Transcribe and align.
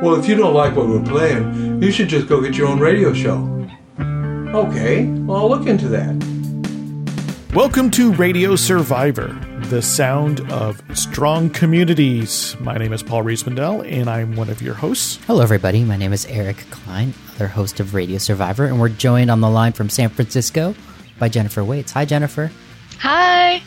Well, 0.00 0.14
if 0.14 0.28
you 0.28 0.36
don't 0.36 0.54
like 0.54 0.76
what 0.76 0.86
we're 0.86 1.02
playing, 1.02 1.82
you 1.82 1.90
should 1.90 2.08
just 2.08 2.28
go 2.28 2.40
get 2.40 2.54
your 2.54 2.68
own 2.68 2.78
radio 2.78 3.12
show. 3.12 3.38
Okay, 3.98 5.06
well, 5.06 5.38
I'll 5.38 5.48
look 5.48 5.66
into 5.66 5.88
that. 5.88 6.14
Welcome 7.52 7.90
to 7.90 8.12
Radio 8.12 8.54
Survivor, 8.54 9.36
the 9.64 9.82
sound 9.82 10.40
of 10.52 10.80
strong 10.96 11.50
communities. 11.50 12.54
My 12.60 12.76
name 12.76 12.92
is 12.92 13.02
Paul 13.02 13.24
Riismandel, 13.24 13.90
and 13.90 14.08
I'm 14.08 14.36
one 14.36 14.48
of 14.50 14.62
your 14.62 14.74
hosts. 14.74 15.18
Hello, 15.26 15.42
everybody. 15.42 15.82
My 15.82 15.96
name 15.96 16.12
is 16.12 16.26
Eric 16.26 16.58
Klein, 16.70 17.12
other 17.34 17.48
host 17.48 17.80
of 17.80 17.92
Radio 17.92 18.18
Survivor, 18.18 18.66
and 18.66 18.78
we're 18.80 18.90
joined 18.90 19.32
on 19.32 19.40
the 19.40 19.50
line 19.50 19.72
from 19.72 19.88
San 19.90 20.10
Francisco 20.10 20.76
by 21.18 21.28
Jennifer 21.28 21.64
Waits. 21.64 21.90
Hi, 21.90 22.04
Jennifer. 22.04 22.52
Hi. 23.00 23.60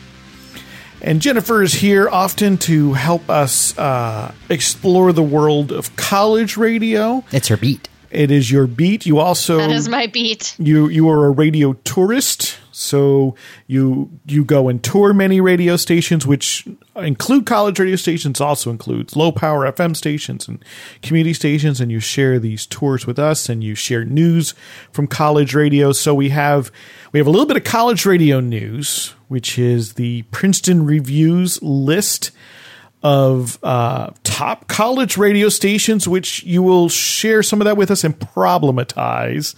And 1.04 1.20
Jennifer 1.20 1.62
is 1.62 1.74
here 1.74 2.08
often 2.08 2.56
to 2.58 2.92
help 2.92 3.28
us 3.28 3.76
uh, 3.76 4.32
explore 4.48 5.12
the 5.12 5.22
world 5.22 5.72
of 5.72 5.94
college 5.96 6.56
radio. 6.56 7.24
It's 7.32 7.48
her 7.48 7.56
beat. 7.56 7.88
It 8.12 8.30
is 8.30 8.50
your 8.50 8.66
beat. 8.66 9.04
You 9.04 9.18
also 9.18 9.56
That 9.56 9.70
is 9.70 9.88
my 9.88 10.06
beat. 10.06 10.54
you 10.58 10.86
you 10.88 11.08
are 11.08 11.24
a 11.24 11.30
radio 11.30 11.72
tourist, 11.72 12.58
so 12.70 13.34
you 13.66 14.10
you 14.26 14.44
go 14.44 14.68
and 14.68 14.82
tour 14.84 15.14
many 15.14 15.40
radio 15.40 15.76
stations, 15.76 16.26
which 16.26 16.68
include 16.94 17.46
college 17.46 17.80
radio 17.80 17.96
stations, 17.96 18.38
also 18.38 18.70
includes 18.70 19.16
low 19.16 19.32
power 19.32 19.64
FM 19.64 19.96
stations 19.96 20.46
and 20.46 20.62
community 21.00 21.32
stations, 21.32 21.80
and 21.80 21.90
you 21.90 22.00
share 22.00 22.38
these 22.38 22.66
tours 22.66 23.06
with 23.06 23.18
us, 23.18 23.48
and 23.48 23.64
you 23.64 23.74
share 23.74 24.04
news 24.04 24.52
from 24.92 25.06
college 25.06 25.54
radio. 25.54 25.90
So 25.92 26.14
we 26.14 26.28
have 26.28 26.70
we 27.12 27.18
have 27.18 27.26
a 27.26 27.30
little 27.30 27.46
bit 27.46 27.56
of 27.56 27.64
college 27.64 28.04
radio 28.04 28.40
news, 28.40 29.14
which 29.32 29.58
is 29.58 29.94
the 29.94 30.20
Princeton 30.24 30.84
Reviews 30.84 31.60
list 31.62 32.32
of 33.02 33.58
uh, 33.62 34.10
top 34.24 34.68
college 34.68 35.16
radio 35.16 35.48
stations, 35.48 36.06
which 36.06 36.42
you 36.44 36.62
will 36.62 36.90
share 36.90 37.42
some 37.42 37.62
of 37.62 37.64
that 37.64 37.78
with 37.78 37.90
us 37.90 38.04
and 38.04 38.16
problematize. 38.18 39.54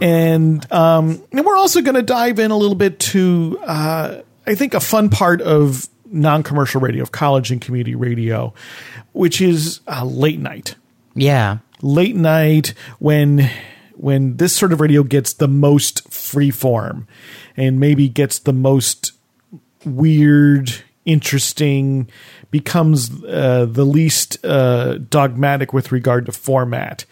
And, 0.00 0.70
um, 0.72 1.20
and 1.32 1.44
we're 1.44 1.56
also 1.56 1.82
going 1.82 1.96
to 1.96 2.02
dive 2.02 2.38
in 2.38 2.52
a 2.52 2.56
little 2.56 2.76
bit 2.76 3.00
to, 3.00 3.58
uh, 3.66 4.20
I 4.46 4.54
think, 4.54 4.74
a 4.74 4.80
fun 4.80 5.10
part 5.10 5.42
of 5.42 5.88
non 6.06 6.44
commercial 6.44 6.80
radio, 6.80 7.02
of 7.02 7.10
college 7.10 7.50
and 7.50 7.60
community 7.60 7.96
radio, 7.96 8.54
which 9.12 9.40
is 9.40 9.80
uh, 9.88 10.04
late 10.04 10.38
night. 10.38 10.76
Yeah. 11.16 11.58
Late 11.82 12.14
night 12.14 12.74
when 13.00 13.50
when 13.96 14.36
this 14.36 14.54
sort 14.54 14.72
of 14.72 14.80
radio 14.80 15.02
gets 15.02 15.32
the 15.32 15.48
most 15.48 16.08
free 16.12 16.50
form 16.50 17.08
and 17.56 17.78
maybe 17.78 18.08
gets 18.08 18.38
the 18.38 18.52
most 18.52 19.12
weird, 19.84 20.72
interesting, 21.04 22.08
becomes 22.50 23.22
uh, 23.24 23.66
the 23.68 23.84
least 23.84 24.44
uh, 24.44 24.98
dogmatic 24.98 25.72
with 25.72 25.92
regard 25.92 26.26
to 26.26 26.32
format. 26.32 27.04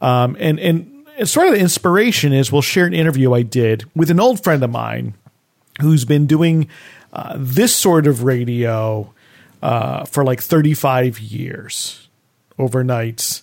Um, 0.00 0.36
and, 0.38 0.58
and 0.58 1.06
sort 1.24 1.48
of 1.48 1.54
the 1.54 1.60
inspiration 1.60 2.32
is 2.32 2.52
we'll 2.52 2.62
share 2.62 2.86
an 2.86 2.94
interview 2.94 3.32
I 3.32 3.42
did 3.42 3.84
with 3.94 4.10
an 4.10 4.20
old 4.20 4.42
friend 4.42 4.62
of 4.62 4.70
mine 4.70 5.14
who's 5.80 6.04
been 6.04 6.26
doing 6.26 6.68
uh, 7.12 7.34
this 7.38 7.74
sort 7.74 8.06
of 8.06 8.22
radio 8.22 9.12
uh, 9.62 10.04
for 10.04 10.24
like 10.24 10.40
35 10.40 11.18
years 11.18 12.08
overnights 12.58 13.42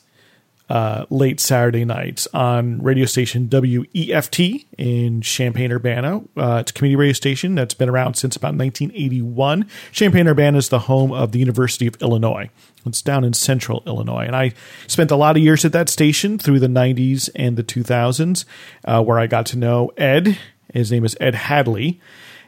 uh, 0.69 1.05
late 1.09 1.39
Saturday 1.39 1.85
nights 1.85 2.27
on 2.33 2.81
radio 2.81 3.05
station 3.05 3.47
WEFT 3.47 4.65
in 4.77 5.21
Champaign 5.21 5.71
Urbana. 5.71 6.21
Uh, 6.37 6.57
it's 6.61 6.71
a 6.71 6.73
community 6.73 6.95
radio 6.95 7.13
station 7.13 7.55
that's 7.55 7.73
been 7.73 7.89
around 7.89 8.15
since 8.15 8.35
about 8.35 8.55
1981. 8.55 9.67
Champaign 9.91 10.27
Urbana 10.27 10.57
is 10.57 10.69
the 10.69 10.79
home 10.79 11.11
of 11.11 11.31
the 11.31 11.39
University 11.39 11.85
of 11.85 11.95
Illinois. 12.01 12.49
It's 12.85 13.01
down 13.01 13.23
in 13.23 13.33
central 13.33 13.83
Illinois. 13.85 14.25
And 14.25 14.35
I 14.35 14.53
spent 14.87 15.11
a 15.11 15.15
lot 15.15 15.35
of 15.35 15.43
years 15.43 15.65
at 15.65 15.73
that 15.73 15.89
station 15.89 16.37
through 16.37 16.59
the 16.59 16.67
90s 16.67 17.29
and 17.35 17.57
the 17.57 17.63
2000s, 17.63 18.45
uh, 18.85 19.03
where 19.03 19.19
I 19.19 19.27
got 19.27 19.45
to 19.47 19.57
know 19.57 19.91
Ed. 19.97 20.37
His 20.73 20.91
name 20.91 21.05
is 21.05 21.15
Ed 21.19 21.35
Hadley, 21.35 22.01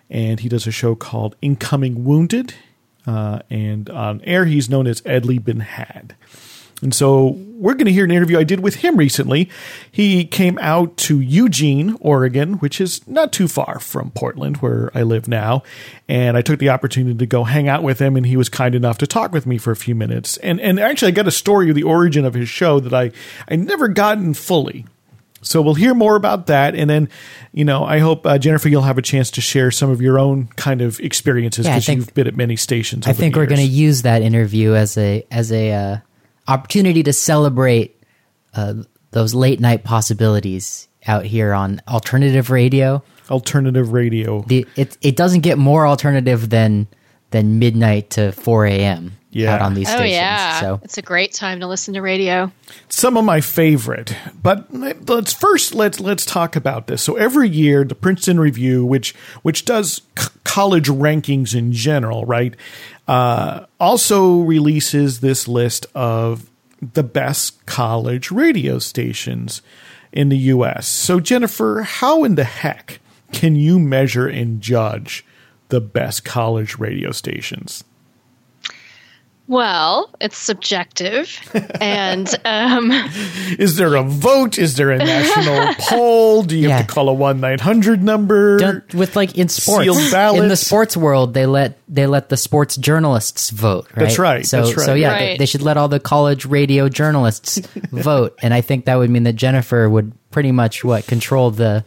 and 0.10 0.40
he 0.40 0.50
does 0.50 0.66
a 0.66 0.72
show 0.72 0.96
called 0.96 1.36
Incoming 1.42 2.06
Wounded. 2.06 2.56
Uh, 3.06 3.40
and 3.52 3.90
on 3.90 4.22
air, 4.22 4.46
he's 4.46 4.70
known 4.70 4.88
as 4.88 5.02
Edley 5.02 5.44
Bin 5.44 5.60
Had. 5.60 6.16
And 6.82 6.94
so 6.94 7.38
we're 7.56 7.74
going 7.74 7.86
to 7.86 7.94
hear 7.94 8.04
an 8.04 8.12
interview 8.12 8.38
I 8.38 8.44
did 8.44 8.60
with 8.60 8.76
him 8.76 8.98
recently. 8.98 9.50
He 9.90 10.26
came 10.26 10.60
out 10.62 10.98
to 10.98 11.20
Eugene, 11.22 11.96
Oregon, 12.02 12.56
which 12.56 12.82
is 12.82 13.08
not 13.08 13.32
too 13.32 13.48
far 13.48 13.80
from 13.80 14.12
Portland, 14.12 14.58
where 14.58 14.92
I 14.94 15.04
live 15.04 15.28
now. 15.28 15.64
And 16.10 16.36
I 16.36 16.42
took 16.42 16.60
the 16.60 16.70
opportunity 16.70 17.18
to 17.18 17.26
go 17.26 17.46
hang 17.46 17.70
out 17.70 17.82
with 17.82 18.00
him, 18.00 18.18
and 18.18 18.26
he 18.26 18.36
was 18.36 18.50
kind 18.50 18.76
enough 18.76 18.98
to 19.00 19.08
talk 19.08 19.32
with 19.32 19.46
me 19.46 19.58
for 19.58 19.72
a 19.72 19.76
few 19.76 19.96
minutes. 19.96 20.38
And 20.38 20.60
and 20.60 20.80
actually, 20.80 21.10
I 21.10 21.16
got 21.16 21.28
a 21.28 21.32
story 21.32 21.70
of 21.70 21.76
the 21.76 21.84
origin 21.84 22.26
of 22.26 22.34
his 22.34 22.50
show 22.50 22.80
that 22.82 22.94
I 22.94 23.12
I 23.50 23.56
never 23.56 23.88
gotten 23.88 24.34
fully. 24.34 24.86
So 25.42 25.62
we'll 25.62 25.76
hear 25.76 25.94
more 25.94 26.16
about 26.16 26.48
that, 26.48 26.74
and 26.76 26.90
then, 26.90 27.08
you 27.54 27.66
know, 27.66 27.86
I 27.86 28.00
hope 28.00 28.26
uh, 28.26 28.40
Jennifer, 28.40 28.68
you'll 28.68 28.82
have 28.82 28.98
a 28.98 29.04
chance 29.04 29.30
to 29.32 29.42
share 29.42 29.70
some 29.70 29.92
of 29.92 30.02
your 30.02 30.18
own 30.18 30.48
kind 30.56 30.82
of 30.82 31.00
experiences 31.00 31.68
Yeah, 31.68 31.74
because 31.76 31.86
think- 31.86 32.00
you've 32.00 32.14
been 32.16 32.26
at 32.28 32.36
many 32.36 32.56
stations. 32.56 33.06
I 33.06 33.14
think 33.14 33.36
we're 33.36 33.46
going 33.46 33.62
to 33.62 33.64
use 33.64 34.02
that 34.02 34.24
interview 34.24 34.74
as 34.74 34.98
a 34.98 35.26
as 35.32 35.52
a 35.52 35.72
uh, 35.72 35.98
opportunity 36.48 37.04
to 37.04 37.14
celebrate 37.14 38.02
uh, 38.54 38.74
those 39.12 39.34
late 39.34 39.60
night 39.60 39.84
possibilities 39.84 40.88
out 41.08 41.26
here 41.26 41.54
on 41.54 41.82
alternative 41.88 42.50
radio. 42.50 43.04
alternative 43.30 43.92
radio. 43.92 44.42
The 44.44 44.66
it 44.76 44.98
it 45.02 45.16
doesn't 45.16 45.42
get 45.42 45.58
more 45.58 45.86
alternative 45.88 46.50
than 46.50 46.88
than 47.32 47.60
midnight 47.60 48.12
to 48.12 48.32
four 48.32 48.66
a.m. 48.66 49.14
Yeah. 49.32 49.56
out 49.56 49.62
on 49.62 49.74
these 49.74 49.90
Oh 49.90 49.98
stations. 49.98 50.14
yeah, 50.14 50.60
So 50.62 50.80
it's 50.82 50.98
a 50.98 51.02
great 51.02 51.34
time 51.34 51.60
to 51.60 51.68
listen 51.68 51.94
to 51.96 52.02
radio. 52.02 52.54
some 52.88 53.18
of 53.18 53.26
my 53.26 53.42
favorite. 53.42 54.16
But 54.42 54.74
let's 54.74 55.34
first 55.34 55.76
let's 55.76 56.00
let's 56.00 56.26
talk 56.26 56.56
about 56.56 56.88
this. 56.88 57.02
So 57.04 57.16
every 57.18 57.50
year, 57.50 57.84
the 57.84 57.96
Princeton 57.96 58.40
Review, 58.40 58.86
which 58.86 59.14
which 59.42 59.66
does 59.66 60.02
c- 60.18 60.30
college 60.46 60.88
rankings 60.88 61.54
in 61.54 61.74
general, 61.74 62.26
right, 62.26 62.56
uh, 63.08 63.66
also 63.80 64.40
releases 64.40 65.20
this 65.20 65.48
list 65.48 65.86
of 65.94 66.50
the 66.94 67.04
best 67.04 67.66
college 67.66 68.32
radio 68.32 68.80
stations 68.80 69.62
in 70.12 70.30
the 70.30 70.38
U.S. 70.38 70.88
So 70.88 71.20
Jennifer, 71.20 71.82
how 71.82 72.24
in 72.24 72.36
the 72.36 72.44
heck 72.44 73.00
can 73.32 73.56
you 73.56 73.80
measure 73.80 74.28
and 74.28 74.62
judge 74.62 75.26
the 75.70 75.82
best 75.82 76.24
college 76.24 76.78
radio 76.78 77.12
stations? 77.12 77.84
Well, 79.48 80.10
it's 80.20 80.38
subjective, 80.40 81.38
and 81.80 82.28
um, 82.46 82.90
Is 83.60 83.76
there 83.78 83.94
a 83.94 84.02
vote? 84.02 84.58
Is 84.58 84.76
there 84.76 84.90
a 84.90 84.98
national 84.98 85.76
poll? 85.80 86.42
Do 86.42 86.58
you 86.58 86.70
have 86.70 86.88
to 86.88 86.92
call 86.92 87.10
a 87.10 87.14
one 87.14 87.42
nine 87.42 87.60
hundred 87.60 88.02
number? 88.02 88.58
Don't- 88.58 88.94
with 88.96 89.16
like 89.16 89.38
in 89.38 89.48
sports 89.50 89.86
Sealed 89.86 90.38
in 90.40 90.48
the 90.50 90.56
sports 90.56 90.98
world 90.98 91.34
they 91.36 91.46
let 91.46 91.78
they 91.88 92.08
let 92.08 92.30
the 92.30 92.38
sports 92.38 92.76
journalists 92.76 93.52
vote 93.52 93.86
right 93.96 94.00
That's 94.06 94.18
right, 94.18 94.46
so 94.46 94.64
that's 94.64 94.78
right. 94.78 94.86
so 94.86 94.94
yeah 94.96 95.20
they, 95.20 95.30
Right. 95.30 95.40
they 95.40 95.46
should 95.46 95.62
let 95.62 95.78
all 95.78 95.88
the 95.90 96.00
college 96.00 96.46
radio 96.46 96.90
journalists 96.90 97.58
vote 97.92 98.38
and 98.42 98.54
i 98.54 98.62
think 98.62 98.86
that 98.86 98.96
would 98.96 99.10
mean 99.10 99.24
that 99.24 99.36
jennifer 99.36 99.90
would 99.90 100.12
pretty 100.32 100.52
much 100.52 100.84
what 100.84 101.06
control 101.08 101.52
the 101.52 101.84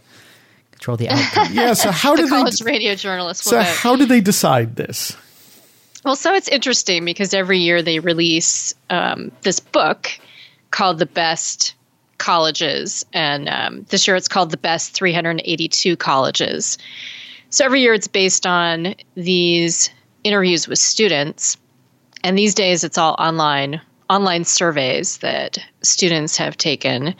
control 0.72 0.96
the 0.96 1.08
outcome 1.08 1.48
yeah. 1.52 1.72
So 1.74 1.90
how 1.90 2.14
the 2.14 2.22
do 2.22 2.28
college 2.28 2.58
they? 2.60 2.70
radio 2.70 2.94
journalists 2.94 3.44
will 3.46 3.52
So 3.52 3.58
vote. 3.58 3.76
how 3.76 3.96
do 3.96 4.06
they 4.06 4.20
decide 4.20 4.76
this? 4.76 5.16
Well, 6.04 6.16
so 6.16 6.34
it's 6.34 6.48
interesting 6.48 7.04
because 7.04 7.34
every 7.34 7.58
year 7.58 7.82
they 7.82 7.98
release 7.98 8.74
um, 8.90 9.32
this 9.42 9.60
book 9.60 10.10
called 10.70 10.98
The 10.98 11.06
Best 11.06 11.74
Colleges. 12.18 13.04
And 13.12 13.48
um, 13.48 13.86
this 13.88 14.06
year 14.06 14.16
it's 14.16 14.28
called 14.28 14.50
The 14.50 14.56
Best 14.56 14.92
382 14.92 15.96
Colleges. 15.96 16.78
So 17.50 17.64
every 17.64 17.80
year 17.80 17.94
it's 17.94 18.08
based 18.08 18.46
on 18.46 18.94
these 19.14 19.90
interviews 20.24 20.68
with 20.68 20.78
students. 20.78 21.56
And 22.22 22.36
these 22.36 22.54
days 22.54 22.84
it's 22.84 22.98
all 22.98 23.16
online, 23.18 23.80
online 24.10 24.44
surveys 24.44 25.18
that 25.18 25.58
students 25.82 26.36
have 26.36 26.56
taken 26.56 27.14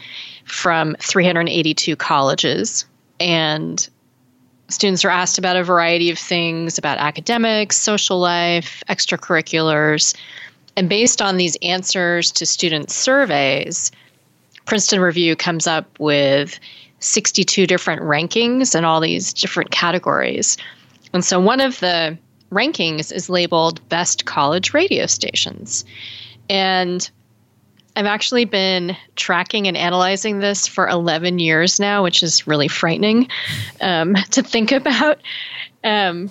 from 0.45 0.97
382 1.01 1.97
colleges. 1.97 2.85
And 3.21 3.89
students 4.69 5.05
are 5.05 5.11
asked 5.11 5.39
about 5.39 5.57
a 5.57 5.65
variety 5.65 6.11
of 6.11 6.19
things 6.19 6.79
about 6.79 6.99
academics, 6.99 7.79
social 7.79 8.19
life, 8.19 8.83
extracurriculars. 8.89 10.15
And 10.77 10.89
based 10.89 11.21
on 11.21 11.37
these 11.37 11.57
answers 11.63 12.31
to 12.33 12.47
student 12.47 12.91
surveys, 12.91 13.91
Princeton 14.67 15.01
Review 15.01 15.35
comes 15.35 15.67
up 15.67 15.99
with 15.99 16.61
62 17.01 17.67
different 17.67 18.03
rankings 18.03 18.77
in 18.77 18.85
all 18.85 19.01
these 19.01 19.33
different 19.33 19.71
categories. 19.71 20.57
And 21.13 21.25
so 21.25 21.41
one 21.41 21.61
of 21.61 21.81
the 21.81 22.19
rankings 22.53 23.13
is 23.13 23.31
labeled 23.31 23.87
Best 23.89 24.25
College 24.25 24.75
Radio 24.75 25.07
Stations. 25.07 25.85
And 26.51 27.11
I've 27.99 28.07
actually 28.07 28.45
been 28.45 28.97
tracking 29.17 29.67
and 29.67 29.77
analyzing 29.77 30.39
this 30.39 30.69
for 30.69 30.87
11 30.87 31.41
years 31.41 31.81
now, 31.81 32.05
which 32.05 32.23
is 32.23 32.47
really 32.47 32.69
frightening 32.69 33.29
um, 33.81 34.15
to 34.31 34.43
think 34.45 34.71
about. 34.71 35.19
Um, 35.83 36.31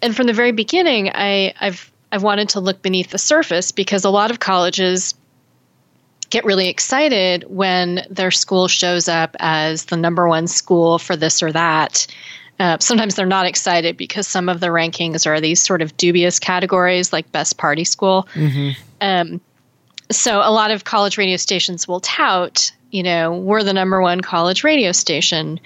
and 0.00 0.14
from 0.14 0.28
the 0.28 0.32
very 0.32 0.52
beginning, 0.52 1.10
I, 1.12 1.52
I've 1.60 1.90
I've 2.12 2.22
wanted 2.22 2.50
to 2.50 2.60
look 2.60 2.80
beneath 2.80 3.10
the 3.10 3.18
surface 3.18 3.72
because 3.72 4.04
a 4.04 4.10
lot 4.10 4.30
of 4.30 4.38
colleges 4.38 5.16
get 6.30 6.44
really 6.44 6.68
excited 6.68 7.44
when 7.48 8.06
their 8.08 8.30
school 8.30 8.68
shows 8.68 9.08
up 9.08 9.34
as 9.40 9.86
the 9.86 9.96
number 9.96 10.28
one 10.28 10.46
school 10.46 11.00
for 11.00 11.16
this 11.16 11.42
or 11.42 11.50
that. 11.50 12.06
Uh, 12.60 12.78
sometimes 12.78 13.16
they're 13.16 13.26
not 13.26 13.46
excited 13.46 13.96
because 13.96 14.28
some 14.28 14.48
of 14.48 14.60
the 14.60 14.68
rankings 14.68 15.26
are 15.26 15.40
these 15.40 15.60
sort 15.60 15.82
of 15.82 15.96
dubious 15.96 16.38
categories 16.38 17.12
like 17.12 17.32
best 17.32 17.58
party 17.58 17.82
school. 17.82 18.28
Um, 19.00 19.40
so 20.10 20.38
a 20.38 20.50
lot 20.50 20.70
of 20.70 20.84
college 20.84 21.18
radio 21.18 21.36
stations 21.36 21.88
will 21.88 22.00
tout, 22.00 22.72
you 22.90 23.02
know, 23.02 23.36
we're 23.36 23.62
the 23.62 23.72
number 23.72 24.00
one 24.00 24.20
college 24.20 24.64
radio 24.64 24.92
station. 24.92 25.60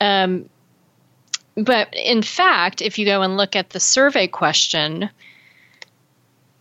Um, 0.00 0.48
but 1.56 1.88
in 1.94 2.22
fact, 2.22 2.82
if 2.82 2.98
you 2.98 3.04
go 3.04 3.22
and 3.22 3.36
look 3.36 3.56
at 3.56 3.70
the 3.70 3.80
survey 3.80 4.26
question, 4.26 5.10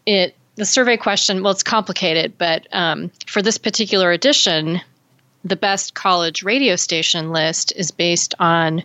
it 0.05 0.35
the 0.55 0.65
survey 0.65 0.97
question 0.97 1.43
well, 1.43 1.51
it's 1.51 1.63
complicated, 1.63 2.37
but 2.37 2.67
um, 2.71 3.11
for 3.27 3.41
this 3.43 3.59
particular 3.59 4.11
edition, 4.11 4.81
the 5.43 5.55
best 5.55 5.93
college 5.93 6.41
radio 6.43 6.75
station 6.75 7.31
list 7.31 7.73
is 7.75 7.91
based 7.91 8.33
on 8.39 8.83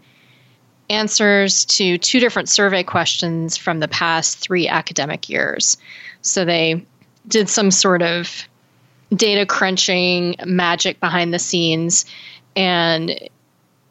answers 0.91 1.65
to 1.65 1.97
two 1.97 2.21
different 2.21 2.51
survey 2.51 2.83
questions 2.83 3.57
from 3.57 3.81
the 3.81 3.89
past 3.89 4.39
three 4.39 4.69
academic 4.69 5.31
years. 5.31 5.79
So 6.21 6.45
they 6.45 6.85
did 7.27 7.49
some 7.49 7.71
sort 7.71 8.03
of 8.03 8.49
data 9.15 9.47
crunching 9.47 10.37
magic 10.45 11.01
behind 11.01 11.33
the 11.33 11.39
scenes 11.39 12.05
and 12.57 13.29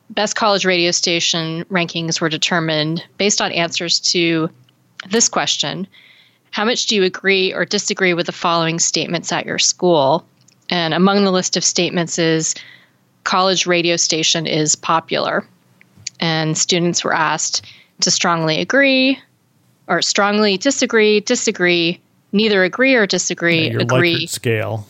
best 0.10 0.36
college 0.36 0.66
radio 0.66 0.92
station 0.92 1.63
rankings 1.66 2.19
were 2.19 2.30
determined 2.30 3.04
based 3.18 3.42
on 3.42 3.51
answers 3.51 4.00
to 4.00 4.50
this 5.10 5.30
question. 5.30 5.88
How 6.51 6.66
much 6.66 6.88
do 6.88 6.95
you 6.95 7.04
agree 7.04 7.54
or 7.54 7.66
disagree 7.66 8.13
with 8.13 8.25
the 8.25 8.31
following 8.31 8.80
statements 8.80 9.31
at 9.31 9.45
your 9.45 9.60
school? 9.60 10.25
And 10.69 10.94
among 10.94 11.24
the 11.24 11.31
list 11.31 11.56
of 11.56 11.63
statements 11.63 12.19
is 12.19 12.56
college 13.24 13.66
radio 13.66 13.95
station 13.95 14.48
is 14.48 14.75
popular. 14.75 15.45
And 16.19 16.57
students 16.57 17.04
were 17.04 17.13
asked 17.13 17.66
to 18.01 18.12
strongly 18.12 18.60
agree 18.60 19.18
or 19.88 20.01
strongly 20.01 20.57
disagree 20.57 21.22
disagree 21.22 22.01
neither 22.31 22.63
agree 22.63 22.95
or 22.95 23.06
disagree 23.06 23.69
Your 23.69 23.81
agree 23.81 24.28
scale. 24.28 24.88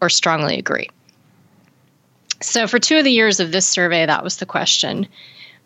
or 0.00 0.08
strongly 0.08 0.58
agree. 0.58 0.88
So, 2.42 2.66
for 2.66 2.78
two 2.78 2.96
of 2.98 3.04
the 3.04 3.12
years 3.12 3.38
of 3.38 3.52
this 3.52 3.66
survey, 3.66 4.06
that 4.06 4.24
was 4.24 4.38
the 4.38 4.46
question. 4.46 5.06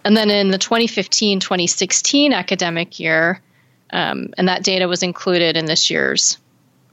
And 0.05 0.17
then 0.17 0.31
in 0.31 0.51
the 0.51 0.59
2015 0.59 1.41
2016 1.41 2.33
academic 2.33 2.99
year, 2.99 3.41
um, 3.93 4.31
and 4.37 4.49
that 4.49 4.65
data 4.65 4.89
was 4.89 5.03
included 5.03 5.57
in 5.57 5.67
this 5.67 5.89
year's 5.89 6.39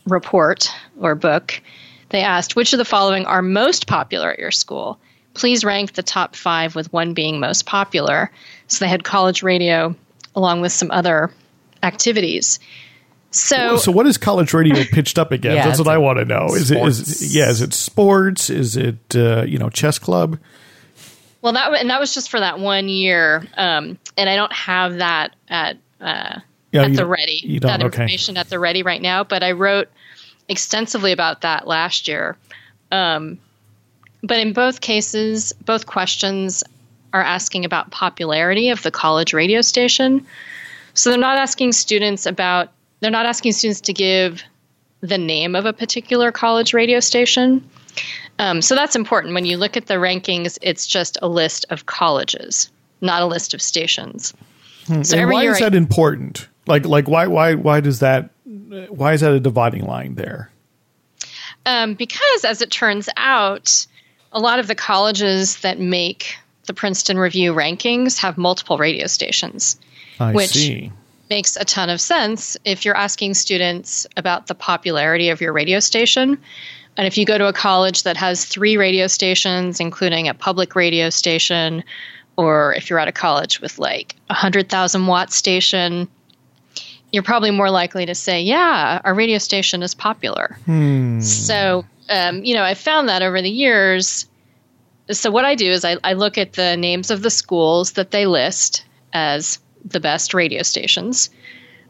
report 0.06 0.69
or 1.00 1.16
book, 1.16 1.62
they 2.10 2.22
asked 2.22 2.56
which 2.56 2.74
of 2.74 2.78
the 2.78 2.86
following 2.86 3.25
are 3.25 3.42
most 3.42 3.88
popular 3.88 4.31
at 4.31 4.39
your 4.39 4.51
school? 4.51 5.00
Please 5.33 5.66
rank 5.66 5.94
the 5.94 6.04
top 6.04 6.36
five 6.36 6.75
with 6.75 6.92
one 6.94 7.13
being 7.13 7.39
most 7.39 7.66
popular. 7.66 8.31
So, 8.68 8.86
they 8.86 8.89
had 8.89 9.04
college 9.04 9.42
radio 9.42 9.95
along 10.36 10.62
with 10.62 10.72
some 10.72 10.92
other 10.92 11.31
activities. 11.83 12.60
So, 13.31 13.78
So 13.78 13.92
what 13.94 14.06
is 14.07 14.18
college 14.18 14.54
radio 14.54 14.83
pitched 14.83 15.18
up 15.18 15.31
against? 15.31 15.56
Yeah, 15.56 15.66
That's 15.66 15.80
what 15.80 15.88
I 15.88 15.98
want 15.98 16.19
to 16.19 16.25
know. 16.25 16.48
Is 16.54 16.69
it 16.69 16.86
is 16.86 17.33
yeah? 17.33 17.50
Is 17.50 17.62
it 17.62 17.74
sports? 17.74 18.50
Is 18.50 18.75
it 18.75 18.98
uh, 19.16 19.44
you 19.44 19.57
know 19.57 19.69
chess 19.69 19.98
club? 19.98 20.38
Well, 21.42 21.54
that 21.54 21.74
and 21.80 21.89
that 21.89 22.00
was 22.00 22.13
just 22.13 22.30
for 22.30 22.39
that 22.39 22.60
one 22.60 22.89
year, 22.89 23.48
um, 23.56 23.98
and 24.18 24.30
I 24.30 24.36
don't 24.36 24.51
have 24.54 24.98
that 24.98 25.36
at 25.48 25.78
uh, 26.01 26.39
Yeah, 26.72 26.83
at 26.83 26.94
the 26.94 27.06
ready. 27.06 27.42
you 27.44 27.60
don't, 27.62 27.69
that 27.69 27.80
okay. 27.80 28.04
information 28.04 28.38
at 28.38 28.50
the 28.50 28.60
ready 28.60 28.83
right 28.83 29.01
now. 29.01 29.24
But 29.24 29.44
I 29.44 29.54
wrote 29.54 29.88
extensively 30.50 31.13
about 31.13 31.42
that 31.42 31.66
last 31.66 32.07
year. 32.10 32.38
Um, 32.92 33.39
but 34.22 34.39
in 34.39 34.51
both 34.51 34.81
cases, 34.81 35.54
both 35.66 35.86
questions 35.86 36.63
are 37.13 37.22
asking 37.22 37.63
about 37.66 37.92
popularity 37.92 38.69
of 38.69 38.83
the 38.83 38.92
college 38.92 39.33
radio 39.33 39.62
station. 39.62 40.25
So 40.94 41.10
they're 41.10 41.19
not 41.19 41.38
asking 41.38 41.72
students 41.72 42.25
about. 42.25 42.72
They're 43.01 43.12
not 43.12 43.25
asking 43.25 43.51
students 43.53 43.81
to 43.81 43.94
give 43.94 44.44
the 45.01 45.18
name 45.18 45.56
of 45.56 45.65
a 45.65 45.74
particular 45.74 46.31
college 46.31 46.74
radio 46.74 47.00
station. 47.00 47.68
Um, 48.39 48.62
so 48.62 48.75
that's 48.75 48.95
important. 48.95 49.33
When 49.33 49.45
you 49.45 49.57
look 49.57 49.75
at 49.75 49.88
the 49.88 49.95
rankings, 49.95 50.57
it's 50.62 50.88
just 50.88 51.18
a 51.21 51.27
list 51.27 51.65
of 51.69 51.86
colleges, 51.88 52.69
not 53.01 53.21
a 53.21 53.25
list 53.25 53.53
of 53.53 53.62
stations. 53.62 54.33
So 54.88 54.94
and 54.94 55.13
every 55.13 55.33
why 55.36 55.45
is 55.45 55.57
I- 55.57 55.69
that 55.69 55.75
important? 55.75 56.48
Like 56.68 56.86
like 56.86 57.07
why 57.07 57.27
why 57.27 57.56
why 57.56 57.80
does 57.81 58.00
that? 58.00 58.30
Why 58.45 59.13
is 59.13 59.21
that 59.21 59.33
a 59.33 59.39
dividing 59.39 59.86
line 59.86 60.15
there? 60.15 60.50
um, 61.65 61.94
because 61.95 62.45
as 62.45 62.62
it 62.62 62.71
turns 62.71 63.09
out, 63.18 63.86
a 64.31 64.39
lot 64.39 64.59
of 64.59 64.68
the 64.68 64.75
colleges 64.75 65.57
that 65.62 65.80
make 65.80 66.36
the 66.65 66.74
Princeton 66.74 67.18
Review 67.19 67.54
rankings 67.54 68.18
have 68.19 68.38
multiple 68.38 68.77
radio 68.77 69.07
stations. 69.07 69.80
I 70.19 70.33
Which- 70.33 70.50
see. 70.51 70.92
Makes 71.31 71.56
a 71.56 71.63
ton 71.63 71.89
of 71.89 72.01
sense 72.01 72.57
if 72.66 72.83
you're 72.83 72.98
asking 72.98 73.36
students 73.36 74.06
about 74.18 74.48
the 74.48 74.54
popularity 74.54 75.30
of 75.30 75.39
your 75.39 75.54
radio 75.54 75.80
station. 75.80 76.38
And 76.98 77.07
if 77.07 77.18
you 77.18 77.24
go 77.24 77.38
to 77.38 77.48
a 77.48 77.54
college 77.54 78.04
that 78.04 78.18
has 78.18 78.44
three 78.44 78.75
radio 78.75 79.07
stations, 79.07 79.80
including 79.80 80.28
a 80.28 80.33
public 80.33 80.75
radio 80.75 81.10
station, 81.10 81.86
or 82.36 82.74
if 82.74 82.89
you're 82.89 83.00
at 83.00 83.07
a 83.07 83.13
college 83.13 83.62
with 83.62 83.80
like 83.80 84.18
a 84.30 84.33
100,000 84.33 85.07
watt 85.07 85.31
station, 85.31 86.10
you're 87.13 87.24
probably 87.24 87.51
more 87.51 87.72
likely 87.72 88.06
to 88.06 88.13
say, 88.13 88.42
yeah, 88.42 89.00
our 89.06 89.13
radio 89.13 89.38
station 89.38 89.83
is 89.83 89.95
popular. 89.95 90.57
So, 91.22 91.86
um, 92.10 92.44
you 92.44 92.54
know, 92.56 92.63
I 92.63 92.74
found 92.74 93.07
that 93.07 93.22
over 93.22 93.42
the 93.42 93.50
years. 93.50 94.25
So, 95.10 95.31
what 95.31 95.45
I 95.45 95.56
do 95.56 95.72
is 95.72 95.86
I, 95.86 95.95
I 96.04 96.12
look 96.12 96.38
at 96.38 96.51
the 96.51 96.75
names 96.75 97.10
of 97.10 97.22
the 97.22 97.30
schools 97.30 97.94
that 97.94 98.12
they 98.12 98.25
list 98.25 98.83
as 99.13 99.60
the 99.86 100.00
best 100.00 100.33
radio 100.33 100.63
stations. 100.63 101.30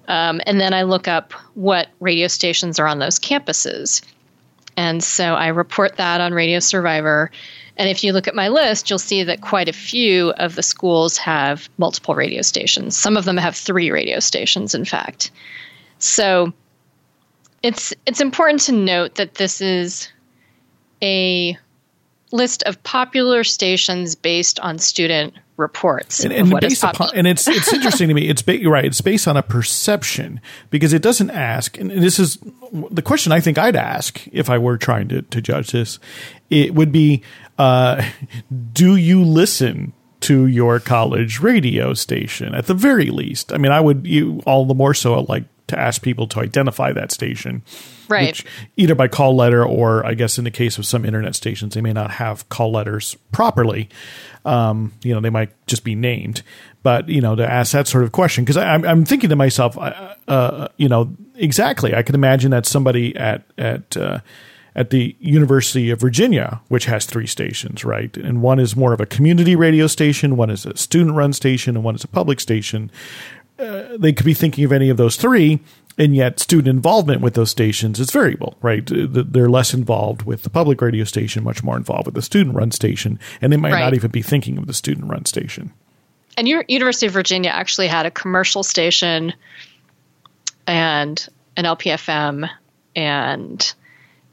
Um, 0.08 0.42
and 0.46 0.60
then 0.60 0.74
I 0.74 0.84
look 0.84 1.08
up 1.08 1.34
what 1.54 1.90
radio 2.00 2.28
stations 2.28 2.80
are 2.80 2.88
on 2.88 3.00
those 3.00 3.20
campuses. 3.20 4.02
And 4.78 5.04
so 5.04 5.36
I 5.36 5.48
report 5.48 5.98
that 5.98 6.22
on 6.22 6.34
Radio 6.34 6.60
Survivor. 6.60 7.32
And 7.78 7.90
if 7.90 8.04
you 8.04 8.14
look 8.14 8.28
at 8.28 8.36
my 8.36 8.48
list, 8.48 8.90
you'll 8.90 9.00
see 9.00 9.24
that 9.24 9.42
quite 9.42 9.70
a 9.70 9.74
few 9.74 10.32
of 10.32 10.56
the 10.56 10.64
schools 10.64 11.18
have 11.18 11.70
multiple 11.78 12.16
radio 12.16 12.42
stations. 12.42 12.98
Some 12.98 13.18
of 13.18 13.26
them 13.26 13.38
have 13.38 13.56
three 13.56 13.92
radio 13.92 14.20
stations, 14.20 14.74
in 14.74 14.86
fact. 14.86 15.32
So 16.00 16.54
it's 17.64 17.94
it's 18.06 18.22
important 18.22 18.62
to 18.62 18.72
note 18.72 19.16
that 19.16 19.36
this 19.36 19.62
is 19.62 20.10
a 21.02 21.58
list 22.32 22.64
of 22.64 22.82
popular 22.84 23.44
stations 23.44 24.16
based 24.16 24.60
on 24.62 24.80
student 24.80 25.34
reports 25.62 26.24
and, 26.24 26.34
and 26.34 26.50
based 26.60 26.84
upon, 26.84 27.12
and 27.16 27.26
it's 27.28 27.48
it's 27.48 27.72
interesting 27.72 28.10
to 28.10 28.14
me. 28.14 28.28
It's 28.28 28.42
ba- 28.42 28.60
you're 28.60 28.72
right. 28.72 28.86
It's 28.86 29.00
based 29.00 29.28
on 29.28 29.38
a 29.38 29.44
perception 29.44 30.42
because 30.70 30.92
it 30.92 31.02
doesn't 31.02 31.30
ask. 31.30 31.78
And 31.78 31.92
this 31.92 32.20
is 32.20 32.38
the 32.90 33.02
question 33.02 33.32
I 33.32 33.40
think 33.40 33.58
I'd 33.58 33.76
ask 33.76 34.28
if 34.32 34.50
I 34.50 34.58
were 34.58 34.78
trying 34.78 35.08
to 35.10 35.22
to 35.22 35.42
judge 35.42 35.72
this. 35.72 36.00
It 36.50 36.76
would 36.76 36.92
be, 36.92 37.24
uh, 37.58 38.04
do 38.74 38.98
you 38.98 39.24
listen 39.24 39.94
to 40.22 40.48
your 40.48 40.80
college 40.80 41.40
radio 41.40 41.94
station 41.94 42.54
at 42.54 42.66
the 42.66 42.74
very 42.74 43.10
least? 43.10 43.54
I 43.54 43.58
mean, 43.58 43.72
I 43.72 43.80
would 43.80 44.06
you 44.06 44.42
all 44.46 44.66
the 44.66 44.74
more 44.74 44.94
so 44.94 45.22
like 45.22 45.46
to 45.68 45.80
ask 45.80 46.02
people 46.02 46.28
to 46.28 46.40
identify 46.40 46.92
that 46.92 47.12
station 47.12 47.64
right. 48.12 48.28
which 48.28 48.46
either 48.78 48.96
by 48.96 49.08
call 49.08 49.36
letter 49.36 49.66
or 49.66 50.06
I 50.06 50.14
guess 50.14 50.38
in 50.38 50.44
the 50.44 50.52
case 50.52 50.78
of 50.78 50.86
some 50.86 51.06
internet 51.06 51.36
stations, 51.36 51.74
they 51.74 51.82
may 51.82 51.94
not 51.94 52.12
have 52.12 52.48
call 52.50 52.72
letters 52.72 53.16
properly. 53.32 53.90
Um, 54.46 54.94
you 55.04 55.14
know, 55.14 55.22
they 55.22 55.30
might 55.30 55.52
just 55.68 55.84
be 55.84 55.96
named. 55.96 56.42
But 56.84 57.10
you 57.10 57.22
know, 57.22 57.36
to 57.36 57.50
ask 57.50 57.74
that 57.74 57.88
sort 57.88 58.04
of 58.04 58.12
question, 58.12 58.44
because 58.44 58.58
I'm, 58.58 58.84
I'm 58.86 59.06
thinking 59.06 59.30
to 59.30 59.36
myself, 59.36 59.78
uh, 59.78 60.16
uh, 60.28 60.68
you 60.78 60.90
know, 60.90 61.16
exactly. 61.36 61.94
I 61.94 62.02
can 62.02 62.16
imagine 62.16 62.52
that 62.52 62.66
somebody 62.66 63.16
at 63.16 63.44
at 63.58 63.96
uh, 63.96 64.20
at 64.74 64.90
the 64.90 65.16
University 65.20 65.92
of 65.92 66.00
Virginia, 66.00 66.62
which 66.70 66.86
has 66.86 67.06
three 67.06 67.28
stations, 67.28 67.86
right, 67.86 68.16
and 68.18 68.42
one 68.42 68.58
is 68.58 68.76
more 68.76 68.94
of 68.94 69.02
a 69.02 69.06
community 69.06 69.56
radio 69.56 69.86
station, 69.86 70.38
one 70.38 70.50
is 70.50 70.66
a 70.66 70.76
student-run 70.78 71.34
station, 71.34 71.76
and 71.76 71.84
one 71.84 71.94
is 71.94 72.04
a 72.04 72.08
public 72.08 72.40
station 72.40 72.90
they 73.98 74.14
could 74.14 74.26
be 74.26 74.34
thinking 74.34 74.66
of 74.66 74.72
any 74.72 74.90
of 74.90 74.98
those 74.98 75.16
three, 75.16 75.60
and 76.02 76.16
yet 76.16 76.40
student 76.40 76.68
involvement 76.68 77.22
with 77.22 77.36
those 77.36 77.52
stations 77.52 78.00
is 78.00 78.10
variable, 78.12 78.58
right? 78.62 78.84
They're 78.92 79.50
less 79.50 79.72
involved 79.74 80.24
with 80.24 80.42
the 80.42 80.50
public 80.50 80.82
radio 80.82 81.04
station, 81.04 81.44
much 81.44 81.64
more 81.64 81.78
involved 81.78 82.08
with 82.08 82.16
the 82.16 82.22
student 82.24 82.56
run 82.56 82.72
station, 82.72 83.20
and 83.40 83.54
they 83.54 83.58
might 83.58 83.72
Right. 83.74 83.82
not 83.84 83.94
even 83.94 84.10
be 84.10 84.24
thinking 84.24 84.58
of 84.58 84.66
the 84.66 84.74
student 84.74 85.08
run 85.10 85.26
station. 85.26 85.72
and 86.38 86.48
U- 86.48 86.64
University 86.70 87.06
of 87.08 87.14
Virginia 87.14 87.50
actually 87.52 87.88
had 87.88 88.06
a 88.06 88.12
commercial 88.12 88.64
station 88.64 89.34
and 90.66 91.28
an 91.58 91.66
LPFM 91.66 92.50
and 92.96 93.74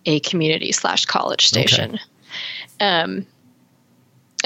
a 0.06 0.20
community 0.20 0.72
slash 0.72 1.04
college 1.06 1.46
station. 1.46 1.98
Um, 2.80 3.26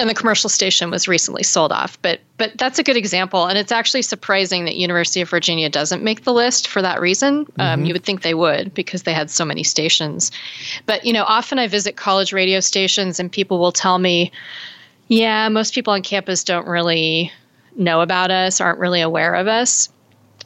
and 0.03 0.09
the 0.09 0.13
commercial 0.13 0.49
station 0.49 0.91
was 0.91 1.07
recently 1.07 1.43
sold 1.43 1.71
off. 1.71 1.97
But 2.01 2.19
but 2.37 2.57
that's 2.57 2.77
a 2.77 2.83
good 2.83 2.97
example, 2.97 3.45
and 3.45 3.57
it's 3.57 3.71
actually 3.71 4.01
surprising 4.01 4.65
that 4.65 4.75
University 4.75 5.21
of 5.21 5.29
Virginia 5.29 5.69
doesn't 5.69 6.03
make 6.03 6.25
the 6.25 6.33
list 6.33 6.67
for 6.67 6.81
that 6.81 6.99
reason. 6.99 7.47
Um, 7.57 7.85
you 7.85 7.93
would 7.93 8.03
think 8.03 8.21
they 8.21 8.33
would 8.33 8.73
because 8.73 9.03
they 9.03 9.13
had 9.13 9.31
so 9.31 9.45
many 9.45 9.63
stations. 9.63 10.29
But 10.85 11.05
you 11.05 11.13
know, 11.13 11.23
often 11.23 11.57
I 11.57 11.67
visit 11.67 11.95
college 11.95 12.33
radio 12.33 12.59
stations, 12.59 13.21
and 13.21 13.31
people 13.31 13.59
will 13.59 13.71
tell 13.71 13.97
me, 13.97 14.33
"Yeah, 15.07 15.47
most 15.47 15.73
people 15.73 15.93
on 15.93 16.01
campus 16.01 16.43
don't 16.43 16.67
really 16.67 17.31
know 17.77 18.01
about 18.01 18.29
us, 18.29 18.59
aren't 18.59 18.79
really 18.79 18.99
aware 18.99 19.35
of 19.35 19.47
us." 19.47 19.87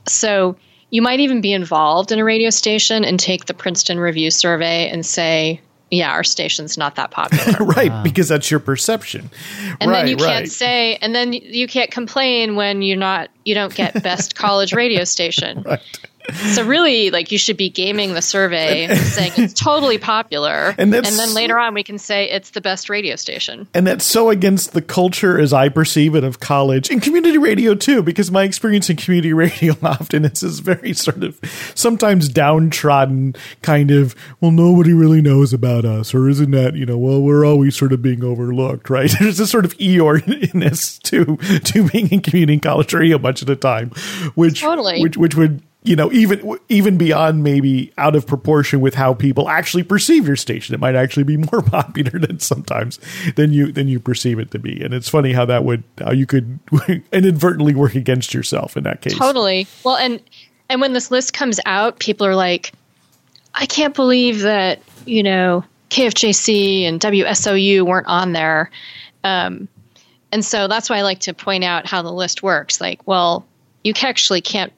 So 0.08 0.56
you 0.92 1.02
might 1.02 1.20
even 1.20 1.42
be 1.42 1.52
involved 1.52 2.12
in 2.12 2.20
a 2.20 2.24
radio 2.24 2.52
station 2.52 3.04
and 3.04 3.20
take 3.20 3.46
the 3.46 3.56
Princeton 3.56 4.00
Review 4.00 4.30
survey 4.30 4.88
and 4.88 5.04
say, 5.04 5.62
yeah, 5.89 6.12
our 6.12 6.24
station's 6.24 6.77
not 6.77 6.96
that 6.96 7.12
popular. 7.12 7.65
right, 7.65 8.03
because 8.03 8.27
that's 8.27 8.51
your 8.51 8.60
perception. 8.60 9.29
And 9.79 9.89
right, 9.91 10.00
then 10.00 10.08
you 10.08 10.15
right. 10.17 10.39
can't 10.39 10.51
say, 10.51 10.96
and 10.98 11.15
then 11.15 11.34
you 11.34 11.67
can't 11.67 11.91
complain 11.91 12.56
when 12.56 12.82
you're 12.82 12.98
not, 12.98 13.29
you 13.46 13.56
don't 13.56 13.74
get 13.74 14.01
best 14.03 14.36
college 14.36 14.74
radio 14.74 15.03
station. 15.03 15.63
Right. 15.63 15.82
So 16.34 16.66
really, 16.66 17.12
like 17.12 17.32
you 17.32 17.38
should 17.38 17.58
be 17.58 17.70
gaming 17.70 18.14
the 18.14 18.22
survey 18.22 18.94
saying 18.96 19.34
it's 19.38 19.54
totally 19.60 19.98
popular, 19.98 20.76
And 20.78 20.94
and, 20.94 21.06
then 21.06 21.34
later 21.34 21.58
on 21.60 21.74
we 21.74 21.84
can 21.84 21.98
say 21.98 22.30
it's 22.30 22.52
the 22.52 22.62
best 22.62 22.90
radio 22.90 23.16
station. 23.16 23.68
And 23.74 23.88
that's 23.88 24.06
so 24.06 24.30
against 24.30 24.74
the 24.74 24.82
culture 24.82 25.40
as 25.40 25.54
I 25.54 25.70
perceive 25.70 26.16
it 26.16 26.24
of 26.24 26.40
college 26.40 26.90
and 26.90 27.02
community 27.02 27.38
radio 27.38 27.76
too, 27.76 28.04
because 28.04 28.32
my 28.32 28.44
experience 28.44 28.90
in 28.90 28.98
community 28.98 29.34
radio 29.38 29.76
often 29.82 30.26
is 30.26 30.42
this 30.42 30.60
very 30.60 30.94
sort 30.94 31.24
of 31.24 31.40
sometimes 31.76 32.30
downtrodden 32.30 33.36
kind 33.62 33.92
of, 33.92 34.16
well, 34.42 34.52
nobody 34.52 34.94
really 34.94 35.22
knows 35.22 35.54
about 35.54 35.86
us, 35.86 36.14
or 36.14 36.30
isn't 36.30 36.52
that, 36.52 36.76
you 36.76 36.86
know, 36.86 36.98
well, 36.98 37.22
we're 37.22 37.46
always 37.46 37.76
sort 37.76 37.94
of 37.94 38.02
being 38.02 38.24
overlooked, 38.24 38.90
right? 38.90 39.12
There's 39.20 39.38
this 39.38 39.52
sort 39.52 39.66
of 39.66 39.78
Eeyore-ness 39.78 41.00
to, 41.00 41.38
to 41.38 41.90
being 41.90 42.10
in 42.10 42.22
community 42.22 42.60
college 42.60 42.94
radio 42.94 43.18
much 43.18 43.42
of 43.42 43.48
the 43.48 43.56
time, 43.56 43.90
which, 44.36 44.62
Totally. 44.62 45.02
which, 45.02 45.18
which 45.18 45.36
would, 45.36 45.62
you 45.88 45.96
know, 45.96 46.12
even 46.12 46.60
even 46.67 46.98
beyond 46.98 47.44
maybe 47.44 47.94
out 47.98 48.15
of 48.15 48.27
proportion 48.27 48.82
with 48.82 48.94
how 48.94 49.13
people 49.13 49.48
actually 49.50 49.84
perceive 49.84 50.27
your 50.27 50.36
station, 50.36 50.75
it 50.75 50.82
might 50.82 50.96
actually 50.96 51.24
be 51.24 51.38
more 51.51 51.62
popular 51.62 52.20
than 52.20 52.39
sometimes 52.39 53.00
than 53.36 53.53
you 53.53 53.72
than 53.72 53.88
you 53.88 54.00
perceive 54.00 54.38
it 54.38 54.51
to 54.51 54.60
be. 54.60 54.84
And 54.84 54.94
it's 54.94 55.08
funny 55.08 55.32
how 55.32 55.46
that 55.46 55.63
would 55.63 55.84
how 56.00 56.12
you 56.12 56.25
could 56.25 56.60
inadvertently 57.12 57.74
work 57.74 57.96
against 57.96 58.34
yourself 58.34 58.75
in 58.75 58.84
that 58.84 59.01
case. 59.01 59.17
Totally. 59.17 59.65
Well, 59.84 59.96
and 59.96 60.22
and 60.70 60.82
when 60.82 60.94
this 60.94 61.10
list 61.10 61.34
comes 61.34 61.60
out, 61.65 62.00
people 62.00 62.27
are 62.27 62.36
like, 62.36 62.74
I 63.53 63.65
can't 63.65 63.96
believe 63.96 64.41
that 64.41 64.82
you 65.06 65.24
know 65.24 65.63
KFJC 65.89 66.84
and 66.84 67.00
WSOU 67.00 67.84
weren't 67.84 68.08
on 68.08 68.34
there. 68.34 68.70
Um, 69.24 69.70
and 70.34 70.44
so 70.44 70.67
that's 70.67 70.89
why 70.89 70.98
I 70.98 71.01
like 71.03 71.20
to 71.22 71.34
point 71.34 71.63
out 71.63 71.86
how 71.86 72.01
the 72.01 72.12
list 72.12 72.44
works. 72.44 72.82
Like, 72.82 73.08
well, 73.08 73.46
you 73.84 73.94
actually 74.01 74.41
can't. 74.41 74.74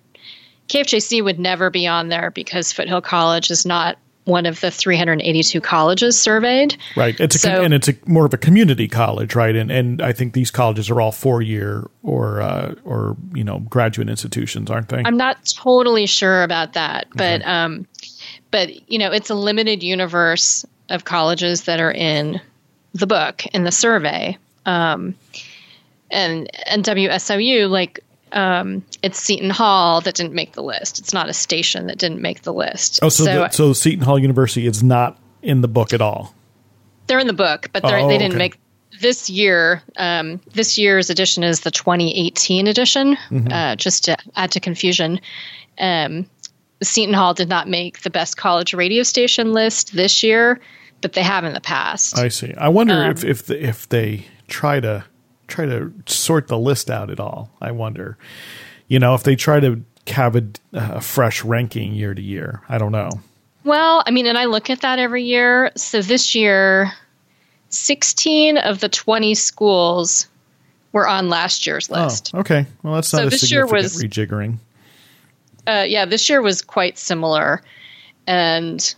KFJC 0.70 1.24
would 1.24 1.40
never 1.40 1.70
be 1.70 1.88
on 1.88 2.10
there 2.10 2.32
because 2.32 2.72
Foothill 2.72 3.02
College 3.02 3.52
is 3.52 3.66
not 3.66 3.98
one 4.26 4.46
of 4.46 4.62
the 4.62 4.70
382 4.72 5.60
colleges 5.60 6.20
surveyed. 6.20 6.78
Right. 6.96 7.20
It's 7.20 7.44
a 7.44 7.50
com- 7.50 7.66
and 7.66 7.74
it's 7.74 7.90
a 7.90 7.96
more 8.06 8.26
of 8.26 8.34
a 8.34 8.38
community 8.38 8.88
college, 8.88 9.36
right? 9.36 9.56
And 9.56 9.72
and 9.72 10.02
I 10.02 10.14
think 10.14 10.34
these 10.34 10.52
colleges 10.52 10.90
are 10.90 11.02
all 11.02 11.12
four 11.12 11.42
year 11.42 11.90
or 12.04 12.42
uh, 12.42 12.76
or 12.86 13.18
you 13.34 13.44
know 13.44 13.60
graduate 13.60 14.10
institutions, 14.10 14.70
aren't 14.70 14.90
they? 14.90 15.02
I'm 15.04 15.18
not 15.18 15.54
totally 15.58 16.06
sure 16.06 16.44
about 16.44 16.74
that, 16.74 17.08
but 17.16 17.46
um, 17.46 17.88
but 18.52 18.90
you 18.90 19.00
know, 19.00 19.12
it's 19.12 19.30
a 19.30 19.36
limited 19.36 19.84
universe 19.84 20.66
of 20.90 21.06
colleges 21.06 21.64
that 21.64 21.80
are 21.80 21.92
in 21.92 22.40
the 22.94 23.08
book 23.08 23.46
in 23.48 23.64
the 23.64 23.72
survey, 23.72 24.38
um, 24.66 25.16
and 26.12 26.50
and 26.68 26.84
WSOU 26.84 27.70
like 27.70 28.00
um, 28.32 28.84
it's 29.04 29.20
Seton 29.20 29.50
Hall 29.50 30.02
that 30.02 30.16
didn't 30.16 30.34
make 30.34 30.54
the 30.54 30.64
list. 30.64 31.00
It's 31.00 31.14
not 31.14 31.30
a 31.30 31.34
station 31.34 31.88
that 31.88 31.98
didn't 31.98 32.22
make 32.22 32.44
the 32.44 32.54
list. 32.54 33.00
oh, 33.02 33.10
so 33.10 33.24
the, 33.26 33.50
so 33.50 33.74
Seton 33.74 34.04
Hall 34.04 34.20
University 34.20 34.66
is 34.68 34.84
not 34.84 35.18
in 35.42 35.62
the 35.62 35.68
book 35.68 35.94
at 35.94 36.02
all. 36.02 36.34
they're 37.08 37.20
in 37.20 37.28
the 37.28 37.34
book, 37.34 37.70
but 37.74 37.82
they're, 37.84 38.00
Oh, 38.00 38.08
they 38.08 38.18
didn't 38.18 38.34
okay. 38.34 38.38
make 38.38 38.60
this 39.02 39.30
year. 39.30 39.82
Um, 39.98 40.40
this 40.54 40.78
year's 40.78 41.10
edition 41.10 41.44
is 41.44 41.62
the 41.62 41.72
2018 41.72 42.68
edition. 42.68 43.16
Mm-hmm. 43.30 43.48
Uh, 43.52 43.76
just 43.76 44.04
to 44.06 44.18
add 44.36 44.52
to 44.52 44.60
confusion, 44.60 45.20
um, 45.80 46.30
Seton 46.84 47.14
Hall 47.14 47.34
did 47.34 47.50
not 47.50 47.68
make 47.68 48.02
the 48.02 48.10
best 48.10 48.38
college 48.38 48.74
radio 48.74 49.04
station 49.04 49.54
list 49.54 49.94
this 49.94 50.22
year, 50.24 50.60
but 51.02 51.14
they 51.14 51.24
have 51.24 51.44
in 51.46 51.54
the 51.54 51.62
past. 51.62 52.18
I 52.18 52.28
see. 52.28 52.54
I 52.56 52.68
wonder 52.70 52.94
Um, 53.06 53.12
if 53.12 53.24
if 53.24 53.46
the, 53.48 53.64
if 53.64 53.88
they 53.90 54.26
try 54.48 54.80
to 54.80 55.04
try 55.50 55.66
to 55.66 55.92
sort 56.06 56.48
the 56.48 56.58
list 56.58 56.90
out 56.90 57.10
at 57.10 57.20
all. 57.20 57.50
I 57.62 57.72
wonder, 57.72 58.18
you 58.88 59.00
know, 59.00 59.16
if 59.16 59.24
they 59.24 59.36
try 59.36 59.60
to 59.60 59.82
have 60.08 60.36
a, 60.36 60.44
a 60.74 61.02
fresh 61.02 61.44
ranking 61.44 61.94
year 61.94 62.14
to 62.14 62.22
year. 62.22 62.62
I 62.70 62.78
don't 62.78 62.92
know. 62.92 63.10
well, 63.64 64.02
I 64.08 64.12
mean, 64.12 64.26
and 64.26 64.38
I 64.38 64.46
look 64.46 64.70
at 64.70 64.82
that 64.82 64.98
every 65.00 65.24
year. 65.24 65.72
So 65.76 66.02
this 66.02 66.34
year, 66.34 66.92
16 67.70 68.58
of 68.58 68.80
the 68.80 68.90
20 68.90 69.36
schools 69.36 70.28
were 70.92 71.08
on 71.08 71.30
last 71.30 71.68
year's 71.68 71.90
list. 71.92 72.32
Oh, 72.34 72.40
okay. 72.40 72.66
Well, 72.82 72.96
that's 72.96 73.14
not 73.14 73.20
So 73.20 73.28
a 73.28 73.30
this 73.30 73.52
year 73.52 73.66
was- 73.68 74.02
rejiggering. 74.02 74.58
uh, 75.68 75.86
yeah, 75.88 76.06
this 76.06 76.28
year 76.30 76.42
was 76.42 76.62
quite 76.64 76.98
similar. 76.98 77.62
And 78.26 78.96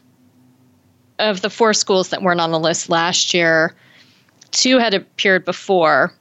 of 1.20 1.41
the 1.41 1.50
four 1.50 1.74
schools 1.74 2.10
that 2.10 2.22
weren't 2.22 2.39
on 2.41 2.51
the 2.51 2.60
list 2.60 2.89
last 2.89 3.34
year, 3.34 3.75
two 4.51 4.77
had 4.79 4.93
appeared 4.93 5.43
before. 5.43 6.13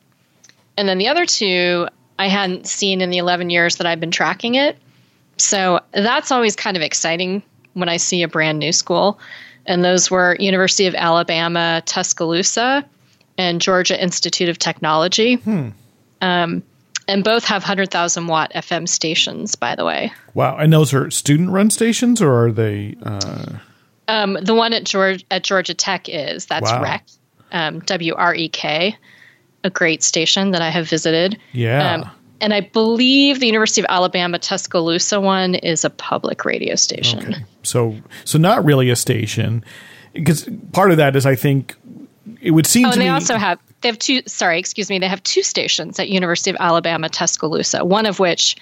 And 0.80 0.88
then 0.88 0.96
the 0.96 1.08
other 1.08 1.26
two 1.26 1.88
I 2.18 2.28
hadn't 2.28 2.66
seen 2.66 3.02
in 3.02 3.10
the 3.10 3.18
11 3.18 3.50
years 3.50 3.76
that 3.76 3.86
I've 3.86 4.00
been 4.00 4.10
tracking 4.10 4.54
it. 4.54 4.78
So 5.36 5.80
that's 5.92 6.32
always 6.32 6.56
kind 6.56 6.74
of 6.74 6.82
exciting 6.82 7.42
when 7.74 7.90
I 7.90 7.98
see 7.98 8.22
a 8.22 8.28
brand 8.28 8.58
new 8.58 8.72
school. 8.72 9.20
And 9.66 9.84
those 9.84 10.10
were 10.10 10.38
University 10.40 10.86
of 10.86 10.94
Alabama, 10.94 11.82
Tuscaloosa, 11.84 12.82
and 13.36 13.60
Georgia 13.60 14.02
Institute 14.02 14.48
of 14.48 14.58
Technology. 14.58 15.34
Um, 16.22 16.62
and 17.06 17.24
both 17.24 17.44
have 17.44 17.62
100,000 17.62 18.26
watt 18.26 18.50
FM 18.54 18.88
stations, 18.88 19.56
by 19.56 19.74
the 19.74 19.84
way. 19.84 20.10
Wow. 20.32 20.56
And 20.56 20.72
those 20.72 20.94
are 20.94 21.10
student 21.10 21.50
run 21.50 21.68
stations, 21.68 22.22
or 22.22 22.46
are 22.46 22.52
they? 22.52 22.96
Uh, 23.02 23.58
Um, 24.08 24.38
the 24.40 24.54
one 24.54 24.72
at 24.72 24.84
Georgia, 24.84 25.22
at 25.30 25.44
Georgia 25.44 25.74
Tech 25.74 26.08
is 26.08 26.46
that's 26.46 26.72
Wow. 26.72 26.82
REC, 26.82 27.02
um, 27.52 27.80
W 27.80 28.14
R 28.14 28.34
E 28.34 28.48
K, 28.48 28.96
a 29.64 29.70
great 29.70 30.02
station 30.02 30.50
that 30.52 30.62
I 30.62 30.70
have 30.70 30.88
visited. 30.88 31.38
yeah. 31.52 31.94
Um, 31.94 32.10
and 32.42 32.54
I 32.54 32.60
believe 32.60 33.38
the 33.38 33.46
University 33.46 33.82
of 33.82 33.86
Alabama 33.90 34.38
Tuscaloosa 34.38 35.20
one 35.20 35.56
is 35.56 35.84
a 35.84 35.90
public 35.90 36.46
radio 36.46 36.74
station. 36.74 37.34
Okay. 37.34 37.44
So 37.62 37.96
so 38.24 38.38
not 38.38 38.64
really 38.64 38.88
a 38.88 38.96
station 38.96 39.62
because 40.14 40.48
part 40.72 40.90
of 40.90 40.96
that 40.96 41.16
is 41.16 41.26
I 41.26 41.34
think 41.34 41.76
it 42.40 42.52
would 42.52 42.66
seem 42.66 42.86
Oh, 42.86 42.88
to 42.88 42.92
and 42.94 43.00
they 43.02 43.06
me 43.06 43.10
also 43.10 43.36
have 43.36 43.58
they 43.82 43.88
have 43.88 43.98
two. 43.98 44.22
Sorry, 44.26 44.58
excuse 44.58 44.88
me. 44.88 44.98
They 44.98 45.08
have 45.08 45.22
two 45.22 45.42
stations 45.42 45.98
at 46.00 46.08
University 46.08 46.48
of 46.50 46.56
Alabama 46.60 47.10
Tuscaloosa. 47.10 47.84
One 47.84 48.06
of 48.06 48.18
which 48.18 48.56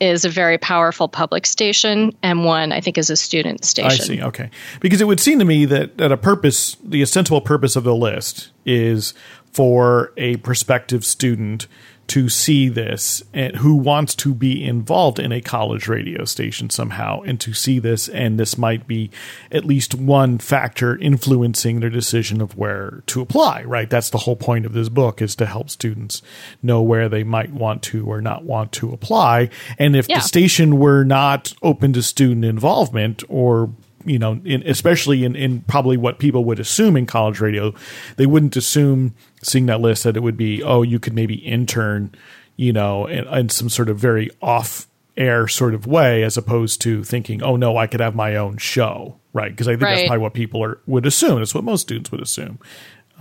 is 0.00 0.24
a 0.24 0.28
very 0.28 0.58
powerful 0.58 1.08
public 1.08 1.44
station, 1.44 2.12
and 2.22 2.44
one 2.44 2.70
I 2.70 2.80
think 2.80 2.98
is 2.98 3.10
a 3.10 3.16
student 3.16 3.64
station. 3.64 3.90
I 3.90 4.04
see. 4.04 4.22
Okay. 4.22 4.48
Because 4.78 5.00
it 5.00 5.06
would 5.08 5.18
seem 5.18 5.40
to 5.40 5.44
me 5.44 5.64
that, 5.64 5.98
that 5.98 6.12
a 6.12 6.16
purpose, 6.16 6.76
the 6.84 7.02
ostensible 7.02 7.40
purpose 7.40 7.74
of 7.74 7.82
the 7.82 7.94
list 7.96 8.50
is 8.64 9.12
for 9.52 10.12
a 10.16 10.36
prospective 10.38 11.04
student 11.04 11.66
to 12.08 12.30
see 12.30 12.70
this 12.70 13.22
and 13.34 13.56
who 13.56 13.76
wants 13.76 14.14
to 14.14 14.32
be 14.34 14.64
involved 14.64 15.18
in 15.18 15.30
a 15.30 15.42
college 15.42 15.88
radio 15.88 16.24
station 16.24 16.70
somehow 16.70 17.20
and 17.20 17.38
to 17.38 17.52
see 17.52 17.78
this. 17.78 18.08
And 18.08 18.40
this 18.40 18.56
might 18.56 18.86
be 18.86 19.10
at 19.52 19.66
least 19.66 19.94
one 19.94 20.38
factor 20.38 20.96
influencing 20.96 21.80
their 21.80 21.90
decision 21.90 22.40
of 22.40 22.56
where 22.56 23.02
to 23.08 23.20
apply 23.20 23.62
right? 23.64 23.90
That's 23.90 24.08
the 24.08 24.18
whole 24.18 24.36
point 24.36 24.64
of 24.64 24.72
this 24.72 24.88
book 24.88 25.20
is 25.20 25.36
to 25.36 25.44
help 25.44 25.68
students 25.68 26.22
know 26.62 26.80
where 26.80 27.10
they 27.10 27.24
might 27.24 27.52
want 27.52 27.82
to 27.84 28.06
or 28.06 28.22
not 28.22 28.42
want 28.42 28.72
to 28.72 28.90
apply. 28.90 29.50
And 29.78 29.94
if 29.94 30.08
Yeah. 30.08 30.20
the 30.20 30.24
station 30.24 30.78
were 30.78 31.04
not 31.04 31.52
open 31.62 31.92
to 31.92 32.02
student 32.02 32.46
involvement 32.46 33.22
or 33.28 33.70
you 34.08 34.18
know 34.18 34.40
in, 34.44 34.62
especially 34.66 35.24
in, 35.24 35.36
in 35.36 35.60
probably 35.62 35.96
what 35.96 36.18
people 36.18 36.44
would 36.44 36.58
assume 36.58 36.96
in 36.96 37.06
college 37.06 37.40
radio 37.40 37.72
they 38.16 38.26
wouldn't 38.26 38.56
assume 38.56 39.14
seeing 39.42 39.66
that 39.66 39.80
list 39.80 40.04
that 40.04 40.16
it 40.16 40.20
would 40.20 40.36
be 40.36 40.62
oh 40.62 40.82
you 40.82 40.98
could 40.98 41.14
maybe 41.14 41.34
intern 41.36 42.12
you 42.56 42.72
know 42.72 43.06
in, 43.06 43.26
in 43.28 43.48
some 43.48 43.68
sort 43.68 43.88
of 43.88 43.98
very 43.98 44.30
off 44.42 44.86
air 45.16 45.48
sort 45.48 45.74
of 45.74 45.86
way 45.86 46.22
as 46.22 46.36
opposed 46.36 46.80
to 46.80 47.04
thinking 47.04 47.42
oh 47.42 47.56
no 47.56 47.76
i 47.76 47.86
could 47.86 48.00
have 48.00 48.14
my 48.14 48.36
own 48.36 48.56
show 48.56 49.18
right? 49.38 49.50
Because 49.50 49.68
i 49.68 49.72
think 49.72 49.82
that's 49.82 50.02
probably 50.02 50.18
what 50.18 50.34
people 50.34 50.62
are 50.64 50.80
would 50.86 51.06
assume. 51.06 51.40
It's 51.40 51.54
what 51.54 51.64
most 51.64 51.82
students 51.82 52.10
would 52.10 52.20
assume 52.20 52.58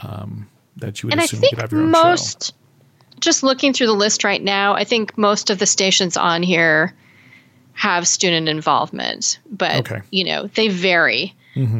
um, 0.01 0.50
that 0.77 1.01
you 1.01 1.08
would 1.08 1.13
and 1.13 1.22
I 1.22 1.25
assume 1.25 1.38
you 1.38 1.41
think 1.41 1.56
could 1.56 1.62
have 1.62 1.72
your 1.72 1.82
own 1.82 1.94
show. 1.94 2.03
most, 2.03 2.53
just 3.20 3.44
looking 3.44 3.74
through 3.74 3.88
the 3.88 3.94
list 3.94 4.24
right 4.24 4.41
now, 4.41 4.74
I 4.74 4.84
think 4.84 5.17
most 5.17 5.50
of 5.50 5.60
the 5.60 5.65
stations 5.65 6.17
on 6.17 6.44
here 6.44 6.96
have 7.77 8.07
student 8.07 8.50
involvement, 8.50 9.39
but 9.51 9.75
Okay. 9.79 10.01
you 10.12 10.24
know 10.25 10.48
they 10.55 10.67
vary. 10.67 11.34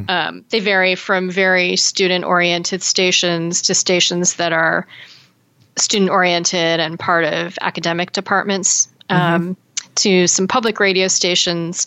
Um, 0.10 0.44
they 0.50 0.60
vary 0.60 0.96
from 0.96 1.30
very 1.30 1.76
student 1.76 2.26
oriented 2.26 2.82
stations 2.82 3.62
to 3.64 3.76
stations 3.76 4.38
that 4.38 4.52
are 4.52 4.88
student 5.76 6.10
oriented 6.10 6.80
and 6.80 6.98
part 6.98 7.26
of 7.26 7.60
academic 7.62 8.12
departments 8.12 8.88
um, 9.12 9.56
to 9.94 10.26
some 10.26 10.48
public 10.48 10.80
radio 10.80 11.08
stations. 11.08 11.86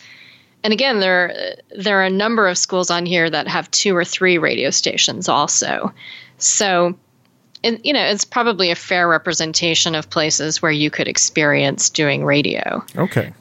And 0.63 0.73
again, 0.73 1.01
there 1.01 1.57
there 1.77 1.99
are 1.99 2.05
a 2.05 2.11
number 2.11 2.47
of 2.47 2.57
schools 2.59 2.93
on 2.93 3.07
here 3.07 3.29
that 3.29 3.49
have 3.49 3.69
two 3.73 3.97
or 3.97 4.05
three 4.05 4.39
radio 4.39 4.71
stations 4.71 5.29
also. 5.29 5.93
So, 6.39 6.95
and, 7.65 7.81
you 7.83 7.93
know, 7.93 8.05
it's 8.05 8.25
probably 8.25 8.71
a 8.71 8.77
fair 8.77 9.09
representation 9.09 9.97
of 9.97 10.09
places 10.09 10.63
where 10.63 10.71
you 10.71 10.91
could 10.91 11.09
experience 11.09 11.91
doing 11.91 12.25
radio. 12.25 12.85
Okay. 12.97 13.33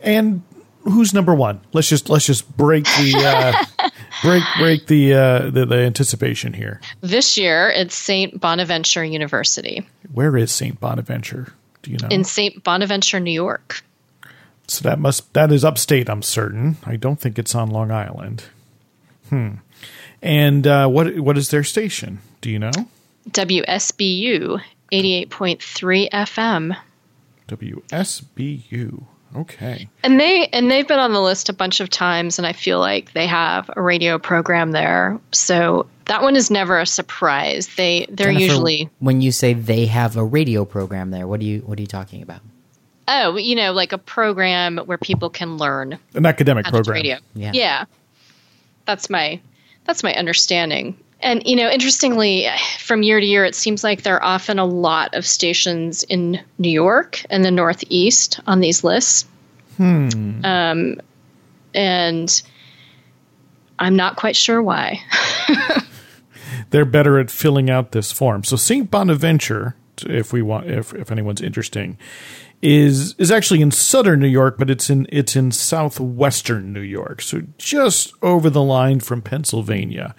And 0.00 0.42
who's 0.82 1.12
number 1.12 1.34
one? 1.34 1.60
Let's 1.72 1.88
just 1.88 2.08
let's 2.08 2.26
just 2.26 2.56
break 2.56 2.84
the 2.84 3.14
uh, 3.16 3.88
break 4.22 4.42
break 4.58 4.86
the, 4.86 5.14
uh, 5.14 5.50
the 5.50 5.66
the 5.66 5.76
anticipation 5.78 6.52
here. 6.52 6.80
This 7.00 7.36
year, 7.36 7.68
it's 7.70 7.94
St. 7.94 8.40
Bonaventure 8.40 9.04
University 9.04 9.86
Where 10.12 10.36
is 10.36 10.52
Saint 10.52 10.80
Bonaventure? 10.80 11.52
Do 11.82 11.90
you 11.90 11.98
know? 12.02 12.08
in 12.08 12.24
St. 12.24 12.62
Bonaventure, 12.64 13.20
New 13.20 13.30
York. 13.32 13.82
so 14.66 14.82
that 14.82 14.98
must 14.98 15.32
that 15.34 15.52
is 15.52 15.64
upstate. 15.64 16.08
I'm 16.08 16.22
certain. 16.22 16.76
I 16.84 16.96
don't 16.96 17.20
think 17.20 17.38
it's 17.38 17.54
on 17.54 17.70
Long 17.70 17.90
Island. 17.90 18.44
Hmm. 19.28 19.54
And 20.22 20.66
uh, 20.66 20.88
what 20.88 21.18
what 21.20 21.38
is 21.38 21.50
their 21.50 21.64
station? 21.64 22.20
Do 22.40 22.50
you 22.50 22.58
know? 22.58 22.70
WSBU 23.30 24.60
88.3 24.90 26.10
FM. 26.10 26.76
WSBU. 27.46 29.04
Okay. 29.36 29.88
And 30.02 30.18
they 30.18 30.46
and 30.48 30.70
they've 30.70 30.86
been 30.86 30.98
on 30.98 31.12
the 31.12 31.20
list 31.20 31.48
a 31.48 31.52
bunch 31.52 31.80
of 31.80 31.90
times 31.90 32.38
and 32.38 32.46
I 32.46 32.52
feel 32.52 32.78
like 32.80 33.12
they 33.12 33.26
have 33.26 33.70
a 33.76 33.80
radio 33.82 34.18
program 34.18 34.72
there. 34.72 35.18
So 35.32 35.86
that 36.06 36.22
one 36.22 36.36
is 36.36 36.50
never 36.50 36.78
a 36.78 36.86
surprise. 36.86 37.68
They 37.76 38.06
they're 38.08 38.28
Jennifer, 38.28 38.40
usually 38.40 38.90
when 38.98 39.20
you 39.20 39.32
say 39.32 39.52
they 39.52 39.86
have 39.86 40.16
a 40.16 40.24
radio 40.24 40.64
program 40.64 41.10
there, 41.10 41.26
what 41.26 41.40
do 41.40 41.46
you 41.46 41.60
what 41.60 41.78
are 41.78 41.82
you 41.82 41.86
talking 41.86 42.22
about? 42.22 42.40
oh, 43.10 43.36
you 43.36 43.54
know, 43.54 43.72
like 43.72 43.92
a 43.92 43.98
program 43.98 44.76
where 44.78 44.98
people 44.98 45.30
can 45.30 45.56
learn 45.56 45.98
An 46.14 46.26
academic 46.26 46.66
how 46.66 46.72
to 46.72 46.76
do 46.76 46.82
program. 46.84 46.94
radio. 47.02 47.18
Yeah. 47.34 47.52
Yeah. 47.54 47.84
That's 48.84 49.08
my 49.08 49.40
that's 49.84 50.02
my 50.02 50.12
understanding. 50.14 50.98
And 51.20 51.44
you 51.44 51.56
know, 51.56 51.68
interestingly, 51.68 52.46
from 52.78 53.02
year 53.02 53.18
to 53.18 53.26
year, 53.26 53.44
it 53.44 53.54
seems 53.54 53.82
like 53.82 54.02
there 54.02 54.16
are 54.16 54.24
often 54.24 54.58
a 54.58 54.64
lot 54.64 55.14
of 55.14 55.26
stations 55.26 56.04
in 56.04 56.40
New 56.58 56.70
York 56.70 57.24
and 57.28 57.44
the 57.44 57.50
Northeast 57.50 58.40
on 58.46 58.60
these 58.60 58.84
lists. 58.84 59.26
Hmm. 59.76 60.44
Um, 60.44 61.00
and 61.74 62.42
I'm 63.78 63.96
not 63.96 64.16
quite 64.16 64.36
sure 64.36 64.62
why. 64.62 65.00
they're 66.70 66.84
better 66.84 67.18
at 67.18 67.30
filling 67.30 67.70
out 67.70 67.92
this 67.92 68.12
form. 68.12 68.44
So 68.44 68.56
Saint 68.56 68.90
Bonaventure, 68.90 69.76
if 70.06 70.32
we 70.32 70.42
want, 70.42 70.70
if 70.70 70.94
if 70.94 71.10
anyone's 71.10 71.40
interesting, 71.40 71.98
is 72.62 73.14
is 73.18 73.30
actually 73.30 73.60
in 73.60 73.70
southern 73.70 74.20
New 74.20 74.28
York, 74.28 74.56
but 74.58 74.70
it's 74.70 74.90
in 74.90 75.06
it's 75.10 75.36
in 75.36 75.52
southwestern 75.52 76.72
New 76.72 76.80
York, 76.80 77.22
so 77.22 77.42
just 77.56 78.12
over 78.22 78.50
the 78.50 78.62
line 78.62 79.00
from 79.00 79.22
Pennsylvania. 79.22 80.14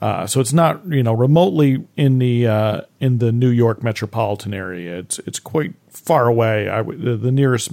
Uh, 0.00 0.26
so 0.26 0.40
it's 0.40 0.52
not 0.52 0.84
you 0.86 1.02
know 1.02 1.12
remotely 1.12 1.84
in 1.96 2.18
the 2.18 2.46
uh, 2.46 2.80
in 3.00 3.18
the 3.18 3.32
New 3.32 3.48
York 3.48 3.82
metropolitan 3.82 4.52
area. 4.52 4.98
It's 4.98 5.18
it's 5.20 5.38
quite 5.38 5.74
far 5.88 6.26
away. 6.26 6.68
I 6.68 6.80
would 6.80 7.00
the, 7.00 7.16
the 7.16 7.32
nearest 7.32 7.72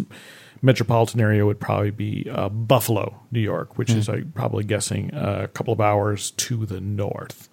metropolitan 0.62 1.20
area 1.20 1.46
would 1.46 1.60
probably 1.60 1.92
be 1.92 2.30
uh, 2.30 2.50
Buffalo, 2.50 3.20
New 3.32 3.40
York, 3.40 3.78
which 3.78 3.92
is 3.92 4.08
I 4.08 4.22
probably 4.22 4.64
guessing 4.64 5.14
uh, 5.14 5.42
a 5.44 5.48
couple 5.48 5.74
of 5.74 5.82
hours 5.82 6.32
to 6.32 6.66
the 6.66 6.80
north. 6.80 7.50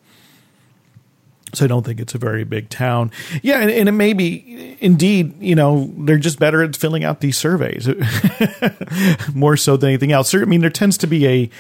So 1.55 1.65
I 1.65 1.69
don't 1.69 1.85
think 1.85 1.99
it's 1.99 2.15
a 2.15 2.19
very 2.19 2.45
big 2.45 2.69
town. 2.69 3.11
Yeah, 3.43 3.61
and, 3.61 3.71
and 3.71 3.89
it 3.89 3.93
may 3.93 4.13
be 4.13 4.77
indeed, 4.81 5.41
you 5.41 5.55
know, 5.55 5.91
they're 5.97 6.19
just 6.19 6.39
better 6.39 6.63
at 6.63 6.77
filling 6.77 7.05
out 7.05 7.21
these 7.21 7.39
surveys 7.39 7.89
more 9.35 9.57
so 9.57 9.79
than 9.79 9.89
anything 9.89 10.13
else. 10.13 10.35
I 10.35 10.45
mean, 10.45 10.61
there 10.61 10.69
tends 10.69 10.99
to 10.99 11.07
be 11.07 11.27
a, 11.27 11.51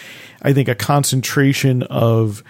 I 0.42 0.52
think, 0.52 0.68
a 0.68 0.74
concentration 0.74 1.84
of 1.84 2.44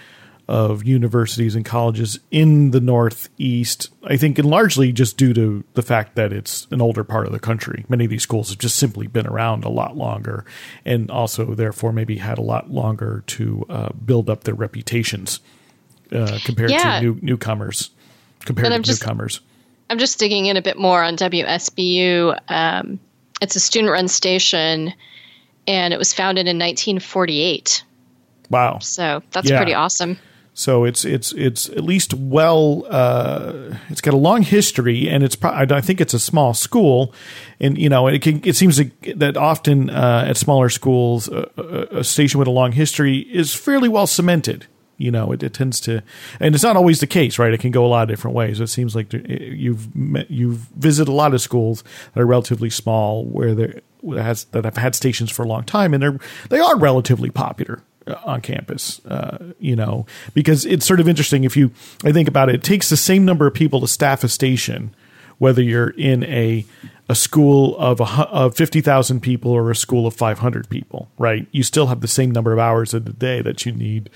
of 0.49 0.83
universities 0.83 1.53
and 1.55 1.63
colleges 1.63 2.19
in 2.31 2.71
the 2.71 2.81
Northeast. 2.81 3.89
I 4.03 4.17
think, 4.17 4.39
and 4.39 4.49
largely 4.49 4.91
just 4.91 5.15
due 5.15 5.31
to 5.35 5.63
the 5.75 5.83
fact 5.83 6.15
that 6.15 6.33
it's 6.33 6.65
an 6.71 6.81
older 6.81 7.03
part 7.03 7.27
of 7.27 7.31
the 7.31 7.39
country. 7.39 7.85
Many 7.87 8.05
of 8.05 8.09
these 8.09 8.23
schools 8.23 8.49
have 8.49 8.57
just 8.57 8.75
simply 8.77 9.05
been 9.05 9.27
around 9.27 9.63
a 9.63 9.69
lot 9.69 9.95
longer, 9.95 10.43
and 10.83 11.11
also 11.11 11.53
therefore 11.53 11.93
maybe 11.93 12.17
had 12.17 12.39
a 12.39 12.41
lot 12.41 12.71
longer 12.71 13.23
to 13.27 13.65
uh, 13.69 13.89
build 13.93 14.27
up 14.27 14.43
their 14.45 14.55
reputations 14.55 15.39
uh, 16.11 16.39
compared 16.43 16.71
Yeah. 16.71 16.99
to 16.99 17.01
new, 17.05 17.19
newcomers. 17.21 17.91
Compared 18.43 18.65
And 18.65 18.73
I'm 18.73 18.81
just- 18.83 19.01
newcomers. 19.03 19.41
I'm 19.91 19.99
just 19.99 20.17
digging 20.19 20.47
in 20.47 20.57
a 20.57 20.61
bit 20.61 20.77
more 20.79 21.03
on 21.03 21.15
WSBU. 21.15 22.35
Um, 22.47 22.99
it's 23.41 23.55
a 23.55 23.59
student 23.59 23.91
run 23.91 24.07
station 24.07 24.93
and 25.67 25.93
it 25.93 25.97
was 25.97 26.13
founded 26.13 26.47
in 26.47 26.57
1948. 26.59 27.83
Wow. 28.49 28.79
So 28.79 29.21
that's 29.31 29.49
Yeah. 29.49 29.57
pretty 29.57 29.73
awesome. 29.73 30.17
So 30.53 30.83
it's 30.83 31.05
it's 31.05 31.31
it's 31.33 31.69
at 31.69 31.83
least 31.83 32.13
well. 32.13 32.85
Uh, 32.89 33.75
it's 33.89 34.01
got 34.01 34.13
a 34.13 34.17
long 34.17 34.41
history, 34.41 35.07
and 35.07 35.23
it's. 35.23 35.35
Pro- 35.35 35.51
I 35.51 35.81
think 35.81 36.01
it's 36.01 36.13
a 36.13 36.19
small 36.19 36.53
school, 36.53 37.13
and 37.59 37.77
you 37.77 37.87
know 37.87 38.07
it 38.07 38.21
can. 38.21 38.41
It 38.43 38.55
seems 38.55 38.77
that 38.77 39.37
often 39.37 39.89
uh, 39.89 40.25
at 40.27 40.37
smaller 40.37 40.69
schools, 40.69 41.29
a, 41.29 41.49
a, 41.91 42.03
station 42.03 42.39
with 42.39 42.47
a 42.47 42.51
long 42.51 42.73
history 42.73 43.19
is 43.19 43.55
fairly 43.55 43.87
well 43.87 44.07
cemented. 44.07 44.67
You 44.97 45.11
know, 45.11 45.31
it, 45.31 45.41
it 45.43 45.53
tends 45.53 45.79
to, 45.81 46.03
and 46.41 46.53
it's 46.53 46.63
not 46.63 46.75
always 46.75 46.99
the 46.99 47.07
case, 47.07 47.39
right? 47.39 47.53
It 47.53 47.61
can 47.61 47.71
go 47.71 47.85
a 47.85 47.87
lot 47.87 48.03
of 48.03 48.09
different 48.09 48.35
ways. 48.35 48.59
It 48.59 48.67
seems 48.67 48.97
like 48.97 49.13
you've 49.13 49.95
met, 49.95 50.29
you've 50.29 50.67
visited 50.75 51.09
a 51.09 51.13
lot 51.13 51.33
of 51.33 51.39
schools 51.39 51.85
that 52.13 52.21
are 52.21 52.25
relatively 52.25 52.69
small, 52.69 53.23
where 53.23 53.55
there 53.55 53.81
has 54.17 54.43
that 54.45 54.65
have 54.65 54.75
had 54.75 54.93
stations 54.95 55.31
for 55.31 55.43
a 55.43 55.47
long 55.47 55.63
time, 55.63 55.93
and 55.93 56.03
they're 56.03 56.19
they 56.49 56.59
are 56.59 56.77
relatively 56.77 57.29
popular 57.29 57.81
uh, 57.81 57.88
on 58.23 58.41
campus, 58.41 59.03
uh, 59.05 59.53
you 59.59 59.75
know, 59.75 60.05
because 60.33 60.65
it's 60.65 60.85
sort 60.85 60.99
of 60.99 61.07
interesting 61.07 61.43
if 61.43 61.55
you, 61.55 61.71
I 62.03 62.11
think 62.11 62.27
about 62.27 62.49
it, 62.49 62.55
it 62.55 62.63
takes 62.63 62.89
the 62.89 62.97
same 62.97 63.25
number 63.25 63.47
of 63.47 63.53
people 63.53 63.81
to 63.81 63.87
staff 63.87 64.23
a 64.23 64.29
station, 64.29 64.93
whether 65.37 65.61
you're 65.61 65.91
in 65.91 66.23
a, 66.25 66.65
a 67.07 67.15
school 67.15 67.77
of, 67.77 67.99
a, 67.99 68.27
of 68.29 68.55
50,000 68.55 69.21
people 69.21 69.51
or 69.51 69.71
a 69.71 69.75
school 69.75 70.05
of 70.05 70.13
500 70.13 70.69
people, 70.69 71.09
right? 71.17 71.47
You 71.51 71.63
still 71.63 71.87
have 71.87 72.01
the 72.01 72.07
same 72.07 72.31
number 72.31 72.53
of 72.53 72.59
hours 72.59 72.93
of 72.93 73.05
the 73.05 73.13
day 73.13 73.41
that 73.41 73.65
you 73.65 73.71
need 73.71 74.09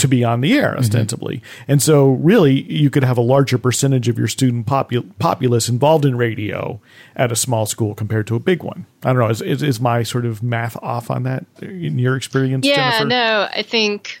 to 0.00 0.08
be 0.08 0.24
on 0.24 0.40
the 0.40 0.52
air 0.54 0.70
mm-hmm. 0.70 0.80
ostensibly. 0.80 1.42
And 1.68 1.80
so 1.80 2.10
really 2.10 2.62
you 2.62 2.90
could 2.90 3.04
have 3.04 3.18
a 3.18 3.22
larger 3.22 3.58
percentage 3.58 4.08
of 4.08 4.18
your 4.18 4.28
student 4.28 4.66
popu- 4.66 5.08
populace 5.18 5.68
involved 5.68 6.04
in 6.04 6.16
radio 6.16 6.80
at 7.16 7.32
a 7.32 7.36
small 7.36 7.66
school 7.66 7.94
compared 7.94 8.26
to 8.28 8.36
a 8.36 8.40
big 8.40 8.62
one. 8.62 8.86
I 9.04 9.12
don't 9.12 9.18
know. 9.20 9.28
Is, 9.28 9.42
is, 9.42 9.62
is 9.62 9.80
my 9.80 10.02
sort 10.02 10.26
of 10.26 10.42
math 10.42 10.76
off 10.82 11.10
on 11.10 11.22
that 11.24 11.46
in 11.62 11.98
your 11.98 12.16
experience, 12.16 12.66
Yeah, 12.66 12.90
Jennifer? 12.90 13.08
no, 13.08 13.48
I 13.52 13.62
think, 13.62 14.20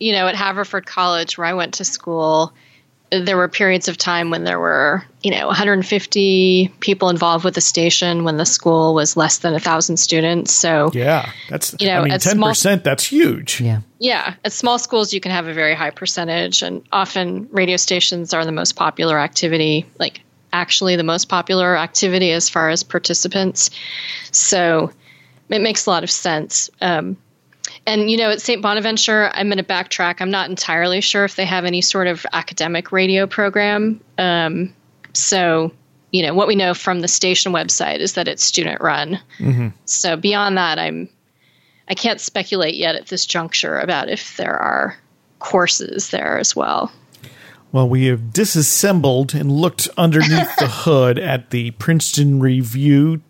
you 0.00 0.12
know, 0.12 0.26
at 0.26 0.34
Haverford 0.34 0.86
College 0.86 1.38
where 1.38 1.46
I 1.46 1.54
went 1.54 1.74
to 1.74 1.84
school, 1.84 2.52
there 3.10 3.36
were 3.36 3.48
periods 3.48 3.86
of 3.88 3.96
time 3.96 4.30
when 4.30 4.44
there 4.44 4.58
were, 4.58 5.04
you 5.22 5.30
know, 5.30 5.46
150 5.46 6.72
people 6.80 7.08
involved 7.08 7.44
with 7.44 7.54
the 7.54 7.60
station 7.60 8.24
when 8.24 8.36
the 8.36 8.44
school 8.46 8.94
was 8.94 9.16
less 9.16 9.38
than 9.38 9.54
a 9.54 9.60
thousand 9.60 9.98
students. 9.98 10.52
So 10.52 10.90
Yeah, 10.92 11.30
that's 11.48 11.74
You 11.78 11.86
know, 11.86 12.00
I 12.00 12.02
mean, 12.04 12.12
at 12.12 12.20
ten 12.20 12.36
small- 12.36 12.48
percent. 12.50 12.82
That's 12.84 13.04
huge. 13.04 13.60
Yeah. 13.60 13.80
Yeah, 13.98 14.34
at 14.44 14.52
small 14.52 14.78
schools, 14.78 15.12
you 15.12 15.20
can 15.20 15.30
have 15.32 15.46
a 15.46 15.54
very 15.54 15.74
high 15.74 15.90
percentage, 15.90 16.62
and 16.62 16.82
often 16.92 17.48
radio 17.52 17.76
stations 17.76 18.34
are 18.34 18.44
the 18.44 18.52
most 18.52 18.72
popular 18.76 19.18
activity, 19.18 19.86
like 19.98 20.20
actually 20.52 20.96
the 20.96 21.04
most 21.04 21.28
popular 21.28 21.76
activity 21.76 22.32
as 22.32 22.48
far 22.48 22.70
as 22.70 22.82
participants. 22.82 23.70
So 24.32 24.90
it 25.48 25.60
makes 25.60 25.86
a 25.86 25.90
lot 25.90 26.02
of 26.02 26.10
sense. 26.10 26.70
Um, 26.80 27.16
and, 27.86 28.10
you 28.10 28.16
know, 28.16 28.30
at 28.30 28.42
St. 28.42 28.60
Bonaventure, 28.60 29.30
I'm 29.34 29.48
going 29.48 29.58
to 29.58 29.64
backtrack. 29.64 30.20
I'm 30.20 30.30
not 30.30 30.50
entirely 30.50 31.00
sure 31.00 31.24
if 31.24 31.36
they 31.36 31.44
have 31.44 31.64
any 31.64 31.80
sort 31.80 32.08
of 32.08 32.26
academic 32.32 32.90
radio 32.90 33.26
program. 33.26 34.00
Um, 34.18 34.74
so, 35.12 35.72
you 36.10 36.22
know, 36.22 36.34
what 36.34 36.48
we 36.48 36.56
know 36.56 36.74
from 36.74 37.00
the 37.00 37.08
station 37.08 37.52
website 37.52 38.00
is 38.00 38.14
that 38.14 38.28
it's 38.28 38.42
student 38.42 38.80
run. 38.80 39.20
So 39.84 40.16
beyond 40.16 40.58
that, 40.58 40.78
I'm 40.78 41.08
I 41.88 41.94
can't 41.94 42.20
speculate 42.20 42.74
yet 42.74 42.96
at 42.96 43.06
this 43.06 43.24
juncture 43.24 43.78
about 43.78 44.08
if 44.08 44.36
there 44.36 44.56
are 44.56 44.96
courses 45.38 46.10
there 46.10 46.38
as 46.38 46.56
well. 46.56 46.90
Well, 47.72 47.88
we 47.88 48.06
have 48.06 48.32
disassembled 48.32 49.34
and 49.34 49.52
looked 49.52 49.88
underneath 49.96 50.56
the 50.56 50.68
hood 50.70 51.18
at 51.18 51.50
the 51.50 51.72
Princeton 51.72 52.40
Review 52.40 53.22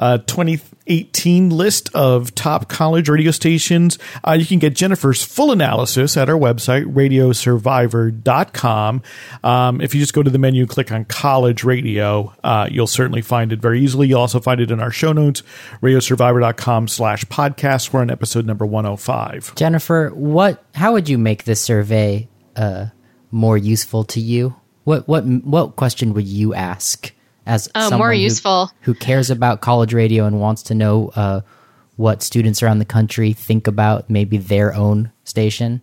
uh, 0.00 0.18
2018 0.18 1.50
list 1.50 1.94
of 1.94 2.34
top 2.34 2.68
college 2.68 3.08
radio 3.08 3.30
stations. 3.30 3.98
Uh, 4.26 4.32
you 4.32 4.44
can 4.46 4.58
get 4.58 4.74
Jennifer's 4.74 5.22
full 5.22 5.52
analysis 5.52 6.16
at 6.16 6.30
our 6.30 6.36
website, 6.36 6.92
radiosurvivor.com. 6.92 9.02
Um, 9.44 9.80
if 9.82 9.94
you 9.94 10.00
just 10.00 10.14
go 10.14 10.22
to 10.22 10.30
the 10.30 10.38
menu 10.38 10.66
click 10.66 10.90
on 10.90 11.04
college 11.04 11.62
radio, 11.62 12.32
uh, 12.42 12.66
you'll 12.70 12.86
certainly 12.86 13.20
find 13.20 13.52
it 13.52 13.60
very 13.60 13.80
easily. 13.80 14.08
You'll 14.08 14.22
also 14.22 14.40
find 14.40 14.58
it 14.60 14.70
in 14.70 14.80
our 14.80 14.90
show 14.90 15.12
notes, 15.12 15.42
radiosurvivor.com 15.82 16.88
slash 16.88 17.26
podcast. 17.26 17.92
We're 17.92 18.00
on 18.00 18.10
episode 18.10 18.46
number 18.46 18.64
105. 18.64 19.54
Jennifer, 19.54 20.08
what? 20.14 20.64
How 20.74 20.94
would 20.94 21.10
you 21.10 21.18
make 21.18 21.44
this 21.44 21.60
survey 21.60 22.26
uh, 22.56 22.86
more 23.30 23.58
useful 23.58 24.04
to 24.04 24.20
you? 24.20 24.56
What 24.84 25.06
what 25.06 25.26
what 25.26 25.76
question 25.76 26.14
would 26.14 26.26
you 26.26 26.54
ask 26.54 27.12
as 27.50 27.68
Oh, 27.74 27.80
more 27.80 27.88
someone 27.90 28.12
who- 28.12 28.18
useful. 28.20 28.70
who, 28.82 28.94
cares 28.94 29.28
about 29.30 29.60
college 29.60 29.92
radio 29.92 30.24
and 30.24 30.40
wants 30.40 30.62
to 30.64 30.74
know 30.74 31.10
uh, 31.16 31.40
what 31.96 32.22
students 32.22 32.62
around 32.62 32.78
the 32.78 32.84
country 32.84 33.32
think 33.32 33.66
about 33.66 34.08
maybe 34.08 34.38
their 34.38 34.72
own 34.74 35.10
station? 35.24 35.80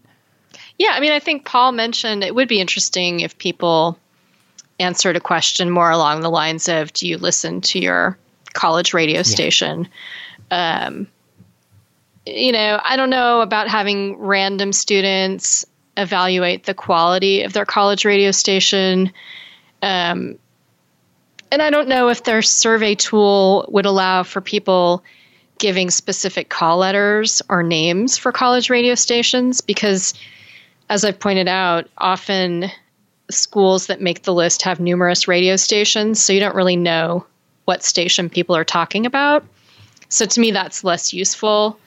Yeah, 0.79 0.91
I 0.93 0.99
mean, 0.99 1.11
I 1.11 1.19
think 1.19 1.45
Paul 1.45 1.71
mentioned 1.73 2.23
it 2.23 2.33
would 2.35 2.47
be 2.47 2.59
interesting 2.61 3.19
if 3.19 3.37
people 3.37 3.97
answered 4.79 5.15
a 5.15 5.19
question 5.19 5.69
more 5.69 5.89
along 5.91 6.21
the 6.21 6.29
lines 6.29 6.67
of 6.69 6.93
Do 6.93 7.07
you 7.07 7.17
listen 7.17 7.61
to 7.61 7.79
your 7.79 8.17
college 8.53 8.93
radio 8.93 9.23
station? 9.23 9.87
Um, 10.51 11.07
you 12.25 12.51
know, 12.51 12.79
I 12.83 12.95
don't 12.95 13.09
know 13.09 13.41
about 13.41 13.67
having 13.67 14.17
random 14.17 14.71
students 14.73 15.65
evaluate 15.97 16.65
the 16.65 16.73
quality 16.73 17.41
of 17.43 17.53
their 17.53 17.65
college 17.65 18.05
radio 18.05 18.31
station. 18.31 19.11
Um, 19.81 20.37
and 21.51 21.61
I 21.61 21.69
don't 21.69 21.87
know 21.87 22.09
if 22.09 22.23
their 22.23 22.41
survey 22.41 22.95
tool 22.95 23.67
would 23.69 23.85
allow 23.85 24.23
for 24.23 24.41
people 24.41 25.03
giving 25.59 25.89
specific 25.89 26.49
call 26.49 26.77
letters 26.77 27.41
or 27.49 27.63
names 27.63 28.17
for 28.17 28.31
college 28.31 28.69
radio 28.69 28.95
stations 28.95 29.61
because 29.61 30.13
as 30.89 31.03
I've 31.03 31.19
pointed 31.19 31.47
out, 31.47 31.87
often 31.97 32.65
schools 33.29 33.87
that 33.87 34.01
make 34.01 34.23
the 34.23 34.33
list 34.33 34.61
have 34.61 34.79
numerous 34.79 35.27
radio 35.27 35.55
stations, 35.55 36.21
so 36.21 36.31
you 36.31 36.39
don't 36.39 36.55
really 36.55 36.77
know 36.77 37.25
what 37.65 37.83
station 37.83 38.29
people 38.29 38.55
are 38.55 38.63
talking 38.63 39.05
about. 39.05 39.43
So 40.09 40.25
to 40.25 40.39
me, 40.39 40.51
that's 40.51 40.83
less 40.83 41.11
useful. 41.11 41.77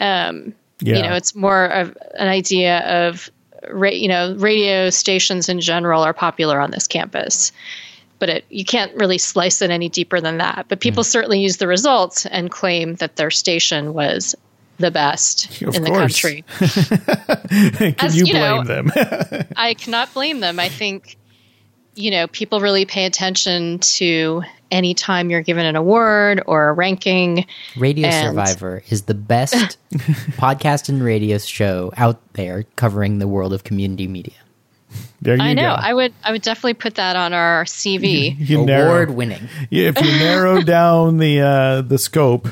Um, 0.00 0.54
Yeah. 0.80 0.96
You 0.96 1.02
know, 1.02 1.14
it's 1.14 1.34
more 1.34 1.64
of 1.66 1.96
an 2.18 2.28
idea 2.28 2.80
of, 2.80 3.30
ra- 3.70 3.90
you 3.90 4.08
know, 4.08 4.34
radio 4.36 4.90
stations 4.90 5.48
in 5.48 5.60
general 5.60 6.02
are 6.02 6.12
popular 6.12 6.60
on 6.60 6.70
this 6.70 6.86
campus. 6.86 7.50
But 8.18 8.28
it, 8.28 8.44
you 8.48 8.64
can't 8.64 8.94
really 8.96 9.18
slice 9.18 9.62
it 9.62 9.70
any 9.70 9.88
deeper 9.88 10.20
than 10.20 10.38
that. 10.38 10.66
But 10.68 10.80
people 10.80 11.02
mm. 11.04 11.06
certainly 11.06 11.40
use 11.40 11.58
the 11.58 11.68
results 11.68 12.26
and 12.26 12.50
claim 12.50 12.96
that 12.96 13.16
their 13.16 13.30
station 13.30 13.94
was 13.94 14.34
the 14.78 14.90
best 14.90 15.62
Of 15.62 15.76
in 15.76 15.84
the 15.84 15.90
course. 15.90 16.20
country. 16.20 16.44
Can 17.48 17.94
As 17.98 18.16
you 18.16 18.26
you 18.26 18.32
know- 18.34 18.62
blame 18.62 18.86
them? 18.90 19.46
I 19.56 19.74
cannot 19.74 20.12
blame 20.14 20.40
them. 20.40 20.58
I 20.58 20.68
think, 20.68 21.16
you 21.94 22.10
know, 22.10 22.26
people 22.26 22.60
really 22.60 22.84
pay 22.84 23.04
attention 23.04 23.78
to 23.80 24.42
any 24.70 24.94
time 24.94 25.30
you're 25.30 25.40
given 25.42 25.64
an 25.64 25.76
award 25.76 26.42
or 26.46 26.68
a 26.68 26.72
ranking. 26.72 27.46
Radio 27.76 28.08
And- 28.08 28.28
Survivor 28.28 28.82
is 28.88 29.02
the 29.02 29.14
best 29.14 29.78
podcast 30.36 30.88
and 30.88 31.02
radio 31.02 31.38
show 31.38 31.92
out 31.96 32.20
there 32.34 32.64
covering 32.76 33.18
the 33.18 33.28
world 33.28 33.52
of 33.52 33.64
community 33.64 34.06
media. 34.06 34.34
There 35.20 35.36
you 35.36 35.42
I 35.42 35.54
know. 35.54 35.62
go. 35.62 35.68
I 35.68 35.94
would 35.94 36.14
I 36.22 36.32
would 36.32 36.42
definitely 36.42 36.74
put 36.74 36.96
that 36.96 37.16
on 37.16 37.32
our 37.32 37.64
CV. 37.64 38.36
you 38.38 38.64
narrow- 38.64 38.88
Award 38.88 39.10
winning. 39.10 39.48
If 39.70 40.00
you 40.00 40.10
narrow 40.18 40.62
down 40.62 41.18
the 41.18 41.40
uh, 41.40 41.82
the 41.82 41.98
scope, 41.98 42.48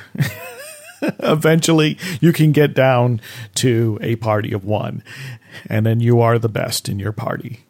eventually 1.20 1.98
you 2.20 2.32
can 2.32 2.52
get 2.52 2.74
down 2.74 3.20
to 3.56 3.98
a 4.02 4.16
party 4.16 4.52
of 4.52 4.64
one, 4.64 5.02
and 5.68 5.86
then 5.86 6.00
you 6.00 6.20
are 6.20 6.38
the 6.38 6.48
best 6.48 6.88
in 6.88 6.98
your 6.98 7.12
party. 7.12 7.60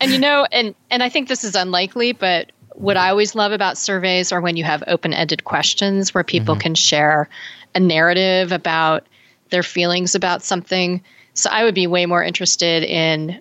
and 0.00 0.10
you 0.10 0.18
know, 0.18 0.46
and 0.50 0.74
and 0.90 1.02
I 1.02 1.08
think 1.08 1.28
this 1.28 1.44
is 1.44 1.54
unlikely, 1.54 2.12
but 2.12 2.50
what 2.74 2.96
I 2.96 3.10
always 3.10 3.34
love 3.34 3.52
about 3.52 3.76
surveys 3.78 4.32
are 4.32 4.40
when 4.40 4.56
you 4.56 4.64
have 4.64 4.82
open-ended 4.86 5.44
questions 5.44 6.14
where 6.14 6.24
people 6.24 6.56
can 6.56 6.74
share 6.74 7.28
a 7.74 7.80
narrative 7.80 8.50
about 8.50 9.06
their 9.50 9.62
feelings 9.62 10.14
about 10.14 10.42
something. 10.42 11.02
So 11.34 11.50
I 11.50 11.64
would 11.64 11.74
be 11.74 11.86
way 11.86 12.06
more 12.06 12.22
interested 12.22 12.82
in 12.84 13.40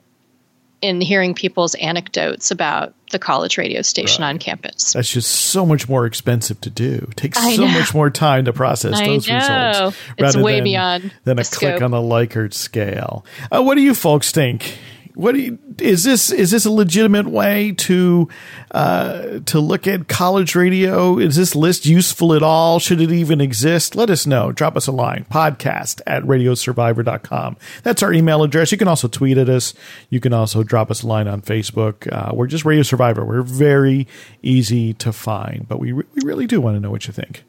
in 0.81 0.99
hearing 0.99 1.35
people's 1.35 1.75
anecdotes 1.75 2.49
about 2.49 2.95
the 3.11 3.19
college 3.19 3.57
radio 3.57 3.83
station 3.83 4.23
on 4.23 4.39
campus. 4.39 4.93
That's 4.93 5.11
just 5.11 5.29
so 5.29 5.63
much 5.63 5.87
more 5.87 6.07
expensive 6.07 6.59
to 6.61 6.71
do. 6.71 7.07
It 7.11 7.17
takes 7.17 7.37
I 7.37 7.55
so 7.55 7.65
know. 7.65 7.71
much 7.71 7.93
more 7.93 8.09
time 8.09 8.45
to 8.45 8.53
process 8.53 8.95
I 8.99 9.05
those 9.05 9.27
know. 9.27 9.35
results. 9.35 9.97
It's 10.17 10.21
rather 10.21 10.43
way 10.43 10.55
than, 10.55 10.63
beyond 10.63 11.13
than 11.23 11.37
a 11.37 11.43
click 11.43 11.81
on 11.83 11.91
the 11.91 11.97
Likert 11.97 12.53
scale. 12.53 13.25
Uh, 13.51 13.61
what 13.61 13.75
do 13.75 13.81
you 13.81 13.93
folks 13.93 14.31
think? 14.31 14.79
What 15.15 15.35
you, 15.35 15.59
is 15.79 16.03
this? 16.03 16.31
Is 16.31 16.51
this 16.51 16.65
a 16.65 16.71
legitimate 16.71 17.27
way 17.27 17.73
to 17.73 18.29
uh, 18.71 19.39
to 19.45 19.59
look 19.59 19.87
at 19.87 20.07
college 20.07 20.55
radio? 20.55 21.17
Is 21.17 21.35
this 21.35 21.55
list 21.55 21.85
useful 21.85 22.33
at 22.33 22.43
all? 22.43 22.79
Should 22.79 23.01
it 23.01 23.11
even 23.11 23.41
exist? 23.41 23.95
Let 23.95 24.09
us 24.09 24.25
know. 24.25 24.51
Drop 24.51 24.75
us 24.77 24.87
a 24.87 24.91
line. 24.91 25.25
Podcast 25.29 26.01
at 26.07 26.23
radiosurvivor.com. 26.23 27.57
That's 27.83 28.03
our 28.03 28.13
email 28.13 28.43
address. 28.43 28.71
You 28.71 28.77
can 28.77 28.87
also 28.87 29.07
tweet 29.07 29.37
at 29.37 29.49
us. 29.49 29.73
You 30.09 30.19
can 30.19 30.33
also 30.33 30.63
drop 30.63 30.89
us 30.91 31.03
a 31.03 31.07
line 31.07 31.27
on 31.27 31.41
Facebook. 31.41 32.11
Uh, 32.11 32.33
we're 32.33 32.47
just 32.47 32.65
Radio 32.65 32.83
Survivor. 32.83 33.25
We're 33.25 33.41
very 33.41 34.07
easy 34.41 34.93
to 34.95 35.11
find, 35.11 35.67
but 35.67 35.79
we, 35.79 35.91
re- 35.91 36.05
we 36.13 36.21
really 36.23 36.47
do 36.47 36.61
want 36.61 36.75
to 36.75 36.79
know 36.79 36.91
what 36.91 37.07
you 37.07 37.13
think. 37.13 37.43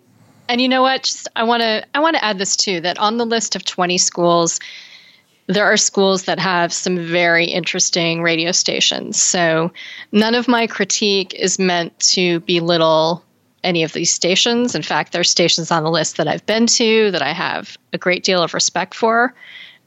And 0.48 0.60
you 0.60 0.68
know 0.68 0.82
what? 0.82 1.04
Just 1.04 1.28
I 1.34 1.44
want 1.44 1.62
to 1.62 1.86
I 1.94 2.00
want 2.00 2.16
to 2.16 2.24
add 2.24 2.38
this 2.38 2.56
too 2.56 2.80
that 2.80 2.98
on 2.98 3.16
the 3.16 3.24
list 3.24 3.56
of 3.56 3.64
20 3.64 3.96
schools 3.96 4.60
there 5.54 5.64
are 5.64 5.76
schools 5.76 6.24
that 6.24 6.38
have 6.38 6.72
some 6.72 6.98
very 6.98 7.44
interesting 7.44 8.22
radio 8.22 8.52
stations. 8.52 9.20
So 9.20 9.72
none 10.12 10.34
of 10.34 10.48
my 10.48 10.66
critique 10.66 11.34
is 11.34 11.58
meant 11.58 11.98
to 12.00 12.40
belittle 12.40 13.24
any 13.64 13.82
of 13.82 13.92
these 13.92 14.10
stations. 14.10 14.74
In 14.74 14.82
fact, 14.82 15.12
there 15.12 15.20
are 15.20 15.24
stations 15.24 15.70
on 15.70 15.84
the 15.84 15.90
list 15.90 16.16
that 16.16 16.28
I've 16.28 16.44
been 16.46 16.66
to 16.66 17.10
that 17.12 17.22
I 17.22 17.32
have 17.32 17.76
a 17.92 17.98
great 17.98 18.24
deal 18.24 18.42
of 18.42 18.54
respect 18.54 18.94
for. 18.94 19.34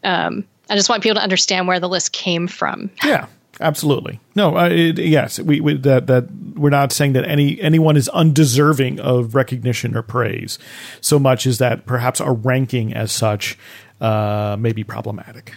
Um, 0.04 0.46
I 0.70 0.76
just 0.76 0.90
want 0.90 1.04
people 1.04 1.16
to 1.16 1.24
understand 1.24 1.68
where 1.68 1.80
the 1.80 1.90
list 1.90 2.12
came 2.12 2.48
from. 2.48 2.90
Yeah, 3.04 3.28
absolutely. 3.60 4.20
No, 4.34 4.58
uh, 4.58 4.70
it, 4.70 4.98
yes, 4.98 5.40
we, 5.40 5.60
we 5.62 5.76
that 5.78 6.08
that 6.08 6.32
we're 6.56 6.70
not 6.70 6.92
saying 6.92 7.14
that 7.14 7.26
any 7.26 7.60
anyone 7.62 7.98
is 7.98 8.10
undeserving 8.10 9.00
of 9.00 9.36
recognition 9.36 9.96
or 9.96 10.02
praise, 10.02 10.58
so 11.02 11.20
much 11.20 11.46
as 11.46 11.58
that 11.60 11.86
perhaps 11.86 12.20
our 12.20 12.34
ranking 12.34 12.94
as 12.94 13.12
such 13.12 13.58
uh, 14.02 14.56
may 14.60 14.72
be 14.72 14.84
problematic. 14.84 15.54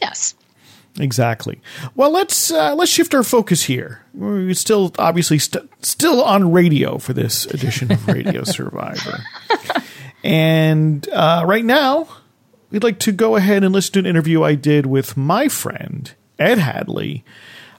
Yes. 0.00 0.34
Exactly. 0.98 1.60
Well, 1.94 2.10
let's 2.10 2.50
uh, 2.50 2.74
let's 2.74 2.90
shift 2.90 3.14
our 3.14 3.22
focus 3.22 3.64
here. 3.64 4.02
We're 4.14 4.54
still 4.54 4.92
obviously 4.98 5.38
st- 5.38 5.68
still 5.84 6.22
on 6.22 6.50
radio 6.50 6.98
for 6.98 7.12
this 7.12 7.46
edition 7.46 7.92
of 7.92 8.06
Radio 8.08 8.42
Survivor, 8.44 9.20
and 10.24 11.08
uh, 11.10 11.44
right 11.46 11.64
now 11.64 12.08
we'd 12.70 12.82
like 12.82 12.98
to 13.00 13.12
go 13.12 13.36
ahead 13.36 13.62
and 13.62 13.72
listen 13.72 13.92
to 13.92 13.98
an 14.00 14.06
interview 14.06 14.42
I 14.42 14.56
did 14.56 14.86
with 14.86 15.16
my 15.16 15.48
friend 15.48 16.12
Ed 16.38 16.58
Hadley 16.58 17.24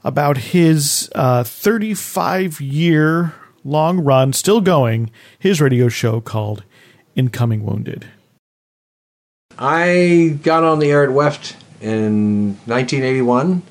about 0.03 0.37
his 0.37 1.09
uh, 1.13 1.43
35 1.43 2.61
year 2.61 3.33
long 3.65 3.99
run, 3.99 4.31
still 4.31 4.61
going, 4.61 5.11
his 5.37 5.59
radio 5.59 5.89
show 5.89 6.21
called 6.21 6.63
Incoming 7.15 7.65
Wounded. 7.65 8.05
I 9.61 10.39
got 10.41 10.63
on 10.63 10.79
the 10.79 10.89
air 10.89 11.03
at 11.03 11.11
Weft 11.11 11.57
in 11.81 12.55
1981, 12.65 13.61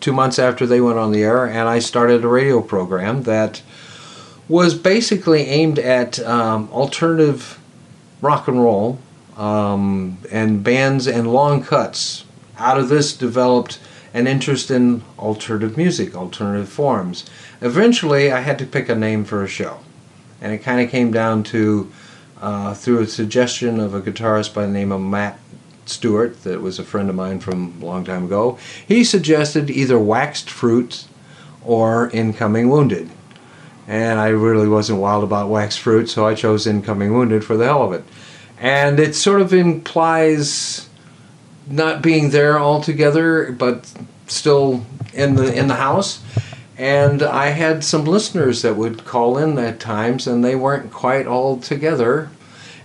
two 0.00 0.12
months 0.12 0.38
after 0.38 0.66
they 0.66 0.80
went 0.80 0.98
on 0.98 1.12
the 1.12 1.22
air, 1.22 1.44
and 1.44 1.68
I 1.68 1.80
started 1.80 2.24
a 2.24 2.28
radio 2.28 2.62
program 2.62 3.24
that 3.24 3.60
was 4.48 4.74
basically 4.74 5.42
aimed 5.42 5.78
at 5.78 6.18
um, 6.20 6.70
alternative 6.72 7.60
rock 8.22 8.48
and 8.48 8.62
roll 8.62 8.98
um, 9.36 10.16
and 10.30 10.64
bands 10.64 11.06
and 11.06 11.30
long 11.30 11.62
cuts. 11.62 12.24
Out 12.56 12.78
of 12.78 12.88
this 12.88 13.14
developed 13.14 13.78
an 14.14 14.26
interest 14.26 14.70
in 14.70 15.02
alternative 15.18 15.76
music, 15.76 16.14
alternative 16.14 16.70
forms. 16.70 17.26
Eventually, 17.60 18.32
I 18.32 18.40
had 18.40 18.58
to 18.60 18.66
pick 18.66 18.88
a 18.88 18.94
name 18.94 19.24
for 19.24 19.44
a 19.44 19.48
show, 19.48 19.80
and 20.40 20.54
it 20.54 20.58
kind 20.58 20.80
of 20.80 20.90
came 20.90 21.12
down 21.12 21.42
to 21.44 21.92
uh, 22.42 22.74
through 22.74 22.98
a 22.98 23.06
suggestion 23.06 23.80
of 23.80 23.94
a 23.94 24.02
guitarist 24.02 24.52
by 24.52 24.66
the 24.66 24.72
name 24.72 24.92
of 24.92 25.00
Matt 25.00 25.38
Stewart, 25.86 26.42
that 26.42 26.60
was 26.60 26.78
a 26.78 26.84
friend 26.84 27.08
of 27.08 27.14
mine 27.14 27.40
from 27.40 27.80
a 27.80 27.86
long 27.86 28.04
time 28.04 28.24
ago. 28.24 28.58
He 28.86 29.04
suggested 29.04 29.70
either 29.70 29.98
Waxed 29.98 30.50
Fruits 30.50 31.08
or 31.64 32.10
Incoming 32.10 32.68
Wounded. 32.68 33.10
And 33.86 34.18
I 34.20 34.28
really 34.28 34.68
wasn't 34.68 35.00
wild 35.00 35.24
about 35.24 35.48
Waxed 35.48 35.80
Fruits, 35.80 36.12
so 36.12 36.26
I 36.26 36.34
chose 36.34 36.66
Incoming 36.66 37.14
Wounded 37.14 37.44
for 37.44 37.56
the 37.56 37.64
hell 37.64 37.82
of 37.82 37.92
it. 37.92 38.04
And 38.58 39.00
it 39.00 39.14
sort 39.14 39.40
of 39.40 39.52
implies 39.52 40.88
not 41.68 42.02
being 42.02 42.30
there 42.30 42.58
altogether, 42.58 43.52
but 43.52 43.92
still 44.26 44.84
in 45.12 45.34
the 45.34 45.52
in 45.52 45.68
the 45.68 45.74
house. 45.74 46.22
And 46.82 47.22
I 47.22 47.50
had 47.50 47.84
some 47.84 48.06
listeners 48.06 48.62
that 48.62 48.74
would 48.76 49.04
call 49.04 49.38
in 49.38 49.56
at 49.56 49.78
times, 49.78 50.26
and 50.26 50.44
they 50.44 50.56
weren't 50.56 50.90
quite 50.90 51.28
all 51.28 51.56
together, 51.58 52.28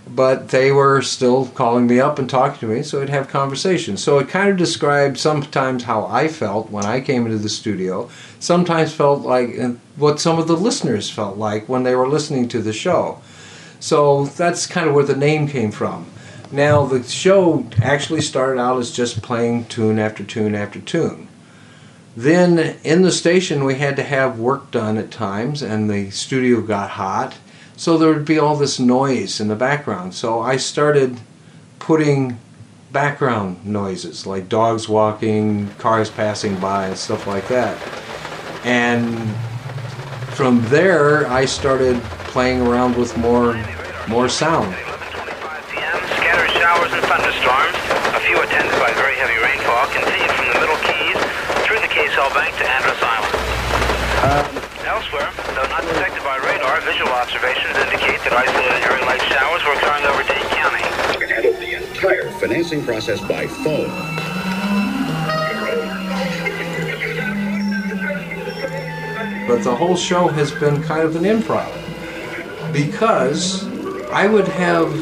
but 0.06 0.50
they 0.50 0.70
were 0.70 1.02
still 1.02 1.46
calling 1.46 1.88
me 1.88 1.98
up 1.98 2.16
and 2.16 2.30
talking 2.30 2.60
to 2.60 2.72
me, 2.72 2.84
so 2.84 3.02
I'd 3.02 3.08
have 3.08 3.26
conversations. 3.26 4.00
So 4.00 4.20
it 4.20 4.28
kind 4.28 4.50
of 4.50 4.56
described 4.56 5.18
sometimes 5.18 5.82
how 5.82 6.06
I 6.06 6.28
felt 6.28 6.70
when 6.70 6.84
I 6.84 7.00
came 7.00 7.26
into 7.26 7.38
the 7.38 7.48
studio, 7.48 8.08
sometimes 8.38 8.92
felt 8.92 9.22
like 9.22 9.58
what 9.96 10.20
some 10.20 10.38
of 10.38 10.46
the 10.46 10.56
listeners 10.56 11.10
felt 11.10 11.36
like 11.36 11.68
when 11.68 11.82
they 11.82 11.96
were 11.96 12.08
listening 12.08 12.46
to 12.50 12.62
the 12.62 12.72
show. 12.72 13.20
So 13.80 14.26
that's 14.26 14.68
kind 14.68 14.88
of 14.88 14.94
where 14.94 15.04
the 15.04 15.16
name 15.16 15.48
came 15.48 15.72
from. 15.72 16.06
Now, 16.52 16.86
the 16.86 17.02
show 17.02 17.66
actually 17.82 18.20
started 18.20 18.60
out 18.60 18.78
as 18.78 18.92
just 18.92 19.22
playing 19.22 19.64
tune 19.64 19.98
after 19.98 20.22
tune 20.22 20.54
after 20.54 20.78
tune. 20.78 21.27
Then 22.18 22.76
in 22.82 23.02
the 23.02 23.12
station, 23.12 23.62
we 23.62 23.76
had 23.76 23.94
to 23.94 24.02
have 24.02 24.40
work 24.40 24.72
done 24.72 24.98
at 24.98 25.12
times, 25.12 25.62
and 25.62 25.88
the 25.88 26.10
studio 26.10 26.60
got 26.60 26.90
hot. 26.90 27.36
So 27.76 27.96
there 27.96 28.12
would 28.12 28.24
be 28.24 28.40
all 28.40 28.56
this 28.56 28.80
noise 28.80 29.38
in 29.38 29.46
the 29.46 29.54
background. 29.54 30.14
So 30.14 30.40
I 30.40 30.56
started 30.56 31.20
putting 31.78 32.40
background 32.90 33.64
noises 33.64 34.26
like 34.26 34.48
dogs 34.48 34.88
walking, 34.88 35.72
cars 35.78 36.10
passing 36.10 36.56
by, 36.56 36.88
and 36.88 36.98
stuff 36.98 37.28
like 37.28 37.46
that. 37.46 37.78
And 38.64 39.32
from 40.34 40.60
there, 40.70 41.24
I 41.28 41.44
started 41.44 42.02
playing 42.34 42.66
around 42.66 42.96
with 42.96 43.16
more 43.16 43.54
more 44.08 44.28
sound. 44.28 44.74
11:25 44.74 45.70
p.m. 45.70 45.98
Scattered 46.18 46.50
showers 46.50 46.92
and 46.92 47.02
thunderstorms, 47.06 47.78
a 48.16 48.20
few 48.26 48.42
attended 48.42 48.74
by 48.80 48.90
very 48.94 49.14
heavy 49.14 49.38
rainfall, 49.38 49.86
continued 49.94 50.32
from 50.32 50.48
the 50.48 50.58
Middle 50.58 50.78
Keys 50.78 50.98
through 52.18 52.34
Bank 52.34 52.56
to 52.56 52.66
Andros 52.66 52.98
Island. 52.98 53.34
Um, 54.26 54.68
Elsewhere, 54.82 55.30
though 55.54 55.68
not 55.70 55.82
detected 55.82 56.24
by 56.24 56.36
radar, 56.38 56.80
visual 56.80 57.12
observations 57.12 57.76
indicate 57.78 58.18
that 58.26 58.32
isolated 58.32 58.82
area 58.90 59.04
light 59.06 59.22
showers 59.22 59.62
were 59.62 59.74
occurring 59.78 60.02
over 60.02 60.26
Dade 60.26 60.50
County. 60.50 60.82
can 61.14 61.28
handle 61.28 61.52
the 61.52 61.78
entire 61.78 62.28
financing 62.40 62.82
process 62.84 63.20
by 63.20 63.46
phone. 63.46 63.86
but 69.46 69.62
the 69.64 69.74
whole 69.74 69.96
show 69.96 70.28
has 70.28 70.50
been 70.52 70.82
kind 70.82 71.04
of 71.04 71.16
an 71.16 71.22
improv 71.22 71.72
because 72.72 73.64
I 74.10 74.26
would 74.26 74.46
have 74.46 74.92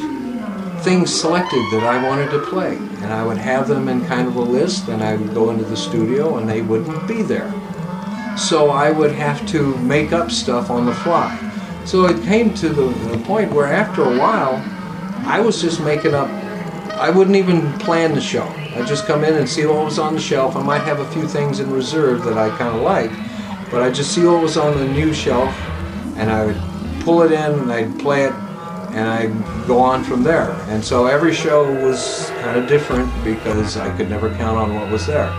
things 0.84 1.12
selected 1.12 1.64
that 1.72 1.82
I 1.82 2.00
wanted 2.06 2.30
to 2.30 2.38
play, 2.46 2.78
and 3.06 3.14
I 3.14 3.24
would 3.24 3.38
have 3.38 3.68
them 3.68 3.88
in 3.88 4.04
kind 4.04 4.26
of 4.26 4.34
a 4.34 4.40
list, 4.40 4.88
and 4.88 5.00
I 5.00 5.14
would 5.14 5.32
go 5.32 5.50
into 5.50 5.64
the 5.64 5.76
studio, 5.76 6.38
and 6.38 6.48
they 6.48 6.60
wouldn't 6.60 7.06
be 7.06 7.22
there. 7.22 7.54
So 8.36 8.70
I 8.70 8.90
would 8.90 9.12
have 9.12 9.46
to 9.50 9.76
make 9.76 10.10
up 10.10 10.28
stuff 10.28 10.70
on 10.70 10.86
the 10.86 10.92
fly. 10.92 11.38
So 11.84 12.06
it 12.06 12.20
came 12.24 12.52
to 12.54 12.68
the, 12.68 12.88
the 13.16 13.18
point 13.18 13.52
where 13.52 13.66
after 13.66 14.02
a 14.02 14.18
while, 14.18 14.60
I 15.24 15.38
was 15.38 15.62
just 15.62 15.80
making 15.80 16.14
up. 16.14 16.28
I 16.94 17.10
wouldn't 17.10 17.36
even 17.36 17.72
plan 17.78 18.12
the 18.12 18.20
show. 18.20 18.42
I'd 18.74 18.88
just 18.88 19.06
come 19.06 19.22
in 19.22 19.34
and 19.34 19.48
see 19.48 19.64
what 19.66 19.84
was 19.84 20.00
on 20.00 20.14
the 20.14 20.20
shelf. 20.20 20.56
I 20.56 20.62
might 20.64 20.82
have 20.82 20.98
a 20.98 21.08
few 21.12 21.28
things 21.28 21.60
in 21.60 21.70
reserve 21.70 22.24
that 22.24 22.36
I 22.36 22.48
kind 22.58 22.74
of 22.74 22.82
like, 22.82 23.12
but 23.70 23.82
I'd 23.82 23.94
just 23.94 24.12
see 24.12 24.24
what 24.24 24.42
was 24.42 24.56
on 24.56 24.76
the 24.76 24.88
new 24.88 25.14
shelf, 25.14 25.54
and 26.16 26.28
I 26.28 26.44
would 26.46 26.60
pull 27.04 27.22
it 27.22 27.30
in 27.30 27.52
and 27.60 27.72
I'd 27.72 28.00
play 28.00 28.24
it, 28.24 28.32
and 28.96 29.06
I'd 29.06 29.66
go 29.68 29.78
on 29.78 30.02
from 30.02 30.22
there. 30.22 30.52
And 30.68 30.82
so 30.82 31.04
every 31.04 31.34
show 31.34 31.70
was 31.86 32.30
kind 32.40 32.58
of 32.58 32.66
different 32.66 33.12
because 33.22 33.76
I 33.76 33.94
could 33.94 34.08
never 34.08 34.34
count 34.36 34.56
on 34.56 34.74
what 34.74 34.90
was 34.90 35.06
there. 35.06 35.30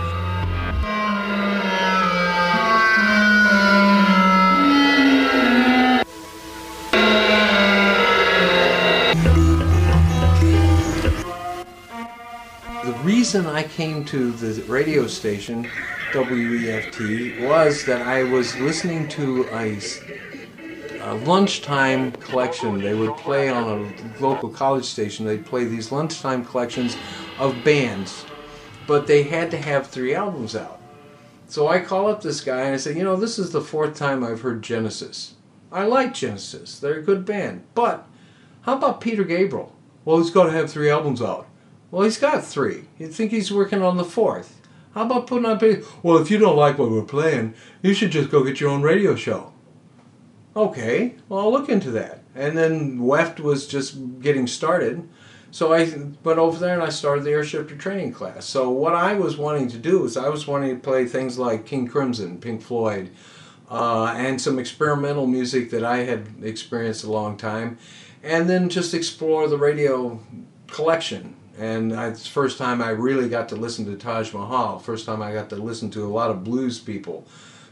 The 12.84 12.94
reason 13.02 13.46
I 13.46 13.64
came 13.64 14.04
to 14.04 14.30
the 14.30 14.62
radio 14.62 15.08
station, 15.08 15.68
WEFT, 16.12 17.44
was 17.44 17.84
that 17.86 18.02
I 18.02 18.22
was 18.22 18.54
listening 18.60 19.08
to 19.08 19.48
a, 19.52 19.80
a 21.08 21.14
lunchtime 21.14 22.12
collection. 22.12 22.78
They 22.78 22.94
would 22.94 23.16
play 23.16 23.48
on 23.48 23.64
a 23.64 24.20
local 24.20 24.50
college 24.50 24.84
station, 24.84 25.24
they'd 25.24 25.44
play 25.44 25.64
these 25.64 25.90
lunchtime 25.90 26.44
collections 26.44 26.96
of 27.38 27.56
bands, 27.64 28.26
but 28.86 29.06
they 29.06 29.22
had 29.22 29.50
to 29.52 29.56
have 29.56 29.86
three 29.86 30.14
albums 30.14 30.54
out. 30.54 30.80
So 31.46 31.68
I 31.68 31.80
call 31.80 32.08
up 32.08 32.22
this 32.22 32.42
guy 32.42 32.64
and 32.64 32.74
I 32.74 32.76
say, 32.76 32.94
you 32.94 33.04
know, 33.04 33.16
this 33.16 33.38
is 33.38 33.52
the 33.52 33.62
fourth 33.62 33.96
time 33.96 34.22
I've 34.22 34.42
heard 34.42 34.62
Genesis. 34.62 35.34
I 35.72 35.84
like 35.84 36.12
Genesis, 36.12 36.78
they're 36.78 36.98
a 36.98 37.02
good 37.02 37.24
band, 37.24 37.64
but 37.74 38.06
how 38.62 38.76
about 38.76 39.00
Peter 39.00 39.24
Gabriel? 39.24 39.74
Well, 40.04 40.18
he's 40.18 40.30
got 40.30 40.44
to 40.44 40.52
have 40.52 40.70
three 40.70 40.90
albums 40.90 41.22
out. 41.22 41.46
Well, 41.90 42.02
he's 42.02 42.18
got 42.18 42.44
three. 42.44 42.84
You'd 42.98 43.14
think 43.14 43.30
he's 43.30 43.50
working 43.50 43.82
on 43.82 43.96
the 43.96 44.04
fourth. 44.04 44.60
How 44.92 45.04
about 45.06 45.26
putting 45.26 45.46
on 45.46 45.58
Peter? 45.58 45.82
Well, 46.02 46.18
if 46.18 46.30
you 46.30 46.36
don't 46.36 46.56
like 46.56 46.78
what 46.78 46.90
we're 46.90 47.02
playing, 47.02 47.54
you 47.82 47.94
should 47.94 48.10
just 48.10 48.30
go 48.30 48.44
get 48.44 48.60
your 48.60 48.68
own 48.68 48.82
radio 48.82 49.14
show. 49.14 49.52
Okay, 50.58 51.14
well, 51.28 51.38
I'll 51.38 51.52
look 51.52 51.68
into 51.68 51.92
that. 51.92 52.24
And 52.34 52.58
then 52.58 52.98
WEFT 52.98 53.38
was 53.38 53.68
just 53.68 54.20
getting 54.20 54.48
started. 54.48 55.08
So 55.52 55.72
I 55.72 55.84
went 56.24 56.40
over 56.40 56.58
there 56.58 56.74
and 56.74 56.82
I 56.82 56.88
started 56.88 57.22
the 57.22 57.30
airshifter 57.30 57.78
training 57.78 58.12
class. 58.12 58.44
So 58.44 58.68
what 58.68 58.92
I 58.92 59.14
was 59.14 59.36
wanting 59.36 59.68
to 59.68 59.78
do 59.78 60.04
is 60.04 60.16
I 60.16 60.28
was 60.28 60.48
wanting 60.48 60.74
to 60.74 60.82
play 60.82 61.06
things 61.06 61.38
like 61.38 61.64
King 61.64 61.86
Crimson, 61.86 62.40
Pink 62.40 62.60
Floyd, 62.60 63.10
uh, 63.70 64.14
and 64.16 64.40
some 64.40 64.58
experimental 64.58 65.28
music 65.28 65.70
that 65.70 65.84
I 65.84 65.98
had 65.98 66.26
experienced 66.42 67.04
a 67.04 67.12
long 67.12 67.36
time, 67.36 67.78
and 68.24 68.50
then 68.50 68.68
just 68.68 68.94
explore 68.94 69.46
the 69.46 69.58
radio 69.58 70.20
collection. 70.66 71.36
And 71.56 71.92
it's 71.92 72.24
the 72.24 72.30
first 72.30 72.58
time 72.58 72.82
I 72.82 72.90
really 72.90 73.28
got 73.28 73.48
to 73.50 73.56
listen 73.56 73.84
to 73.84 73.96
Taj 73.96 74.32
Mahal. 74.32 74.80
First 74.80 75.06
time 75.06 75.22
I 75.22 75.32
got 75.32 75.50
to 75.50 75.56
listen 75.56 75.88
to 75.92 76.04
a 76.04 76.10
lot 76.10 76.32
of 76.32 76.42
blues 76.42 76.80
people. 76.80 77.28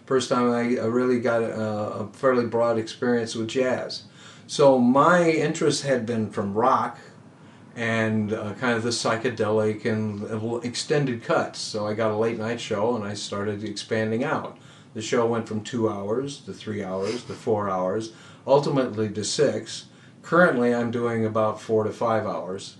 First 0.06 0.28
time 0.30 0.50
I, 0.52 0.80
I 0.80 0.86
really 0.86 1.20
got 1.20 1.42
a, 1.42 1.60
a 1.60 2.08
fairly 2.12 2.46
broad 2.46 2.78
experience 2.78 3.34
with 3.34 3.48
jazz. 3.48 4.04
So 4.46 4.78
my 4.78 5.28
interest 5.28 5.82
had 5.82 6.06
been 6.06 6.30
from 6.30 6.54
rock 6.54 6.98
and 7.74 8.32
uh, 8.32 8.54
kind 8.54 8.74
of 8.76 8.84
the 8.84 8.90
psychedelic 8.90 9.84
and 9.84 10.64
extended 10.64 11.24
cuts. 11.24 11.58
So 11.58 11.86
I 11.86 11.94
got 11.94 12.12
a 12.12 12.16
late 12.16 12.38
night 12.38 12.60
show 12.60 12.94
and 12.94 13.04
I 13.04 13.14
started 13.14 13.64
expanding 13.64 14.22
out. 14.24 14.56
The 14.94 15.02
show 15.02 15.26
went 15.26 15.48
from 15.48 15.62
two 15.62 15.90
hours 15.90 16.38
to 16.42 16.54
three 16.54 16.82
hours 16.82 17.24
to 17.24 17.34
four 17.34 17.68
hours, 17.68 18.12
ultimately 18.46 19.10
to 19.10 19.24
six. 19.24 19.86
Currently, 20.22 20.74
I'm 20.74 20.90
doing 20.90 21.26
about 21.26 21.60
four 21.60 21.84
to 21.84 21.90
five 21.90 22.26
hours. 22.26 22.76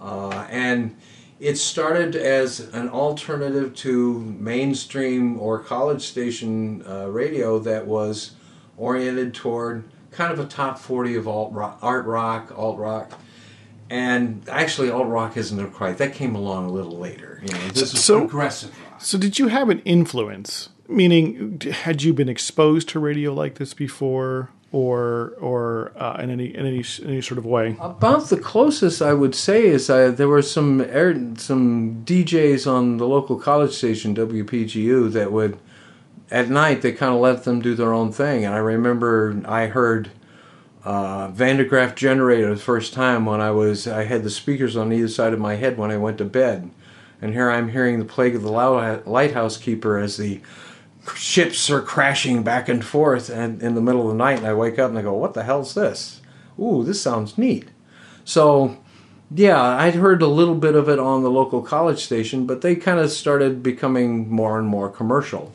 Uh, 0.00 0.46
and 0.50 0.96
it 1.44 1.58
started 1.58 2.16
as 2.16 2.60
an 2.72 2.88
alternative 2.88 3.74
to 3.76 4.20
mainstream 4.20 5.38
or 5.38 5.58
college 5.58 6.02
station 6.02 6.82
uh, 6.88 7.06
radio 7.08 7.58
that 7.58 7.86
was 7.86 8.32
oriented 8.78 9.34
toward 9.34 9.84
kind 10.10 10.32
of 10.32 10.38
a 10.38 10.46
top 10.46 10.78
40 10.78 11.16
of 11.16 11.28
alt 11.28 11.52
rock, 11.52 11.78
art 11.82 12.06
rock, 12.06 12.52
alt 12.56 12.78
rock. 12.78 13.12
And 13.90 14.42
actually, 14.48 14.90
alt 14.90 15.08
rock 15.08 15.36
isn't 15.36 15.70
quite. 15.72 15.98
That 15.98 16.14
came 16.14 16.34
along 16.34 16.66
a 16.66 16.72
little 16.72 16.96
later. 16.96 17.40
You 17.42 17.52
know, 17.52 17.68
this 17.68 17.92
is 17.92 18.02
So- 18.02 18.20
progressive 18.20 18.70
rock. 18.90 19.00
So, 19.02 19.18
did 19.18 19.38
you 19.38 19.48
have 19.48 19.68
an 19.68 19.80
influence? 19.80 20.70
Meaning, 20.88 21.60
had 21.70 22.02
you 22.02 22.12
been 22.14 22.28
exposed 22.28 22.88
to 22.90 22.98
radio 22.98 23.32
like 23.34 23.56
this 23.56 23.74
before, 23.74 24.48
or 24.74 25.34
or 25.40 25.92
uh, 25.96 26.16
in 26.20 26.30
any 26.30 26.52
in 26.52 26.66
any 26.66 26.84
any 27.04 27.22
sort 27.22 27.38
of 27.38 27.46
way? 27.46 27.76
About 27.78 28.28
the 28.28 28.36
closest 28.36 29.00
I 29.00 29.14
would 29.14 29.36
say 29.36 29.66
is 29.66 29.88
uh, 29.88 30.10
there 30.10 30.26
were 30.26 30.42
some 30.42 30.80
air, 30.80 31.14
some 31.36 32.02
DJs 32.04 32.66
on 32.66 32.96
the 32.96 33.06
local 33.06 33.38
college 33.38 33.72
station 33.72 34.16
WPGU 34.16 35.12
that 35.12 35.30
would 35.30 35.58
at 36.28 36.48
night 36.48 36.82
they 36.82 36.90
kind 36.90 37.14
of 37.14 37.20
let 37.20 37.44
them 37.44 37.60
do 37.60 37.76
their 37.76 37.92
own 37.92 38.10
thing, 38.10 38.44
and 38.44 38.52
I 38.52 38.58
remember 38.58 39.40
I 39.46 39.68
heard 39.68 40.10
uh, 40.82 41.28
Van 41.28 41.58
der 41.58 41.64
Graaf 41.64 41.94
Generator 41.94 42.52
the 42.52 42.60
first 42.60 42.92
time 42.92 43.26
when 43.26 43.40
I 43.40 43.52
was 43.52 43.86
I 43.86 44.04
had 44.04 44.24
the 44.24 44.30
speakers 44.30 44.76
on 44.76 44.92
either 44.92 45.06
side 45.06 45.32
of 45.32 45.38
my 45.38 45.54
head 45.54 45.78
when 45.78 45.92
I 45.92 45.98
went 45.98 46.18
to 46.18 46.24
bed, 46.24 46.68
and 47.22 47.32
here 47.32 47.48
I'm 47.48 47.68
hearing 47.68 48.00
the 48.00 48.04
plague 48.04 48.34
of 48.34 48.42
the 48.42 48.50
lighthouse 49.06 49.56
keeper 49.56 49.98
as 49.98 50.16
the 50.16 50.40
ships 51.14 51.70
are 51.70 51.80
crashing 51.80 52.42
back 52.42 52.68
and 52.68 52.84
forth 52.84 53.28
and 53.28 53.62
in 53.62 53.74
the 53.74 53.80
middle 53.80 54.02
of 54.02 54.08
the 54.08 54.14
night 54.14 54.38
and 54.38 54.46
I 54.46 54.54
wake 54.54 54.78
up 54.78 54.90
and 54.90 54.98
I 54.98 55.02
go, 55.02 55.12
What 55.14 55.34
the 55.34 55.44
hell's 55.44 55.74
this? 55.74 56.20
Ooh, 56.58 56.84
this 56.84 57.00
sounds 57.00 57.36
neat. 57.36 57.68
So 58.24 58.78
yeah, 59.34 59.60
I'd 59.60 59.94
heard 59.94 60.22
a 60.22 60.26
little 60.26 60.54
bit 60.54 60.74
of 60.74 60.88
it 60.88 60.98
on 60.98 61.22
the 61.22 61.30
local 61.30 61.62
college 61.62 62.04
station, 62.04 62.46
but 62.46 62.60
they 62.60 62.76
kind 62.76 63.00
of 63.00 63.10
started 63.10 63.62
becoming 63.62 64.30
more 64.30 64.58
and 64.58 64.68
more 64.68 64.88
commercial. 64.88 65.52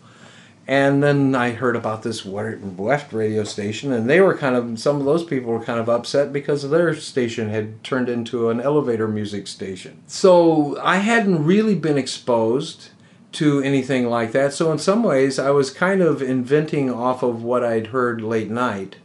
And 0.67 1.01
then 1.01 1.33
I 1.33 1.51
heard 1.51 1.75
about 1.75 2.03
this 2.03 2.23
Weft 2.23 3.11
radio 3.11 3.43
station, 3.43 3.91
and 3.91 4.07
they 4.07 4.21
were 4.21 4.37
kind 4.37 4.55
of, 4.55 4.79
some 4.79 4.97
of 4.99 5.05
those 5.05 5.23
people 5.23 5.51
were 5.51 5.63
kind 5.63 5.79
of 5.79 5.89
upset 5.89 6.31
because 6.31 6.69
their 6.69 6.93
station 6.93 7.49
had 7.49 7.83
turned 7.83 8.07
into 8.07 8.49
an 8.49 8.61
elevator 8.61 9.07
music 9.07 9.47
station. 9.47 10.03
So 10.05 10.79
I 10.79 10.97
hadn't 10.97 11.43
really 11.43 11.73
been 11.73 11.97
exposed 11.97 12.89
to 13.33 13.61
anything 13.61 14.09
like 14.09 14.31
that. 14.31 14.53
So 14.53 14.71
in 14.71 14.79
some 14.79 15.03
ways, 15.03 15.37
I 15.37 15.51
was 15.51 15.69
kind 15.69 16.01
of 16.01 16.21
inventing 16.21 16.91
off 16.91 17.21
of 17.23 17.43
what 17.43 17.63
I'd 17.63 17.87
heard 17.87 18.21
late 18.21 18.49
night. 18.49 18.97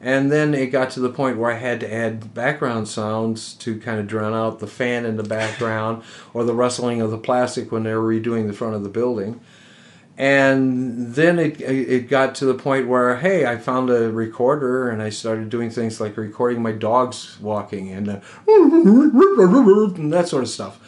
And 0.00 0.32
then 0.32 0.52
it 0.52 0.66
got 0.66 0.90
to 0.90 1.00
the 1.00 1.08
point 1.08 1.38
where 1.38 1.50
I 1.50 1.58
had 1.58 1.78
to 1.80 1.92
add 1.92 2.34
background 2.34 2.88
sounds 2.88 3.54
to 3.54 3.78
kind 3.78 4.00
of 4.00 4.08
drown 4.08 4.34
out 4.34 4.58
the 4.58 4.66
fan 4.66 5.06
in 5.06 5.16
the 5.16 5.22
background 5.22 6.02
or 6.34 6.44
the 6.44 6.54
rustling 6.54 7.00
of 7.00 7.10
the 7.10 7.18
plastic 7.18 7.70
when 7.70 7.84
they 7.84 7.94
were 7.94 8.12
redoing 8.12 8.48
the 8.48 8.52
front 8.52 8.74
of 8.74 8.82
the 8.82 8.88
building. 8.88 9.40
And 10.18 11.14
then 11.14 11.38
it 11.38 11.60
it 11.62 12.08
got 12.08 12.34
to 12.36 12.44
the 12.44 12.54
point 12.54 12.86
where 12.86 13.16
hey, 13.16 13.46
I 13.46 13.56
found 13.56 13.88
a 13.88 14.12
recorder 14.12 14.90
and 14.90 15.00
I 15.00 15.08
started 15.08 15.48
doing 15.48 15.70
things 15.70 16.00
like 16.00 16.18
recording 16.18 16.60
my 16.60 16.72
dogs 16.72 17.38
walking 17.40 17.90
and, 17.90 18.08
uh, 18.08 18.20
and 18.46 20.12
that 20.12 20.28
sort 20.28 20.42
of 20.42 20.50
stuff. 20.50 20.78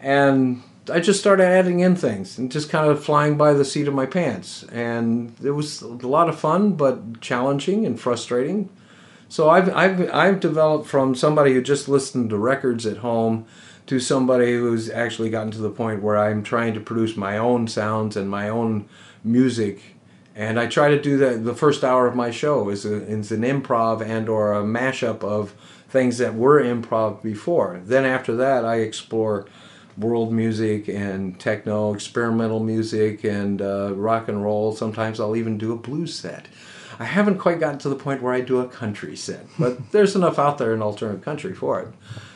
And 0.00 0.62
I 0.88 1.00
just 1.00 1.20
started 1.20 1.44
adding 1.44 1.80
in 1.80 1.96
things 1.96 2.38
and 2.38 2.50
just 2.50 2.70
kind 2.70 2.90
of 2.90 3.04
flying 3.04 3.36
by 3.36 3.52
the 3.52 3.64
seat 3.64 3.88
of 3.88 3.94
my 3.94 4.06
pants. 4.06 4.64
And 4.72 5.34
it 5.42 5.50
was 5.50 5.82
a 5.82 5.88
lot 5.88 6.28
of 6.28 6.38
fun, 6.38 6.72
but 6.72 7.20
challenging 7.20 7.84
and 7.84 8.00
frustrating. 8.00 8.70
So 9.28 9.50
I've, 9.50 9.74
I've, 9.74 10.12
I've 10.12 10.40
developed 10.40 10.88
from 10.88 11.14
somebody 11.14 11.52
who 11.54 11.62
just 11.62 11.88
listened 11.88 12.30
to 12.30 12.38
records 12.38 12.86
at 12.86 12.98
home 12.98 13.46
to 13.86 14.00
somebody 14.00 14.52
who's 14.52 14.90
actually 14.90 15.30
gotten 15.30 15.50
to 15.50 15.58
the 15.58 15.70
point 15.70 16.02
where 16.02 16.16
I'm 16.16 16.42
trying 16.42 16.74
to 16.74 16.80
produce 16.80 17.16
my 17.16 17.36
own 17.36 17.68
sounds 17.68 18.16
and 18.16 18.30
my 18.30 18.48
own 18.48 18.88
music. 19.22 19.96
And 20.34 20.58
I 20.58 20.66
try 20.66 20.88
to 20.88 21.00
do 21.00 21.16
that. 21.18 21.44
The 21.44 21.54
first 21.54 21.84
hour 21.84 22.06
of 22.06 22.14
my 22.14 22.30
show 22.30 22.68
is, 22.70 22.84
a, 22.84 22.94
is 23.02 23.32
an 23.32 23.42
improv 23.42 24.00
and 24.00 24.28
or 24.28 24.52
a 24.52 24.62
mashup 24.62 25.22
of 25.22 25.54
things 25.88 26.18
that 26.18 26.34
were 26.34 26.62
improv 26.62 27.22
before. 27.22 27.80
Then 27.84 28.04
after 28.04 28.34
that, 28.36 28.64
I 28.64 28.76
explore 28.76 29.46
world 30.00 30.32
music 30.32 30.88
and 30.88 31.38
techno, 31.38 31.94
experimental 31.94 32.60
music, 32.60 33.22
and 33.24 33.62
uh, 33.62 33.94
rock 33.94 34.28
and 34.28 34.42
roll. 34.42 34.72
Sometimes 34.72 35.20
I'll 35.20 35.36
even 35.36 35.58
do 35.58 35.72
a 35.72 35.76
blues 35.76 36.14
set. 36.14 36.48
I 36.98 37.04
haven't 37.04 37.38
quite 37.38 37.60
gotten 37.60 37.78
to 37.80 37.88
the 37.88 37.96
point 37.96 38.22
where 38.22 38.34
I 38.34 38.40
do 38.40 38.60
a 38.60 38.68
country 38.68 39.16
set, 39.16 39.46
but 39.58 39.90
there's 39.92 40.16
enough 40.16 40.38
out 40.38 40.58
there 40.58 40.74
in 40.74 40.82
alternative 40.82 41.24
country 41.24 41.54
for 41.54 41.80
it. 41.80 41.88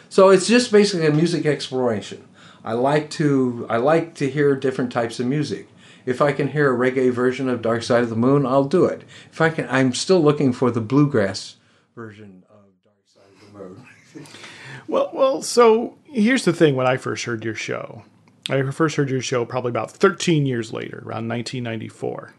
So 0.08 0.28
it's 0.28 0.46
just 0.46 0.70
basically 0.70 1.06
a 1.06 1.12
music 1.12 1.44
exploration. 1.44 2.24
I 2.64 2.72
like 2.72 3.10
to 3.10 3.66
I 3.68 3.76
like 3.76 4.14
to 4.16 4.30
hear 4.30 4.54
different 4.56 4.92
types 4.92 5.20
of 5.20 5.26
music. 5.26 5.68
If 6.06 6.20
I 6.22 6.32
can 6.32 6.48
hear 6.48 6.72
a 6.72 6.78
reggae 6.78 7.10
version 7.10 7.48
of 7.48 7.62
Dark 7.62 7.82
Side 7.82 8.02
of 8.02 8.10
the 8.10 8.16
Moon, 8.16 8.46
I'll 8.46 8.64
do 8.64 8.84
it. 8.84 9.04
If 9.32 9.40
I 9.40 9.50
can, 9.50 9.66
I'm 9.70 9.94
still 9.94 10.20
looking 10.20 10.52
for 10.52 10.70
the 10.70 10.80
bluegrass 10.80 11.56
version 11.94 12.44
of 12.50 12.64
Dark 12.82 12.96
Side 13.06 13.22
of 13.42 13.52
the 13.52 13.58
Moon. 13.58 13.86
Well, 14.86 15.10
well. 15.14 15.40
So 15.40 15.96
here's 16.14 16.44
the 16.44 16.52
thing: 16.52 16.76
when 16.76 16.86
I 16.86 16.96
first 16.96 17.24
heard 17.24 17.44
your 17.44 17.54
show, 17.54 18.02
I 18.48 18.62
first 18.70 18.96
heard 18.96 19.10
your 19.10 19.22
show 19.22 19.44
probably 19.44 19.70
about 19.70 19.90
13 19.90 20.46
years 20.46 20.72
later, 20.72 20.98
around 20.98 21.28
1994. 21.28 22.34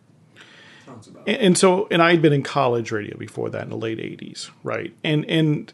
And, 1.26 1.38
and 1.38 1.58
so, 1.58 1.88
and 1.92 2.02
I 2.02 2.12
had 2.12 2.22
been 2.22 2.34
in 2.34 2.44
college 2.44 2.92
radio 2.92 3.18
before 3.18 3.50
that 3.50 3.64
in 3.64 3.70
the 3.70 3.78
late 3.78 3.98
80s, 3.98 4.50
right? 4.64 4.94
And 5.04 5.26
and 5.30 5.74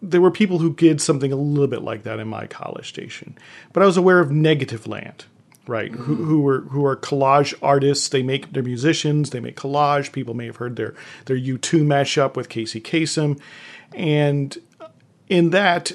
there 0.00 0.20
were 0.20 0.30
people 0.30 0.58
who 0.58 0.74
did 0.74 1.00
something 1.00 1.32
a 1.32 1.36
little 1.36 1.66
bit 1.66 1.82
like 1.82 2.04
that 2.04 2.18
in 2.18 2.28
my 2.28 2.46
college 2.46 2.88
station, 2.88 3.36
but 3.72 3.82
I 3.82 3.86
was 3.86 3.96
aware 3.96 4.20
of 4.20 4.30
Negativland, 4.30 5.24
right? 5.66 5.90
Who, 5.90 6.16
mm. 6.16 6.24
who 6.24 6.40
were 6.40 6.60
who 6.62 6.84
are 6.86 6.96
collage 6.96 7.54
artists. 7.62 8.08
They 8.08 8.22
make 8.22 8.52
they're 8.52 8.62
musicians. 8.62 9.30
They 9.30 9.40
make 9.40 9.56
collage. 9.56 10.12
People 10.12 10.34
may 10.34 10.46
have 10.46 10.56
heard 10.56 10.76
their 10.76 10.94
their 11.26 11.36
U 11.36 11.58
two 11.58 11.84
mashup 11.84 12.36
with 12.36 12.48
Casey 12.48 12.80
Kasem, 12.80 13.38
and 13.94 14.56
in 15.28 15.50
that, 15.50 15.92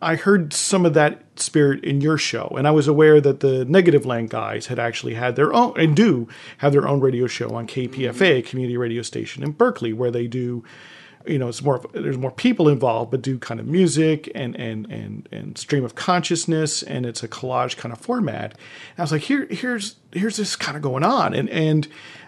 I 0.00 0.14
heard 0.14 0.52
some 0.52 0.86
of 0.86 0.94
that 0.94 1.22
spirit 1.40 1.82
in 1.84 2.00
your 2.00 2.18
show, 2.18 2.52
and 2.56 2.68
I 2.68 2.70
was 2.70 2.86
aware 2.86 3.20
that 3.20 3.40
the 3.40 3.64
Negativland 3.66 4.28
guys 4.28 4.66
had 4.66 4.78
actually 4.78 5.14
had 5.14 5.34
their 5.34 5.52
own 5.52 5.78
and 5.78 5.96
do 5.96 6.28
have 6.58 6.72
their 6.72 6.86
own 6.86 7.00
radio 7.00 7.26
show 7.26 7.50
on 7.50 7.66
KPFA, 7.66 8.12
mm-hmm. 8.12 8.48
community 8.48 8.76
radio 8.76 9.02
station 9.02 9.42
in 9.42 9.52
Berkeley, 9.52 9.92
where 9.92 10.10
they 10.10 10.26
do 10.26 10.64
you 11.26 11.38
know, 11.38 11.48
it's 11.48 11.62
more 11.62 11.84
there's 11.92 12.16
more 12.16 12.30
people 12.30 12.68
involved, 12.68 13.10
but 13.10 13.22
do 13.22 13.38
kind 13.38 13.60
of 13.60 13.66
music 13.66 14.30
and 14.34 14.56
and 14.56 14.90
and 14.90 15.28
and 15.30 15.58
stream 15.58 15.84
of 15.84 15.94
consciousness, 15.94 16.82
and 16.82 17.04
it's 17.04 17.22
a 17.22 17.28
collage 17.28 17.76
kind 17.76 17.92
of 17.92 18.00
format. 18.00 18.52
And 18.52 18.98
I 18.98 19.02
was 19.02 19.12
like, 19.12 19.22
here 19.22 19.46
here's 19.50 19.96
here's 20.12 20.36
this 20.36 20.56
kind 20.56 20.76
of 20.76 20.82
going 20.82 21.04
on, 21.04 21.34
and 21.34 21.50
and 21.50 21.86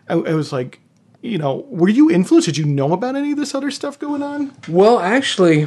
I, 0.09 0.15
I 0.15 0.35
was 0.35 0.53
like, 0.53 0.81
you 1.23 1.39
know, 1.39 1.67
were 1.69 1.89
you 1.89 2.11
influenced? 2.11 2.47
Did 2.47 2.57
you 2.57 2.65
know 2.65 2.93
about 2.93 3.15
any 3.15 3.33
of 3.33 3.37
this 3.37 3.55
other 3.55 3.71
stuff 3.71 3.99
going 3.99 4.23
on? 4.23 4.53
Well, 4.69 4.99
actually, 4.99 5.65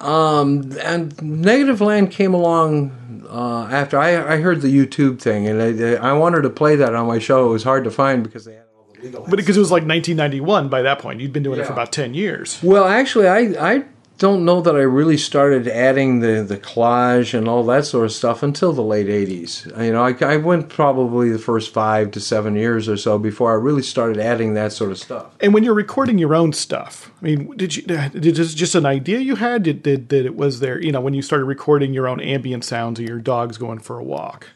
um, 0.00 0.72
and 0.82 1.14
Negativland 1.16 2.10
came 2.10 2.32
along 2.32 3.26
uh, 3.28 3.68
after 3.70 3.98
I, 3.98 4.34
I 4.34 4.40
heard 4.40 4.60
the 4.60 4.68
U2 4.86 5.20
thing, 5.20 5.48
and 5.48 5.60
I, 5.60 5.94
I 6.10 6.12
wanted 6.12 6.42
to 6.42 6.50
play 6.50 6.76
that 6.76 6.94
on 6.94 7.06
my 7.06 7.18
show. 7.18 7.46
It 7.46 7.52
was 7.52 7.64
hard 7.64 7.84
to 7.84 7.90
find 7.90 8.22
because 8.22 8.44
they 8.44 8.54
had 8.54 8.66
all 8.76 8.86
the 8.92 9.00
legal. 9.00 9.26
But 9.28 9.36
because 9.36 9.56
it 9.56 9.60
was 9.60 9.72
like 9.72 9.84
1991 9.84 10.68
by 10.68 10.82
that 10.82 11.00
point, 11.00 11.20
you'd 11.20 11.32
been 11.32 11.42
doing 11.42 11.58
it 11.58 11.66
for 11.66 11.72
about 11.72 11.90
10 11.90 12.14
years. 12.14 12.60
Well, 12.62 12.84
actually, 12.84 13.26
I 13.26 13.38
I 13.72 13.84
don't 14.18 14.44
know 14.44 14.60
that 14.60 14.76
I 14.76 14.80
really 14.82 15.16
started 15.16 15.66
adding 15.66 16.20
the 16.20 16.42
the 16.42 16.56
collage 16.56 17.36
and 17.36 17.48
all 17.48 17.64
that 17.64 17.84
sort 17.84 18.06
of 18.06 18.12
stuff 18.12 18.42
until 18.42 18.72
the 18.72 18.82
late 18.82 19.08
'80s. 19.08 19.66
You 19.84 19.92
know, 19.92 20.04
I, 20.04 20.34
I 20.34 20.36
went 20.36 20.68
probably 20.68 21.30
the 21.30 21.38
first 21.38 21.72
five 21.72 22.10
to 22.12 22.20
seven 22.20 22.54
years 22.54 22.88
or 22.88 22.96
so 22.96 23.18
before 23.18 23.52
I 23.52 23.56
really 23.56 23.82
started 23.82 24.18
adding 24.18 24.54
that 24.54 24.72
sort 24.72 24.92
of 24.92 24.98
stuff. 24.98 25.34
And 25.40 25.52
when 25.52 25.64
you're 25.64 25.74
recording 25.74 26.18
your 26.18 26.34
own 26.34 26.52
stuff, 26.52 27.10
I 27.20 27.24
mean, 27.24 27.56
did 27.56 27.76
you 27.76 27.82
did 27.82 28.36
this 28.36 28.54
just 28.54 28.74
an 28.74 28.86
idea 28.86 29.18
you 29.18 29.36
had? 29.36 29.64
Did 29.64 29.82
did, 29.82 30.08
did 30.08 30.26
it 30.26 30.36
was 30.36 30.60
there? 30.60 30.80
You 30.80 30.92
know, 30.92 31.00
when 31.00 31.14
you 31.14 31.22
started 31.22 31.46
recording 31.46 31.92
your 31.92 32.06
own 32.06 32.20
ambient 32.20 32.64
sounds 32.64 33.00
of 33.00 33.06
your 33.06 33.18
dogs 33.18 33.58
going 33.58 33.80
for 33.80 33.98
a 33.98 34.04
walk. 34.04 34.48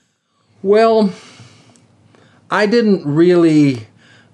Well, 0.63 1.13
I 2.51 2.67
didn't 2.67 3.07
really, 3.07 3.87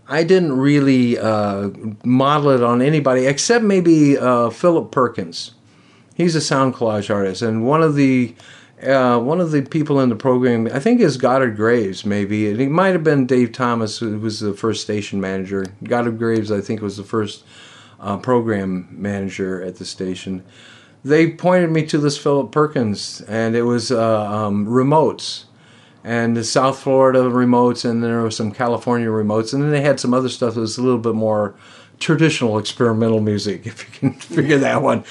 I 0.07 0.23
didn't 0.23 0.53
really 0.53 1.19
uh, 1.19 1.71
model 2.05 2.51
it 2.51 2.63
on 2.63 2.83
anybody 2.83 3.27
except 3.27 3.65
maybe 3.65 4.19
uh, 4.19 4.51
Philip 4.51 4.91
Perkins. 4.91 5.55
He's 6.15 6.35
a 6.37 6.41
sound 6.41 6.75
collage 6.75 7.13
artist, 7.13 7.43
and 7.43 7.67
one 7.67 7.83
of 7.83 7.95
the 7.95 8.35
uh, 8.83 9.19
one 9.19 9.41
of 9.41 9.51
the 9.51 9.63
people 9.63 10.01
in 10.01 10.11
the 10.11 10.17
program, 10.17 10.69
I 10.73 10.79
think, 10.79 11.01
is 11.01 11.17
Goddard 11.17 11.57
Graves. 11.57 12.05
Maybe 12.05 12.55
he 12.55 12.67
might 12.67 12.93
have 12.93 13.03
been 13.03 13.27
Dave 13.27 13.53
Thomas, 13.53 13.99
who 13.99 14.19
was 14.19 14.41
the 14.41 14.53
first 14.53 14.83
station 14.83 15.21
manager. 15.21 15.67
Goddard 15.83 16.19
Graves, 16.19 16.53
I 16.53 16.61
think, 16.61 16.83
was 16.83 16.97
the 16.97 17.05
first 17.05 17.45
uh, 17.99 18.19
program 18.19 18.89
manager 18.91 19.63
at 19.63 19.77
the 19.77 19.85
station. 19.85 20.45
They 21.05 21.31
pointed 21.31 21.71
me 21.71 21.85
to 21.87 21.99
this 21.99 22.19
Philip 22.19 22.53
Perkins, 22.53 23.23
and 23.23 23.57
it 23.57 23.63
was 23.63 23.91
uh, 23.91 24.31
um, 24.31 24.67
remotes 24.67 25.45
and 26.05 26.37
the 26.37 26.45
South 26.45 26.79
Florida 26.79 27.21
remotes, 27.21 27.89
and 27.89 28.05
there 28.05 28.21
were 28.21 28.31
some 28.31 28.53
California 28.53 29.09
remotes, 29.09 29.55
and 29.55 29.63
then 29.63 29.71
they 29.71 29.81
had 29.81 29.99
some 29.99 30.13
other 30.13 30.29
stuff 30.29 30.55
that 30.55 30.61
was 30.61 30.77
a 30.77 30.83
little 30.83 30.99
bit 30.99 31.15
more 31.15 31.55
traditional 31.99 32.59
experimental 32.59 33.21
music, 33.21 33.67
if 33.67 33.81
you 33.81 34.11
can 34.11 34.21
figure 34.21 34.59
that 34.59 34.83
one. 34.83 35.03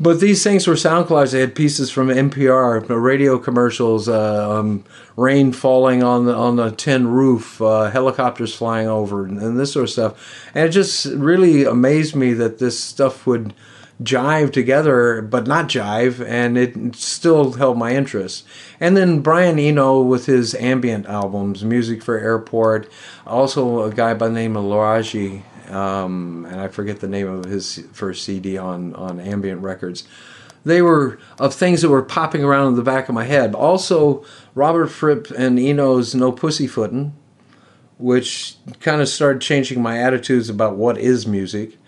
But 0.00 0.20
these 0.20 0.42
things 0.42 0.66
were 0.66 0.76
sound 0.76 1.06
collages. 1.06 1.32
They 1.32 1.40
had 1.40 1.54
pieces 1.54 1.90
from 1.90 2.08
NPR, 2.08 2.88
radio 2.88 3.38
commercials, 3.38 4.08
uh, 4.08 4.58
um, 4.58 4.84
rain 5.16 5.52
falling 5.52 6.02
on 6.02 6.24
the 6.24 6.34
on 6.34 6.56
the 6.56 6.70
tin 6.70 7.08
roof, 7.08 7.60
uh, 7.60 7.90
helicopters 7.90 8.54
flying 8.54 8.88
over, 8.88 9.26
and, 9.26 9.38
and 9.38 9.58
this 9.58 9.72
sort 9.72 9.84
of 9.84 9.90
stuff. 9.90 10.50
And 10.54 10.66
it 10.66 10.70
just 10.70 11.06
really 11.06 11.64
amazed 11.64 12.16
me 12.16 12.32
that 12.34 12.58
this 12.58 12.80
stuff 12.80 13.26
would 13.26 13.52
jive 14.02 14.52
together, 14.52 15.22
but 15.22 15.46
not 15.46 15.68
jive, 15.68 16.24
and 16.26 16.56
it 16.56 16.94
still 16.94 17.52
held 17.52 17.76
my 17.76 17.92
interest. 17.92 18.46
And 18.78 18.96
then 18.96 19.20
Brian 19.20 19.58
Eno 19.58 20.00
with 20.00 20.26
his 20.26 20.54
ambient 20.54 21.06
albums, 21.06 21.64
Music 21.64 22.02
for 22.02 22.18
Airport, 22.18 22.90
also 23.26 23.82
a 23.82 23.92
guy 23.92 24.14
by 24.14 24.28
the 24.28 24.34
name 24.34 24.56
of 24.56 24.64
Laraaji, 24.64 25.42
um, 25.70 26.46
and 26.48 26.60
I 26.60 26.68
forget 26.68 27.00
the 27.00 27.08
name 27.08 27.28
of 27.28 27.44
his 27.44 27.84
first 27.92 28.24
CD 28.24 28.56
on, 28.56 28.94
on 28.94 29.20
ambient 29.20 29.62
records. 29.62 30.04
They 30.64 30.82
were 30.82 31.18
of 31.38 31.54
things 31.54 31.82
that 31.82 31.88
were 31.88 32.02
popping 32.02 32.44
around 32.44 32.68
in 32.68 32.74
the 32.74 32.82
back 32.82 33.08
of 33.08 33.14
my 33.14 33.24
head. 33.24 33.54
Also, 33.54 34.24
Robert 34.54 34.88
Fripp 34.88 35.30
and 35.30 35.58
Eno's 35.58 36.14
No 36.14 36.32
Pussyfootin', 36.32 37.12
which 37.96 38.56
kind 38.80 39.00
of 39.00 39.08
started 39.08 39.42
changing 39.42 39.82
my 39.82 39.98
attitudes 39.98 40.48
about 40.48 40.76
what 40.76 40.98
is 40.98 41.26
music. 41.26 41.78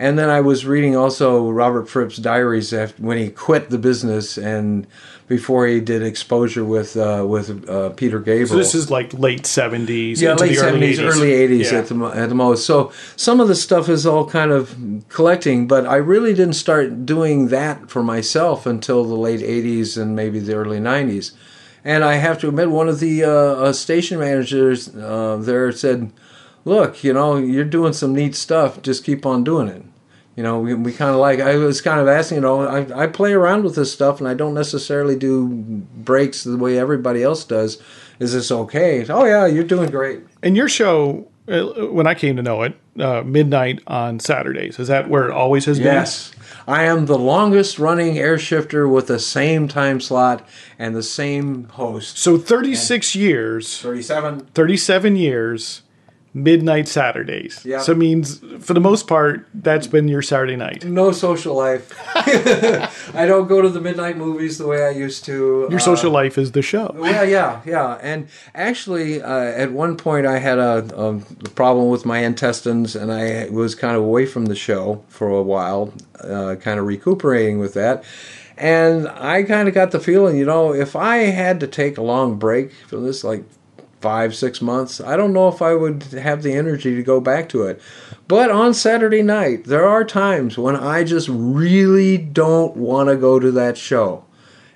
And 0.00 0.18
then 0.18 0.30
I 0.30 0.40
was 0.40 0.64
reading 0.64 0.96
also 0.96 1.50
Robert 1.50 1.86
Fripp's 1.86 2.16
diaries 2.16 2.72
after, 2.72 3.02
when 3.02 3.18
he 3.18 3.28
quit 3.28 3.68
the 3.68 3.76
business 3.76 4.38
and 4.38 4.86
before 5.28 5.66
he 5.66 5.78
did 5.78 6.02
exposure 6.02 6.64
with 6.64 6.96
uh, 6.96 7.24
with 7.28 7.68
uh, 7.68 7.90
Peter 7.90 8.18
Gabriel. 8.18 8.48
So 8.48 8.56
this 8.56 8.74
is 8.74 8.90
like 8.90 9.12
late 9.12 9.42
70s, 9.42 10.18
yeah, 10.22 10.32
into 10.32 10.44
late 10.44 10.56
the 10.56 10.62
early 10.62 10.94
seventies, 10.94 10.98
80s. 10.98 11.04
early 11.04 11.32
eighties 11.34 11.70
Yeah. 11.70 11.78
at 11.80 11.86
the 11.88 12.04
at 12.06 12.28
the 12.30 12.34
most. 12.34 12.64
So 12.64 12.90
some 13.14 13.40
of 13.40 13.48
the 13.48 13.54
stuff 13.54 13.90
is 13.90 14.06
all 14.06 14.26
kind 14.26 14.50
of 14.50 14.74
collecting, 15.10 15.68
but 15.68 15.86
I 15.86 15.96
really 15.96 16.32
didn't 16.32 16.54
start 16.54 17.04
doing 17.04 17.48
that 17.48 17.90
for 17.90 18.02
myself 18.02 18.64
until 18.64 19.04
the 19.04 19.14
late 19.16 19.42
eighties 19.42 19.98
and 19.98 20.16
maybe 20.16 20.38
the 20.40 20.54
early 20.54 20.80
nineties. 20.80 21.32
And 21.84 22.04
I 22.04 22.14
have 22.14 22.38
to 22.40 22.48
admit, 22.48 22.70
one 22.70 22.88
of 22.88 23.00
the 23.00 23.24
uh, 23.24 23.30
uh, 23.30 23.72
station 23.74 24.18
managers 24.18 24.88
uh, 24.96 25.36
there 25.38 25.70
said, 25.72 26.10
"Look, 26.64 27.04
you 27.04 27.12
know, 27.12 27.36
you're 27.36 27.64
doing 27.66 27.92
some 27.92 28.14
neat 28.14 28.34
stuff. 28.34 28.80
Just 28.80 29.04
keep 29.04 29.26
on 29.26 29.44
doing 29.44 29.68
it." 29.68 29.82
You 30.36 30.42
know, 30.42 30.60
we, 30.60 30.74
we 30.74 30.92
kind 30.92 31.10
of 31.10 31.16
like, 31.16 31.40
I 31.40 31.56
was 31.56 31.80
kind 31.80 32.00
of 32.00 32.08
asking, 32.08 32.36
you 32.36 32.40
know, 32.42 32.62
I, 32.62 33.02
I 33.02 33.06
play 33.08 33.32
around 33.32 33.64
with 33.64 33.74
this 33.74 33.92
stuff 33.92 34.20
and 34.20 34.28
I 34.28 34.34
don't 34.34 34.54
necessarily 34.54 35.16
do 35.16 35.48
breaks 35.48 36.44
the 36.44 36.56
way 36.56 36.78
everybody 36.78 37.22
else 37.22 37.44
does. 37.44 37.82
Is 38.20 38.32
this 38.32 38.50
okay? 38.50 39.04
Oh, 39.08 39.24
yeah, 39.24 39.46
you're 39.46 39.64
doing 39.64 39.90
great. 39.90 40.20
And 40.42 40.56
your 40.56 40.68
show, 40.68 41.28
uh, 41.48 41.86
when 41.86 42.06
I 42.06 42.14
came 42.14 42.36
to 42.36 42.42
know 42.42 42.62
it, 42.62 42.78
uh, 42.98 43.22
midnight 43.22 43.80
on 43.86 44.20
Saturdays, 44.20 44.78
is 44.78 44.88
that 44.88 45.08
where 45.08 45.28
it 45.28 45.32
always 45.32 45.64
has 45.64 45.78
been? 45.78 45.86
Yes. 45.86 46.32
I 46.66 46.84
am 46.84 47.06
the 47.06 47.18
longest 47.18 47.78
running 47.78 48.18
air 48.18 48.38
shifter 48.38 48.86
with 48.86 49.08
the 49.08 49.18
same 49.18 49.66
time 49.66 50.00
slot 50.00 50.46
and 50.78 50.94
the 50.94 51.02
same 51.02 51.64
host. 51.64 52.18
So 52.18 52.38
36 52.38 53.14
years, 53.16 53.80
37. 53.80 54.40
37 54.54 55.16
years, 55.16 55.82
midnight 56.32 56.86
Saturdays. 56.86 57.64
Yeah. 57.64 57.80
So 57.80 57.92
it 57.92 57.98
means 57.98 58.38
for 58.60 58.72
the 58.74 58.80
most 58.80 59.08
part, 59.08 59.46
that's 59.52 59.86
been 59.86 60.06
your 60.08 60.22
Saturday 60.22 60.56
night. 60.56 60.84
No 60.84 61.10
social 61.12 61.56
life. 61.56 61.92
I 63.16 63.26
don't 63.26 63.48
go 63.48 63.60
to 63.60 63.68
the 63.68 63.80
midnight 63.80 64.16
movies 64.16 64.58
the 64.58 64.66
way 64.66 64.84
I 64.84 64.90
used 64.90 65.24
to. 65.24 65.66
Your 65.70 65.74
Uh, 65.74 65.78
social 65.78 66.10
life 66.12 66.38
is 66.38 66.52
the 66.52 66.62
show. 66.62 66.94
Yeah, 67.02 67.22
yeah, 67.22 67.60
yeah. 67.66 67.98
And 68.00 68.28
actually, 68.54 69.20
uh, 69.20 69.28
at 69.62 69.72
one 69.72 69.96
point, 69.96 70.26
I 70.26 70.38
had 70.38 70.58
a, 70.58 70.84
a 70.96 71.18
problem 71.50 71.88
with 71.90 72.06
my 72.06 72.18
intestines, 72.18 72.94
and 72.94 73.12
I 73.12 73.48
was 73.50 73.74
kind 73.74 73.96
of 73.96 74.02
away 74.02 74.26
from 74.26 74.46
the 74.46 74.54
show 74.56 75.02
for 75.08 75.28
a 75.28 75.42
while, 75.42 75.92
uh, 76.20 76.54
kind 76.60 76.78
of 76.78 76.86
recuperating 76.86 77.58
with 77.58 77.74
that. 77.74 78.04
And 78.56 79.08
I 79.08 79.42
kind 79.42 79.68
of 79.68 79.74
got 79.74 79.90
the 79.90 79.98
feeling, 80.00 80.36
you 80.36 80.44
know, 80.44 80.74
if 80.74 80.94
I 80.94 81.16
had 81.18 81.60
to 81.60 81.66
take 81.66 81.96
a 81.96 82.02
long 82.02 82.38
break 82.38 82.72
from 82.88 83.04
this, 83.04 83.24
like 83.24 83.42
five, 84.00 84.34
six 84.34 84.62
months, 84.62 85.00
I 85.00 85.16
don't 85.16 85.32
know 85.32 85.48
if 85.48 85.60
I 85.60 85.74
would 85.74 86.02
have 86.04 86.42
the 86.42 86.54
energy 86.54 86.94
to 86.96 87.02
go 87.02 87.20
back 87.20 87.48
to 87.50 87.64
it. 87.64 87.80
But 88.28 88.50
on 88.50 88.74
Saturday 88.74 89.22
night, 89.22 89.64
there 89.64 89.86
are 89.86 90.04
times 90.04 90.56
when 90.56 90.76
I 90.76 91.04
just 91.04 91.28
really 91.30 92.16
don't 92.16 92.76
want 92.76 93.08
to 93.08 93.16
go 93.16 93.38
to 93.38 93.50
that 93.52 93.76
show. 93.76 94.24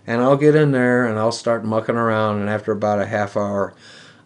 And 0.06 0.20
I'll 0.20 0.36
get 0.36 0.54
in 0.54 0.72
there 0.72 1.06
and 1.06 1.18
I'll 1.18 1.32
start 1.32 1.64
mucking 1.64 1.96
around. 1.96 2.40
And 2.40 2.50
after 2.50 2.72
about 2.72 3.00
a 3.00 3.06
half 3.06 3.36
hour 3.36 3.74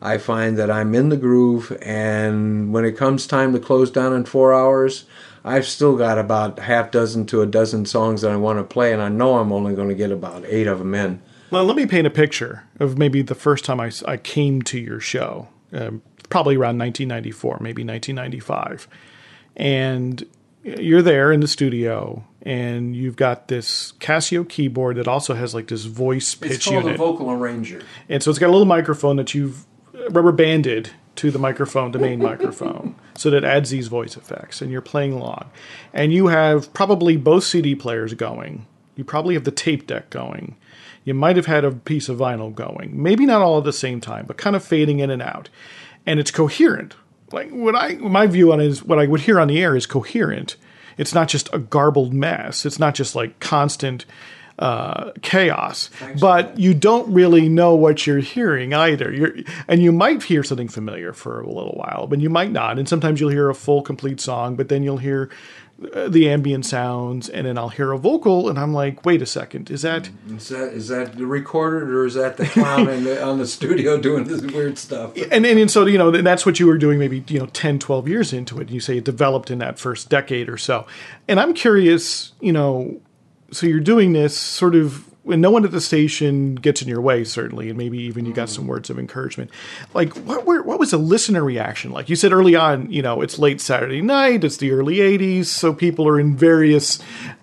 I 0.01 0.19
find 0.19 0.57
that 0.59 0.71
I'm 0.71 0.95
in 0.95 1.09
the 1.09 1.17
groove. 1.17 1.77
And 1.83 2.73
when 2.73 2.85
it 2.85 2.97
comes 2.97 3.27
time 3.27 3.53
to 3.53 3.59
close 3.59 3.91
down 3.91 4.13
in 4.13 4.25
4 4.25 4.55
hours 4.55 5.05
I've 5.45 5.67
still 5.67 5.97
got 5.97 6.19
about 6.19 6.59
half 6.59 6.91
dozen 6.91 7.27
to 7.27 7.43
a 7.43 7.47
dozen 7.47 7.87
songs 7.87 8.23
that 8.23 8.33
I 8.33 8.37
want 8.37 8.59
to 8.59 8.65
play. 8.65 8.93
And 8.93 9.01
I 9.01 9.09
know 9.09 9.39
I'm 9.39 9.53
only 9.53 9.75
going 9.75 9.89
to 9.89 9.95
get 9.95 10.11
about 10.11 10.45
8 10.45 10.67
of 10.67 10.79
them 10.79 10.95
in. 10.95 11.23
Well, 11.51 11.65
let 11.65 11.77
me 11.77 11.87
paint 11.87 12.07
a 12.07 12.11
picture 12.11 12.65
of 12.79 12.99
maybe 12.99 13.23
the 13.23 13.35
first 13.35 13.65
time 13.65 13.81
I, 13.81 13.91
I 14.07 14.17
came 14.17 14.63
to 14.63 14.79
your 14.79 15.01
show, 15.01 15.49
um, 15.73 16.03
probably 16.29 16.57
around 16.57 16.79
1994, 16.79 17.59
maybe 17.61 17.85
1995. 17.85 18.87
And 19.57 20.25
you're 20.63 21.03
there 21.03 21.33
in 21.33 21.41
the 21.41 21.49
studio, 21.49 22.25
and 22.43 22.95
you've 22.95 23.17
got 23.17 23.49
this 23.49 23.93
Casio 24.01 24.47
keyboard 24.49 24.97
that 24.97 25.09
also 25.09 25.35
has 25.35 25.55
like 25.55 25.69
this 25.69 25.85
voice 25.85 26.35
pitch 26.35 26.53
It's 26.53 26.65
called 26.65 26.85
unit. 26.85 26.95
a 26.95 26.99
vocal 26.99 27.31
arranger. 27.31 27.83
And 28.09 28.23
so 28.23 28.31
it's 28.31 28.39
got 28.39 28.49
a 28.49 28.53
little 28.53 28.67
microphone 28.67 29.17
that 29.17 29.35
you've 29.35 29.65
rubber 30.11 30.33
banded 30.33 30.91
to 31.17 31.31
the 31.31 31.39
microphone, 31.39 31.93
the 31.93 31.99
main 31.99 32.21
microphone, 32.21 32.95
so 33.17 33.31
that 33.31 33.43
adds 33.45 33.71
these 33.71 33.89
voice 33.89 34.17
effects. 34.17 34.61
And 34.61 34.71
you're 34.71 34.81
playing 34.81 35.13
along. 35.15 35.51
And 35.93 36.13
you 36.13 36.29
have 36.29 36.73
probably 36.75 37.17
both 37.17 37.45
CD 37.45 37.75
players 37.75 38.15
going. 38.15 38.67
You 38.97 39.05
probably 39.05 39.35
have 39.35 39.45
the 39.45 39.51
tape 39.51 39.87
deck 39.87 40.11
going. 40.11 40.57
You 41.09 41.15
might 41.15 41.37
have 41.37 41.47
had 41.47 41.65
a 41.65 41.73
piece 41.73 42.09
of 42.09 42.19
vinyl 42.19 42.55
going. 42.55 43.03
Maybe 43.03 43.27
not 43.27 43.43
all 43.43 43.59
at 43.59 43.65
the 43.65 43.73
same 43.73 44.01
time, 44.01 44.27
but 44.27 44.37
kind 44.37 44.55
of 44.55 44.63
fading 44.63 45.01
in 45.01 45.11
and 45.11 45.23
out. 45.23 45.49
And 46.07 46.21
it's 46.21 46.31
coherent. 46.31 46.95
Like 47.33 47.51
what 47.51 47.75
I 47.75 47.95
my 47.95 48.27
view 48.27 48.53
on 48.53 48.61
it 48.61 48.67
is 48.67 48.83
what 48.85 48.99
I 48.99 49.07
would 49.07 49.23
hear 49.23 49.41
on 49.41 49.49
the 49.49 49.61
air 49.61 49.75
is 49.75 49.87
coherent. 49.87 50.57
It's 50.97 51.15
not 51.15 51.29
just 51.29 51.49
a 51.53 51.59
garbled 51.59 52.13
mess. 52.13 52.67
It's 52.67 52.79
not 52.79 52.95
just 52.95 53.15
like 53.15 53.41
constant 53.41 54.05
uh, 54.59 55.13
chaos, 55.23 55.89
but 56.21 56.59
you 56.59 56.75
don't 56.75 57.13
really 57.13 57.49
know 57.49 57.75
what 57.75 58.07
you're 58.07 58.19
hearing 58.19 58.75
either. 58.75 59.13
You're, 59.13 59.33
and 59.69 59.81
you 59.81 59.93
might 59.93 60.25
hear 60.25 60.43
something 60.43 60.69
familiar 60.69 61.13
for 61.13 61.41
a 61.41 61.47
little 61.47 61.75
while, 61.75 62.09
but 62.09 62.19
you 62.19 62.29
might 62.29 62.51
not. 62.51 62.79
And 62.79 62.89
sometimes 62.89 63.21
you'll 63.21 63.31
hear 63.31 63.49
a 63.49 63.55
full, 63.55 63.83
complete 63.83 64.21
song, 64.21 64.57
but 64.57 64.69
then 64.69 64.83
you'll 64.83 64.99
hear 64.99 65.31
the 65.79 66.29
ambient 66.29 66.67
sounds, 66.67 67.29
and 67.29 67.47
then 67.47 67.57
I'll 67.57 67.69
hear 67.69 67.93
a 67.93 67.99
vocal, 67.99 68.49
and 68.49 68.59
I'm 68.59 68.73
like, 68.73 69.07
wait 69.07 69.23
a 69.23 69.27
second, 69.27 69.71
is 69.71 69.83
that? 69.83 70.11
Is 70.29 70.49
that 70.49 70.73
is 70.73 70.89
that 70.89 71.17
the 71.17 71.27
recorded 71.27 71.89
or 71.89 72.05
is 72.05 72.15
that 72.15 72.37
the 72.37 72.47
clown 72.47 72.89
in 72.89 73.05
the, 73.05 73.23
on 73.23 73.39
the 73.39 73.47
studio 73.47 74.01
doing 74.01 74.25
this 74.25 74.43
weird 74.43 74.77
stuff? 74.77 75.17
and, 75.17 75.47
and 75.47 75.59
and 75.59 75.71
so 75.71 75.87
you 75.87 75.99
know 75.99 76.11
that's 76.11 76.45
what 76.45 76.59
you 76.59 76.67
were 76.67 76.79
doing 76.79 76.99
maybe 76.99 77.25
you 77.29 77.39
know 77.39 77.47
10 77.47 77.79
12 77.79 78.09
years 78.09 78.33
into 78.33 78.61
it 78.61 78.71
you 78.71 78.81
say 78.81 78.99
it 78.99 79.05
developed 79.05 79.51
in 79.51 79.59
that 79.59 79.79
first 79.79 80.09
decade 80.09 80.49
or 80.49 80.57
so 80.57 80.87
and 81.27 81.39
i'm 81.39 81.55
curious 81.55 82.33
you 82.41 82.53
know 82.53 83.01
so 83.51 83.67
you're 83.67 83.81
doing 83.81 84.13
this 84.13 84.37
sort 84.37 84.75
of 84.75 85.05
when 85.29 85.41
no 85.41 85.51
one 85.51 85.65
at 85.65 85.71
the 85.71 85.81
station 85.81 86.55
gets 86.57 86.83
in 86.83 86.89
your 86.89 87.01
way 87.01 87.23
certainly 87.25 87.69
and 87.69 87.79
maybe 87.79 87.99
even 87.99 88.25
you 88.25 88.33
got 88.33 88.49
some 88.49 88.65
mm. 88.65 88.69
words 88.69 88.91
of 88.91 88.99
encouragement. 88.99 89.51
Like 89.95 90.15
what 90.15 90.45
were, 90.45 90.63
what 90.63 90.79
was 90.79 90.91
the 90.91 90.99
listener 90.99 91.45
reaction 91.45 91.93
like? 91.93 92.09
You 92.09 92.17
said 92.17 92.33
early 92.33 92.57
on 92.57 92.91
you 92.91 93.03
know 93.03 93.23
it's 93.23 93.39
late 93.39 93.61
saturday 93.61 94.03
night 94.03 94.43
it's 94.45 94.57
the 94.57 94.73
early 94.73 94.97
80s 94.97 95.47
so 95.47 95.73
people 95.73 96.09
are 96.09 96.19
in 96.19 96.37
various 96.37 96.99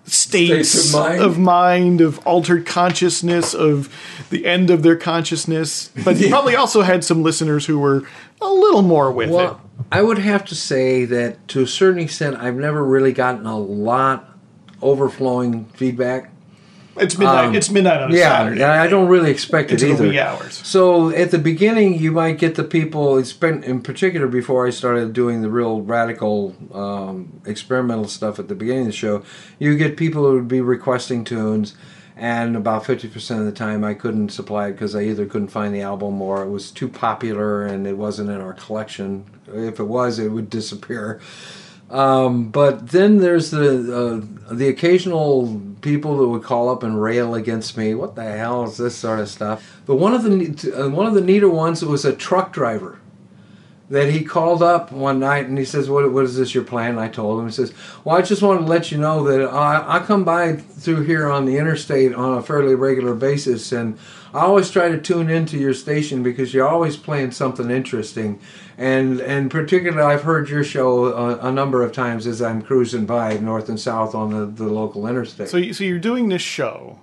states, 0.06 0.70
States 0.70 0.94
of 0.94 1.00
mind. 1.00 1.22
of 1.22 1.38
mind 1.40 2.02
of 2.02 2.20
altered 2.28 2.66
consciousness 2.66 3.54
of 3.54 3.94
the 4.30 4.46
end 4.46 4.70
of 4.70 4.84
their 4.84 4.96
consciousness 4.96 5.90
but 6.04 6.18
you 6.18 6.30
probably 6.30 6.56
also 6.56 6.82
had 6.82 7.04
some 7.04 7.24
listeners 7.24 7.66
who 7.66 7.80
were 7.80 8.06
a 8.42 8.48
little 8.50 8.82
more 8.82 9.12
with 9.12 9.30
Well, 9.30 9.62
I 9.92 10.02
would 10.02 10.18
have 10.18 10.46
to 10.46 10.56
say 10.56 11.06
that 11.06 11.48
to 11.50 11.62
a 11.62 11.68
certain 11.68 12.02
extent, 12.02 12.38
I've 12.38 12.56
never 12.56 12.84
really 12.84 13.14
gotten 13.14 13.46
a 13.46 13.58
lot 13.58 14.30
overflowing 14.82 15.66
feedback. 15.66 16.32
It 16.98 17.04
it's 17.04 17.18
midnight 17.18 17.56
it's 17.56 17.70
midnight 17.70 18.02
on 18.02 18.12
a 18.12 18.16
Yeah, 18.16 18.30
saturday 18.30 18.62
and 18.64 18.72
I 18.72 18.88
don't 18.88 19.08
really 19.08 19.32
expect 19.32 19.72
it 19.72 19.82
into 19.82 19.96
the 19.96 20.04
either. 20.04 20.10
wee 20.10 20.20
hours 20.20 20.54
So 20.66 21.10
at 21.10 21.32
the 21.32 21.38
beginning, 21.39 22.00
you 22.00 22.12
might 22.12 22.38
get 22.38 22.56
the 22.56 22.64
people. 22.64 23.18
It's 23.18 23.34
been 23.34 23.64
in 23.64 23.82
particular 23.82 24.28
before 24.28 24.66
I 24.68 24.70
started 24.70 25.14
doing 25.14 25.41
the 25.41 25.50
real 25.50 25.82
radical 25.82 26.56
um, 26.74 27.41
experimental 27.46 28.08
stuff 28.08 28.39
at 28.39 28.48
the 28.48 28.56
beginning 28.56 28.82
of 28.82 28.88
the 28.88 28.93
show. 28.93 29.24
You 29.60 29.78
get 29.78 29.98
people 29.98 30.24
who 30.26 30.34
would 30.36 30.48
be 30.48 30.62
requesting 30.62 31.24
tunes, 31.24 31.76
and 32.16 32.56
about 32.56 32.86
fifty 32.86 33.08
percent 33.10 33.41
of 33.41 33.46
the 33.46 33.52
time, 33.52 33.84
I 33.84 33.93
couldn't 33.93 34.30
supply 34.30 34.68
it 34.68 34.74
because 34.74 34.96
I 34.96 35.02
either 35.02 35.26
couldn't 35.26 35.50
find 35.50 35.76
the 35.76 35.82
album 35.82 36.22
or 36.22 36.43
it 36.43 36.50
was 36.50 36.72
too 36.72 36.88
popular 36.88 37.66
and 37.66 37.86
it 37.86 37.98
wasn't 37.98 38.30
in 38.30 38.39
our 38.39 38.54
collection. 38.54 39.26
If 39.48 39.80
it 39.80 39.84
was, 39.88 40.18
it 40.18 40.30
would 40.30 40.50
disappear. 40.50 41.20
Um, 41.90 42.50
but 42.50 42.90
then 42.90 43.20
there's 43.20 43.52
the 43.52 44.24
uh, 44.50 44.54
the 44.54 44.68
occasional 44.68 45.62
people 45.82 46.18
that 46.18 46.28
would 46.28 46.44
call 46.44 46.70
up 46.70 46.82
and 46.82 47.02
rail 47.02 47.36
against 47.36 47.78
me. 47.78 47.94
What 47.94 48.16
the 48.16 48.24
hell 48.24 48.64
is 48.64 48.78
this 48.78 48.96
sort 48.96 49.20
of 49.20 49.30
stuff? 49.30 49.82
But 49.86 49.98
one 49.98 50.14
of 50.14 50.24
the 50.24 50.74
uh, 50.76 50.90
one 50.90 51.06
of 51.06 51.14
the 51.14 51.22
neater 51.22 51.50
ones 51.50 51.86
was 51.86 52.04
a 52.04 52.16
truck 52.16 52.52
driver 52.52 53.00
that 53.90 54.10
he 54.10 54.24
called 54.24 54.64
up 54.64 54.92
one 54.92 55.20
night 55.20 55.46
and 55.46 55.58
he 55.60 55.66
says, 55.66 55.90
"What 55.90 56.12
what 56.12 56.26
is 56.26 56.38
this 56.38 56.56
your 56.56 56.64
plan?" 56.64 56.92
And 56.92 57.00
I 57.00 57.08
told 57.08 57.40
him. 57.40 57.46
He 57.46 57.52
says, 57.52 57.72
"Well, 58.04 58.18
I 58.18 58.24
just 58.24 58.42
wanted 58.42 58.62
to 58.62 58.66
let 58.66 58.92
you 58.92 58.98
know 58.98 59.24
that 59.26 59.48
I, 59.48 59.98
I 59.98 60.00
come 60.00 60.24
by 60.24 60.54
through 60.56 61.04
here 61.04 61.30
on 61.30 61.46
the 61.46 61.58
interstate 61.58 62.16
on 62.16 62.38
a 62.38 62.42
fairly 62.42 62.74
regular 62.74 63.14
basis, 63.14 63.72
and 63.72 64.00
I 64.36 64.42
always 64.42 64.70
try 64.70 64.90
to 64.90 64.98
tune 65.00 65.30
into 65.30 65.58
your 65.58 65.74
station 65.74 66.22
because 66.24 66.54
you're 66.54 66.68
always 66.68 66.98
playing 66.98 67.32
something 67.32 67.72
interesting." 67.72 68.40
And 68.78 69.20
and 69.22 69.50
particularly, 69.50 70.04
I've 70.14 70.24
heard 70.24 70.50
your 70.50 70.64
show 70.64 71.06
a, 71.06 71.48
a 71.48 71.52
number 71.52 71.82
of 71.82 71.92
times 71.94 72.28
as 72.28 72.42
I'm 72.42 72.62
cruising 72.62 73.06
by 73.06 73.38
north 73.38 73.70
and 73.70 73.80
south 73.80 74.14
on 74.14 74.32
the, 74.32 74.46
the 74.46 74.70
local 74.72 75.08
interstate. 75.08 75.48
so, 75.50 75.58
you, 75.58 75.74
so 75.74 75.84
you're 75.84 76.00
doing 76.00 76.30
this 76.30 76.42
show 76.42 77.00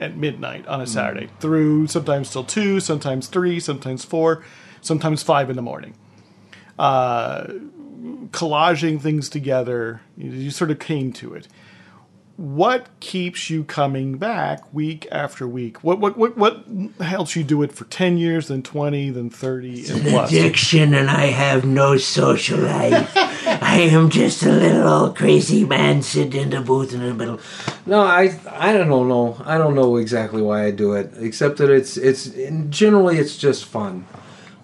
at 0.00 0.16
midnight 0.16 0.64
Mm. 0.66 0.70
on 0.70 0.80
a 0.80 0.86
saturday 0.86 1.28
through 1.40 1.86
sometimes 1.86 2.28
till 2.30 2.42
2 2.42 2.80
sometimes 2.80 3.28
3 3.28 3.60
sometimes 3.60 4.04
4 4.04 4.42
sometimes 4.80 5.22
5 5.22 5.50
in 5.50 5.56
the 5.56 5.62
morning 5.62 5.94
uh, 6.80 7.44
collaging 8.30 9.00
things 9.00 9.28
together 9.28 10.00
you, 10.16 10.30
you 10.30 10.50
sort 10.50 10.70
of 10.70 10.78
came 10.78 11.12
to 11.12 11.34
it 11.34 11.46
what 12.36 12.88
keeps 12.98 13.48
you 13.48 13.62
coming 13.62 14.18
back 14.18 14.72
week 14.74 15.06
after 15.12 15.46
week? 15.46 15.84
What 15.84 16.00
what 16.00 16.16
what 16.16 16.36
what 16.36 16.64
helps 17.00 17.36
you 17.36 17.44
do 17.44 17.62
it 17.62 17.72
for 17.72 17.84
ten 17.84 18.18
years, 18.18 18.48
then 18.48 18.62
twenty, 18.62 19.10
then 19.10 19.30
thirty, 19.30 19.88
and 19.88 20.02
plus? 20.02 20.30
addiction 20.30 20.94
and 20.94 21.08
I 21.08 21.26
have 21.26 21.64
no 21.64 21.96
social 21.96 22.58
life. 22.58 23.12
I 23.46 23.80
am 23.82 24.10
just 24.10 24.42
a 24.42 24.50
little 24.50 24.88
old 24.88 25.16
crazy 25.16 25.64
man 25.64 26.02
sitting 26.02 26.42
in 26.42 26.50
the 26.50 26.60
booth 26.60 26.92
in 26.92 27.00
the 27.00 27.14
middle. 27.14 27.38
No, 27.86 28.00
I 28.00 28.36
I 28.50 28.72
don't 28.72 28.88
know. 28.88 29.40
I 29.44 29.56
don't 29.56 29.76
know 29.76 29.96
exactly 29.96 30.42
why 30.42 30.64
I 30.64 30.70
do 30.72 30.94
it, 30.94 31.12
except 31.18 31.58
that 31.58 31.70
it's 31.70 31.96
it's 31.96 32.32
generally 32.68 33.18
it's 33.18 33.36
just 33.36 33.64
fun. 33.64 34.06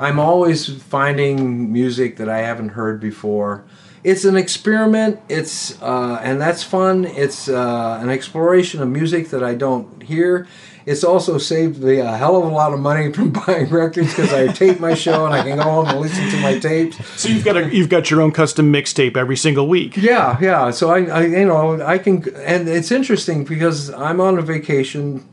I'm 0.00 0.18
always 0.18 0.82
finding 0.82 1.72
music 1.72 2.16
that 2.16 2.28
I 2.28 2.38
haven't 2.38 2.70
heard 2.70 3.00
before. 3.00 3.64
It's 4.02 4.24
an 4.24 4.36
experiment. 4.36 5.20
It's 5.28 5.80
uh, 5.82 6.20
and 6.22 6.40
that's 6.40 6.62
fun. 6.62 7.04
It's 7.04 7.48
uh, 7.48 7.98
an 8.00 8.08
exploration 8.08 8.82
of 8.82 8.88
music 8.88 9.28
that 9.30 9.42
I 9.42 9.54
don't 9.54 10.02
hear. 10.02 10.46
It's 10.86 11.04
also 11.04 11.36
saved 11.38 11.82
me 11.82 11.98
a 11.98 12.16
hell 12.16 12.36
of 12.36 12.44
a 12.44 12.48
lot 12.48 12.72
of 12.72 12.80
money 12.80 13.12
from 13.16 13.30
buying 13.30 13.68
records 13.68 14.08
because 14.08 14.32
I 14.32 14.48
tape 14.48 14.80
my 14.80 14.94
show 14.94 15.26
and 15.26 15.34
I 15.34 15.42
can 15.42 15.56
go 15.56 15.62
home 15.62 15.86
and 15.88 16.00
listen 16.00 16.28
to 16.30 16.40
my 16.40 16.58
tapes. 16.58 16.96
So 17.20 17.28
you've 17.28 17.44
got 17.44 17.56
a 17.56 17.74
you've 17.74 17.88
got 17.88 18.10
your 18.10 18.22
own 18.22 18.32
custom 18.32 18.72
mixtape 18.72 19.16
every 19.16 19.36
single 19.36 19.68
week. 19.68 19.96
Yeah, 19.96 20.38
yeah. 20.40 20.70
So 20.70 20.90
I, 20.90 21.04
I, 21.04 21.26
you 21.26 21.44
know, 21.44 21.82
I 21.82 21.98
can, 21.98 22.24
and 22.36 22.68
it's 22.68 22.90
interesting 22.90 23.44
because 23.44 23.90
I'm 23.90 24.20
on 24.20 24.38
a 24.38 24.42
vacation. 24.42 25.28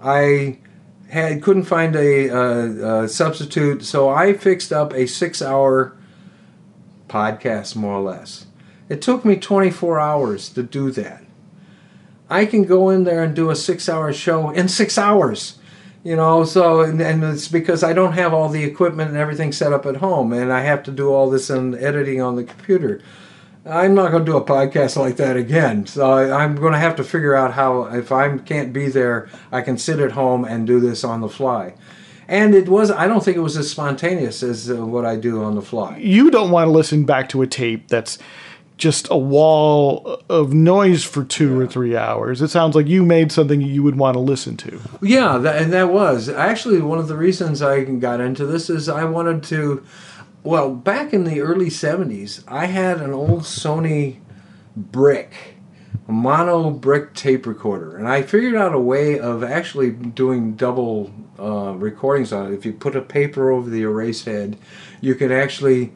I 0.00 0.58
had 1.10 1.42
couldn't 1.42 1.64
find 1.64 1.94
a, 1.94 2.30
uh, 2.30 3.02
a 3.02 3.08
substitute, 3.08 3.84
so 3.84 4.08
I 4.08 4.32
fixed 4.32 4.72
up 4.72 4.94
a 4.94 5.06
six-hour 5.06 5.94
podcast, 7.12 7.76
more 7.76 7.94
or 7.94 8.00
less. 8.00 8.46
It 8.88 9.02
took 9.02 9.24
me 9.24 9.36
24 9.36 10.00
hours 10.00 10.48
to 10.50 10.62
do 10.62 10.90
that. 10.92 11.22
I 12.30 12.46
can 12.46 12.64
go 12.64 12.88
in 12.88 13.04
there 13.04 13.22
and 13.22 13.36
do 13.36 13.50
a 13.50 13.56
six-hour 13.56 14.14
show 14.14 14.50
in 14.50 14.68
six 14.68 14.96
hours. 14.96 15.58
You 16.02 16.16
know, 16.16 16.44
so 16.44 16.80
and, 16.80 17.00
and 17.00 17.22
it's 17.22 17.46
because 17.46 17.84
I 17.84 17.92
don't 17.92 18.14
have 18.14 18.32
all 18.34 18.48
the 18.48 18.64
equipment 18.64 19.10
and 19.10 19.18
everything 19.18 19.52
set 19.52 19.72
up 19.72 19.86
at 19.86 19.96
home, 19.96 20.32
and 20.32 20.52
I 20.52 20.62
have 20.62 20.82
to 20.84 20.90
do 20.90 21.12
all 21.12 21.30
this 21.30 21.48
and 21.50 21.74
editing 21.76 22.20
on 22.20 22.34
the 22.34 22.42
computer. 22.42 23.00
I'm 23.64 23.94
not 23.94 24.10
going 24.10 24.24
to 24.24 24.30
do 24.32 24.36
a 24.36 24.44
podcast 24.44 24.96
like 24.96 25.16
that 25.18 25.36
again. 25.36 25.86
So 25.86 26.10
I, 26.10 26.42
I'm 26.42 26.56
going 26.56 26.72
to 26.72 26.80
have 26.80 26.96
to 26.96 27.04
figure 27.04 27.36
out 27.36 27.52
how, 27.52 27.84
if 27.84 28.10
I 28.10 28.36
can't 28.38 28.72
be 28.72 28.88
there, 28.88 29.28
I 29.52 29.60
can 29.60 29.78
sit 29.78 30.00
at 30.00 30.12
home 30.12 30.44
and 30.44 30.66
do 30.66 30.80
this 30.80 31.04
on 31.04 31.20
the 31.20 31.28
fly. 31.28 31.74
And 32.32 32.54
it 32.54 32.66
was, 32.66 32.90
I 32.90 33.06
don't 33.06 33.22
think 33.22 33.36
it 33.36 33.40
was 33.40 33.58
as 33.58 33.70
spontaneous 33.70 34.42
as 34.42 34.70
uh, 34.70 34.86
what 34.86 35.04
I 35.04 35.16
do 35.16 35.44
on 35.44 35.54
the 35.54 35.60
fly. 35.60 35.98
You 35.98 36.30
don't 36.30 36.50
want 36.50 36.66
to 36.66 36.70
listen 36.72 37.04
back 37.04 37.28
to 37.28 37.42
a 37.42 37.46
tape 37.46 37.88
that's 37.88 38.18
just 38.78 39.06
a 39.10 39.18
wall 39.18 40.18
of 40.30 40.54
noise 40.54 41.04
for 41.04 41.24
two 41.24 41.60
or 41.60 41.66
three 41.66 41.94
hours. 41.94 42.40
It 42.40 42.48
sounds 42.48 42.74
like 42.74 42.86
you 42.86 43.04
made 43.04 43.32
something 43.32 43.60
you 43.60 43.82
would 43.82 43.98
want 43.98 44.14
to 44.14 44.20
listen 44.20 44.56
to. 44.56 44.80
Yeah, 45.02 45.36
that, 45.36 45.60
and 45.60 45.74
that 45.74 45.92
was 45.92 46.30
actually 46.30 46.80
one 46.80 46.98
of 46.98 47.06
the 47.06 47.18
reasons 47.18 47.60
I 47.60 47.84
got 47.84 48.18
into 48.18 48.46
this 48.46 48.70
is 48.70 48.88
I 48.88 49.04
wanted 49.04 49.42
to. 49.44 49.84
Well, 50.42 50.74
back 50.74 51.12
in 51.12 51.24
the 51.24 51.42
early 51.42 51.66
'70s, 51.66 52.42
I 52.48 52.64
had 52.64 53.02
an 53.02 53.12
old 53.12 53.42
Sony 53.42 54.20
brick, 54.74 55.56
a 56.08 56.12
mono 56.12 56.70
brick 56.70 57.14
tape 57.14 57.46
recorder, 57.46 57.96
and 57.96 58.08
I 58.08 58.22
figured 58.22 58.54
out 58.54 58.74
a 58.74 58.78
way 58.80 59.18
of 59.18 59.44
actually 59.44 59.90
doing 59.90 60.54
double 60.54 61.12
uh, 61.38 61.74
recordings 61.76 62.32
on 62.32 62.52
it. 62.52 62.54
If 62.54 62.66
you 62.66 62.72
put 62.72 62.96
a 62.96 63.00
paper 63.00 63.50
over 63.50 63.70
the 63.70 63.82
erase 63.82 64.24
head, 64.24 64.56
you 65.00 65.14
can 65.14 65.30
actually 65.32 65.92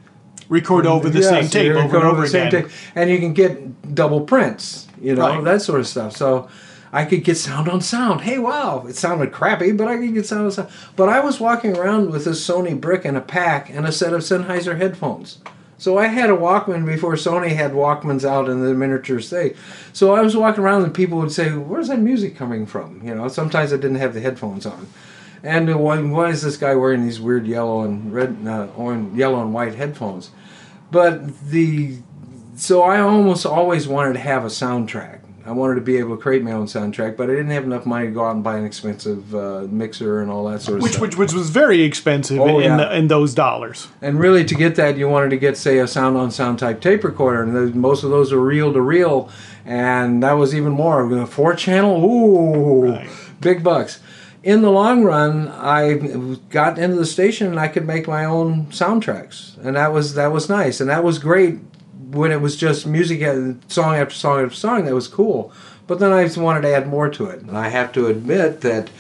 Record 0.49 0.87
over 0.87 1.11
the 1.11 1.19
Yes, 1.19 1.29
same 1.29 1.49
tape 1.49 1.73
over 1.73 1.97
and 1.97 2.07
over 2.07 2.21
the 2.21 2.29
same 2.29 2.47
again. 2.47 2.63
tape, 2.65 2.73
and 2.95 3.11
you 3.11 3.19
can 3.19 3.33
get 3.33 3.97
double 3.97 4.21
prints, 4.21 4.87
you 5.01 5.17
know, 5.17 5.23
Right. 5.27 5.43
that 5.45 5.61
sort 5.63 5.81
of 5.81 5.89
stuff. 5.89 6.17
So 6.17 6.47
I 6.93 7.05
could 7.05 7.25
get 7.25 7.37
sound 7.37 7.69
on 7.69 7.81
sound. 7.81 8.21
Hey, 8.21 8.39
wow, 8.39 8.85
it 8.89 8.95
sounded 8.95 9.33
crappy, 9.33 9.73
but 9.73 9.89
I 9.89 9.97
could 9.97 10.15
get 10.15 10.25
sound 10.25 10.45
on 10.45 10.51
sound. 10.53 10.69
But 10.95 11.09
I 11.09 11.19
was 11.19 11.41
walking 11.41 11.77
around 11.77 12.11
with 12.13 12.27
this 12.27 12.47
Sony 12.49 12.81
brick 12.81 13.05
and 13.05 13.17
a 13.17 13.21
pack 13.21 13.69
and 13.71 13.87
a 13.87 13.91
set 13.93 14.13
of 14.13 14.21
Sennheiser 14.21 14.79
headphones. 14.79 15.39
So 15.79 15.99
I 15.99 16.07
had 16.07 16.31
a 16.31 16.37
Walkman 16.37 16.87
before 16.87 17.15
Sony 17.15 17.55
had 17.55 17.73
Walkmans 17.73 18.25
out 18.25 18.49
in 18.49 18.63
the 18.65 18.73
miniature 18.75 19.21
state. 19.21 19.57
So 19.93 20.15
I 20.15 20.23
was 20.23 20.37
walking 20.37 20.65
around 20.65 20.85
and 20.85 20.95
people 20.95 21.19
would 21.19 21.33
say, 21.33 21.51
"Where's 21.51 21.89
that 21.89 21.99
music 21.99 22.37
coming 22.37 22.67
from?" 22.67 23.03
You 23.05 23.15
know, 23.15 23.29
sometimes 23.29 23.73
I 23.73 23.77
didn't 23.77 23.97
have 23.97 24.15
the 24.15 24.21
headphones 24.21 24.65
on. 24.65 24.89
And 25.43 25.71
uh, 25.71 25.79
why, 25.79 26.01
why 26.01 26.31
is 26.31 26.43
this 26.43 26.57
guy 26.57 26.75
wearing 26.75 27.05
these 27.05 27.21
weird 27.21 27.47
yellow 27.47 27.83
and 27.83 28.13
red, 28.13 28.37
uh, 28.47 28.69
orange, 28.77 29.17
yellow 29.17 29.43
and 29.43 29.53
white 29.53 29.75
headphones? 29.75 30.31
But 30.91 31.41
the 31.51 31.99
so 32.57 32.83
I 32.83 33.01
almost 33.01 33.45
always 33.45 33.87
wanted 33.87 34.15
to 34.15 34.21
have 34.21 34.45
a 34.45 34.49
soundtrack. 34.49 35.16
I 35.47 35.53
wanted 35.53 35.77
to 35.77 35.81
be 35.81 35.97
able 35.99 36.17
to 36.17 36.21
create 36.23 36.43
my 36.43 36.53
own 36.53 36.67
soundtrack, 36.67 37.17
but 37.17 37.31
I 37.31 37.35
didn't 37.35 37.51
have 37.53 37.65
enough 37.65 37.87
money 37.87 38.07
to 38.07 38.13
go 38.13 38.25
out 38.25 38.35
and 38.35 38.43
buy 38.43 38.57
an 38.59 38.65
expensive 38.65 39.35
uh, 39.35 39.67
mixer 39.71 40.21
and 40.21 40.31
all 40.31 40.45
that 40.51 40.61
sort 40.61 40.79
of 40.79 40.83
Which, 40.83 40.93
stuff. 40.95 41.03
which 41.03 41.17
which 41.17 41.33
was 41.33 41.51
very 41.51 41.83
expensive 41.83 42.41
Oh, 42.41 42.59
in, 42.59 42.65
yeah. 42.65 42.77
the, 42.79 42.97
in 42.97 43.07
those 43.09 43.33
dollars. 43.33 43.89
And 44.03 44.19
really, 44.19 44.45
to 44.45 44.55
get 44.55 44.75
that, 44.75 44.97
you 44.97 45.09
wanted 45.09 45.31
to 45.31 45.37
get, 45.37 45.57
say, 45.57 45.79
a 45.79 45.87
sound 45.87 46.17
on 46.17 46.31
sound 46.33 46.59
type 46.59 46.81
tape 46.81 47.05
recorder, 47.05 47.43
and 47.43 47.55
those, 47.55 47.75
most 47.75 48.03
of 48.03 48.11
those 48.11 48.33
are 48.33 48.41
reel 48.41 48.73
to 48.73 48.81
reel, 48.81 49.31
and 49.65 50.23
that 50.23 50.33
was 50.33 50.55
even 50.55 50.73
more. 50.73 51.27
Four 51.27 51.55
channel, 51.55 52.05
ooh, 52.05 52.93
Right. 52.93 53.09
big 53.41 53.63
bucks. 53.63 54.01
In 54.43 54.63
the 54.63 54.71
long 54.71 55.03
run, 55.03 55.49
I 55.49 55.95
got 56.51 56.79
into 56.79 56.95
the 56.97 57.07
station 57.07 57.49
and 57.49 57.59
I 57.59 57.67
could 57.67 57.85
make 57.85 58.07
my 58.07 58.25
own 58.25 58.67
soundtracks, 58.67 59.57
and 59.65 59.75
that 59.77 59.93
was 59.93 60.15
that 60.15 60.33
was 60.33 60.49
nice, 60.49 60.81
and 60.81 60.89
that 60.89 61.03
was 61.03 61.19
great 61.19 61.59
when 62.11 62.33
it 62.33 62.41
was 62.41 62.57
just 62.57 62.87
music, 62.87 63.21
and 63.23 63.63
song 63.69 63.97
after 63.97 64.15
song 64.15 64.45
after 64.45 64.55
song. 64.55 64.85
That 64.85 64.95
was 64.95 65.09
cool, 65.09 65.53
but 65.87 65.99
then 65.99 66.13
I 66.13 66.25
just 66.25 66.39
wanted 66.39 66.63
to 66.63 66.75
add 66.75 66.89
more 66.89 67.09
to 67.11 67.27
it, 67.27 67.41
and 67.41 67.57
I 67.57 67.69
have 67.69 67.93
to 67.93 68.07
admit 68.07 68.61
that 68.63 68.91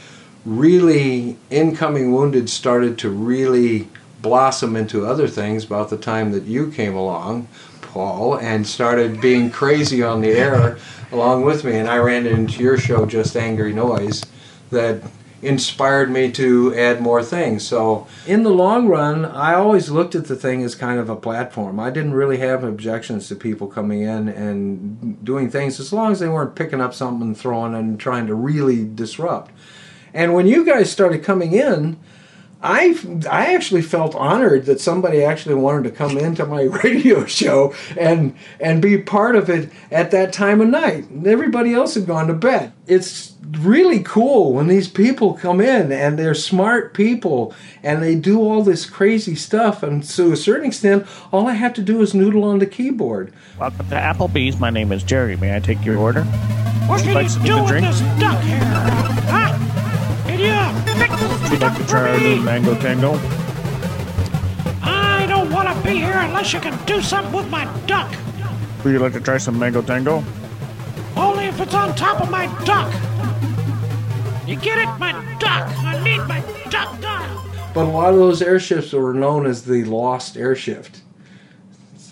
really 0.44 1.36
incoming 1.50 2.12
wounded 2.12 2.48
started 2.48 2.96
to 2.98 3.10
really 3.10 3.88
blossom 4.22 4.76
into 4.76 5.04
other 5.04 5.26
things 5.28 5.64
about 5.64 5.90
the 5.90 5.96
time 5.96 6.30
that 6.32 6.44
you 6.44 6.70
came 6.70 6.94
along 6.94 7.46
paul 7.82 8.38
and 8.38 8.66
started 8.66 9.20
being 9.20 9.50
crazy 9.50 10.02
on 10.02 10.20
the 10.20 10.30
air 10.30 10.78
along 11.12 11.44
with 11.44 11.64
me 11.64 11.76
and 11.76 11.88
i 11.88 11.96
ran 11.96 12.26
into 12.26 12.62
your 12.62 12.78
show 12.78 13.04
just 13.04 13.36
angry 13.36 13.72
noise 13.72 14.22
that 14.70 15.02
inspired 15.42 16.10
me 16.10 16.30
to 16.32 16.74
add 16.74 17.00
more 17.00 17.22
things 17.22 17.66
so 17.66 18.06
in 18.26 18.42
the 18.42 18.50
long 18.50 18.88
run 18.88 19.24
i 19.24 19.54
always 19.54 19.90
looked 19.90 20.14
at 20.14 20.26
the 20.26 20.36
thing 20.36 20.62
as 20.62 20.74
kind 20.74 20.98
of 20.98 21.10
a 21.10 21.16
platform 21.16 21.78
i 21.78 21.90
didn't 21.90 22.14
really 22.14 22.38
have 22.38 22.64
objections 22.64 23.28
to 23.28 23.36
people 23.36 23.66
coming 23.66 24.00
in 24.00 24.28
and 24.28 25.22
doing 25.24 25.50
things 25.50 25.78
as 25.78 25.92
long 25.92 26.10
as 26.10 26.20
they 26.20 26.28
weren't 26.28 26.54
picking 26.54 26.80
up 26.80 26.94
something 26.94 27.28
and 27.28 27.36
throwing 27.36 27.74
and 27.74 28.00
trying 28.00 28.26
to 28.26 28.34
really 28.34 28.84
disrupt 28.84 29.50
and 30.16 30.32
when 30.32 30.46
you 30.46 30.64
guys 30.64 30.90
started 30.90 31.22
coming 31.22 31.52
in, 31.52 31.98
I 32.62 32.98
I 33.30 33.54
actually 33.54 33.82
felt 33.82 34.14
honored 34.14 34.64
that 34.64 34.80
somebody 34.80 35.22
actually 35.22 35.56
wanted 35.56 35.84
to 35.84 35.90
come 35.90 36.16
into 36.16 36.46
my 36.46 36.62
radio 36.84 37.26
show 37.26 37.74
and 37.98 38.34
and 38.58 38.80
be 38.80 38.96
part 38.96 39.36
of 39.36 39.50
it 39.50 39.70
at 39.90 40.10
that 40.12 40.32
time 40.32 40.62
of 40.62 40.68
night. 40.68 41.04
Everybody 41.24 41.74
else 41.74 41.94
had 41.94 42.06
gone 42.06 42.28
to 42.28 42.32
bed. 42.32 42.72
It's 42.86 43.34
really 43.52 44.02
cool 44.02 44.52
when 44.52 44.66
these 44.66 44.88
people 44.88 45.34
come 45.34 45.60
in 45.60 45.92
and 45.92 46.18
they're 46.18 46.34
smart 46.34 46.94
people 46.94 47.54
and 47.82 48.02
they 48.02 48.14
do 48.14 48.40
all 48.40 48.62
this 48.62 48.86
crazy 48.88 49.34
stuff 49.34 49.82
and 49.82 50.02
to 50.02 50.32
a 50.32 50.36
certain 50.36 50.66
extent 50.66 51.06
all 51.32 51.46
I 51.46 51.52
have 51.52 51.72
to 51.74 51.82
do 51.82 52.00
is 52.02 52.14
noodle 52.14 52.44
on 52.44 52.58
the 52.58 52.66
keyboard. 52.66 53.32
Welcome 53.58 53.88
to 53.88 53.94
Applebee's. 53.94 54.58
My 54.58 54.70
name 54.70 54.90
is 54.90 55.02
Jerry. 55.02 55.36
May 55.36 55.54
I 55.54 55.60
take 55.60 55.84
your 55.84 55.98
order? 55.98 56.24
What 56.24 57.02
can 57.02 57.14
like 57.14 57.24
you 57.24 57.28
something 57.30 57.50
do 57.50 57.56
to 57.56 57.62
with 57.62 57.70
drink? 57.70 57.86
this 57.86 58.00
duck 58.20 58.42
here? 58.42 58.58
Huh? 59.28 60.28
Idiot! 60.28 61.42
Would 61.42 61.52
you 61.52 61.58
like 61.58 61.76
to 61.78 61.86
try 61.86 62.10
our 62.10 62.18
new 62.18 62.40
mango 62.42 62.74
tango? 62.80 63.12
I 64.82 65.26
don't 65.28 65.52
want 65.52 65.68
to 65.68 65.84
be 65.84 65.96
here 65.96 66.16
unless 66.18 66.52
you 66.52 66.60
can 66.60 66.76
do 66.84 67.00
something 67.00 67.32
with 67.32 67.48
my 67.48 67.64
duck. 67.86 68.12
Would 68.84 68.92
you 68.92 68.98
like 68.98 69.12
to 69.14 69.20
try 69.20 69.38
some 69.38 69.58
mango 69.58 69.82
tango? 69.82 70.22
Only 71.16 71.44
if 71.46 71.60
it's 71.60 71.74
on 71.74 71.94
top 71.94 72.20
of 72.20 72.30
my 72.30 72.46
duck. 72.64 72.92
You 74.46 74.54
get 74.54 74.78
it? 74.78 74.86
My 75.00 75.10
duck. 75.40 75.66
I 75.78 76.00
need 76.04 76.18
my 76.28 76.40
duck 76.70 77.00
dial. 77.00 77.44
But 77.74 77.86
a 77.86 77.90
lot 77.90 78.10
of 78.12 78.20
those 78.20 78.40
airships 78.40 78.92
were 78.92 79.12
known 79.12 79.44
as 79.44 79.64
the 79.64 79.82
Lost 79.82 80.36
Airship. 80.36 80.86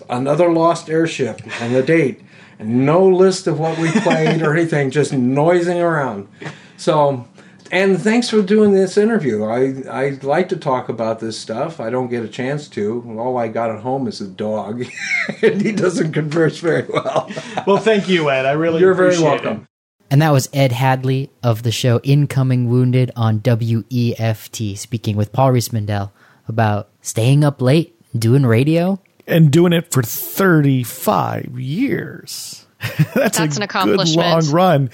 Another 0.09 0.51
Lost 0.51 0.89
Airship 0.89 1.41
and 1.61 1.73
the 1.73 1.81
date. 1.81 2.19
And 2.59 2.85
no 2.85 3.07
list 3.07 3.47
of 3.47 3.57
what 3.57 3.77
we 3.77 3.89
played 3.89 4.41
or 4.41 4.53
anything, 4.53 4.91
just 4.91 5.13
noising 5.13 5.79
around. 5.79 6.27
So, 6.75 7.25
and 7.71 8.01
thanks 8.01 8.29
for 8.29 8.41
doing 8.41 8.73
this 8.73 8.97
interview. 8.97 9.45
I, 9.45 9.83
I 9.89 10.09
like 10.21 10.49
to 10.49 10.57
talk 10.57 10.89
about 10.89 11.21
this 11.21 11.39
stuff. 11.39 11.79
I 11.79 11.89
don't 11.89 12.09
get 12.09 12.25
a 12.25 12.27
chance 12.29 12.67
to. 12.69 13.15
All 13.17 13.37
I 13.37 13.47
got 13.47 13.71
at 13.71 13.79
home 13.79 14.07
is 14.07 14.19
a 14.19 14.27
dog, 14.27 14.83
and 15.41 15.61
he 15.61 15.71
doesn't 15.71 16.11
converse 16.11 16.59
very 16.59 16.85
well. 16.89 17.31
Well, 17.65 17.77
thank 17.77 18.09
you, 18.09 18.29
Ed. 18.29 18.45
I 18.45 18.51
really 18.51 18.81
You're 18.81 18.93
very 18.93 19.17
welcome. 19.19 19.61
it. 19.61 19.67
And 20.15 20.21
that 20.21 20.31
was 20.31 20.47
Ed 20.53 20.71
Hadley 20.71 21.29
of 21.43 21.63
the 21.63 21.73
show 21.73 21.99
Incoming 22.01 22.69
Wounded 22.69 23.11
on 23.17 23.41
WEFT, 23.41 24.77
speaking 24.77 25.17
with 25.17 25.33
Paul 25.33 25.51
Riismandel 25.51 26.09
about 26.47 26.87
staying 27.01 27.43
up 27.43 27.61
late, 27.61 27.99
doing 28.17 28.45
radio. 28.45 29.01
And 29.27 29.51
doing 29.51 29.73
it 29.73 29.91
for 29.91 30.01
35 30.01 31.59
years. 31.59 32.65
That's, 32.79 33.13
That's 33.13 33.39
a 33.39 33.43
an 33.43 33.49
good 33.49 33.63
accomplishment. 33.63 34.29
long 34.29 34.51
run. 34.51 34.89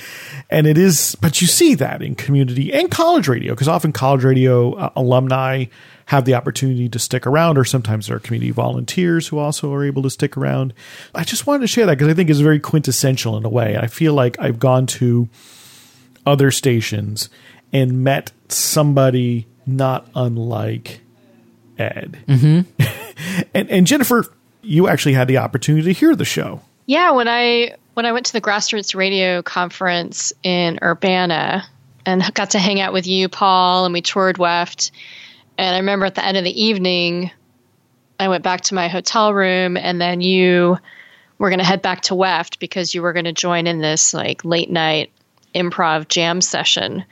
And 0.50 0.66
it 0.66 0.80
is, 0.80 1.16
but 1.22 1.40
you 1.40 1.46
see 1.46 1.76
that 1.76 2.02
in 2.02 2.16
community 2.16 2.74
and 2.74 2.90
college 2.90 3.28
radio, 3.28 3.54
because 3.54 3.68
often 3.68 3.94
college 3.94 4.24
radio 4.24 4.74
uh, 4.74 4.90
alumni 4.96 5.66
have 6.08 6.26
the 6.26 6.36
opportunity 6.36 6.90
to 6.90 7.00
stick 7.00 7.26
around, 7.26 7.58
or 7.58 7.66
sometimes 7.66 8.08
there 8.08 8.18
are 8.18 8.20
community 8.20 8.52
volunteers 8.52 9.28
who 9.28 9.40
also 9.40 9.74
are 9.74 9.86
able 9.86 10.04
to 10.04 10.10
stick 10.10 10.38
around. 10.38 10.74
I 11.16 11.24
just 11.24 11.48
wanted 11.48 11.62
to 11.62 11.68
share 11.68 11.86
that 11.86 11.98
because 11.98 12.10
I 12.10 12.14
think 12.14 12.30
it's 12.30 12.40
very 12.40 12.60
quintessential 12.60 13.38
in 13.38 13.46
a 13.46 13.50
way. 13.50 13.78
I 13.78 13.88
feel 13.88 14.14
like 14.14 14.40
I've 14.40 14.60
gone 14.60 14.86
to 14.88 15.30
other 16.26 16.52
stations 16.52 17.30
and 17.74 18.04
met 18.04 18.32
somebody 18.50 19.48
not 19.66 20.08
unlike 20.16 21.02
Ed. 21.78 22.20
Mm-hmm. 22.28 23.46
and, 23.54 23.70
and 23.70 23.88
Jennifer, 23.88 24.26
you 24.62 24.88
actually 24.88 25.14
had 25.14 25.28
the 25.28 25.38
opportunity 25.38 25.94
to 25.94 26.00
hear 26.00 26.16
the 26.16 26.26
show. 26.26 26.62
Yeah, 26.86 27.12
when 27.12 27.28
I 27.28 27.76
when 27.94 28.06
I 28.06 28.14
went 28.14 28.28
to 28.28 28.34
the 28.34 28.42
grassroots 28.42 28.96
radio 28.96 29.42
conference 29.42 30.34
in 30.44 30.80
Urbana 30.82 31.66
and 32.06 32.24
got 32.34 32.52
to 32.52 32.60
hang 32.60 32.80
out 32.80 32.94
with 32.94 33.08
you, 33.08 33.30
Paul, 33.30 33.86
and 33.86 33.94
we 33.94 34.02
toured 34.02 34.38
Weft. 34.38 34.92
And 35.62 35.76
I 35.76 35.78
remember 35.78 36.08
at 36.08 36.16
the 36.16 36.26
end 36.26 36.38
of 36.38 36.44
the 36.44 36.60
evening, 36.62 37.30
I 38.20 38.30
went 38.30 38.44
back 38.44 38.62
to 38.62 38.74
my 38.74 38.88
hotel 38.88 39.32
room, 39.32 39.78
and 39.78 40.02
then 40.02 40.20
you 40.20 40.80
were 41.38 41.50
going 41.50 41.60
to 41.60 41.66
head 41.66 41.84
back 41.84 42.02
to 42.02 42.16
Weft 42.16 42.60
because 42.60 42.96
you 42.96 43.04
were 43.04 43.14
going 43.14 43.26
to 43.26 43.32
join 43.32 43.68
in 43.68 43.80
this 43.80 44.12
like 44.12 44.44
late 44.44 44.72
night 44.72 45.12
improv 45.54 46.08
jam 46.08 46.42
session. 46.42 47.06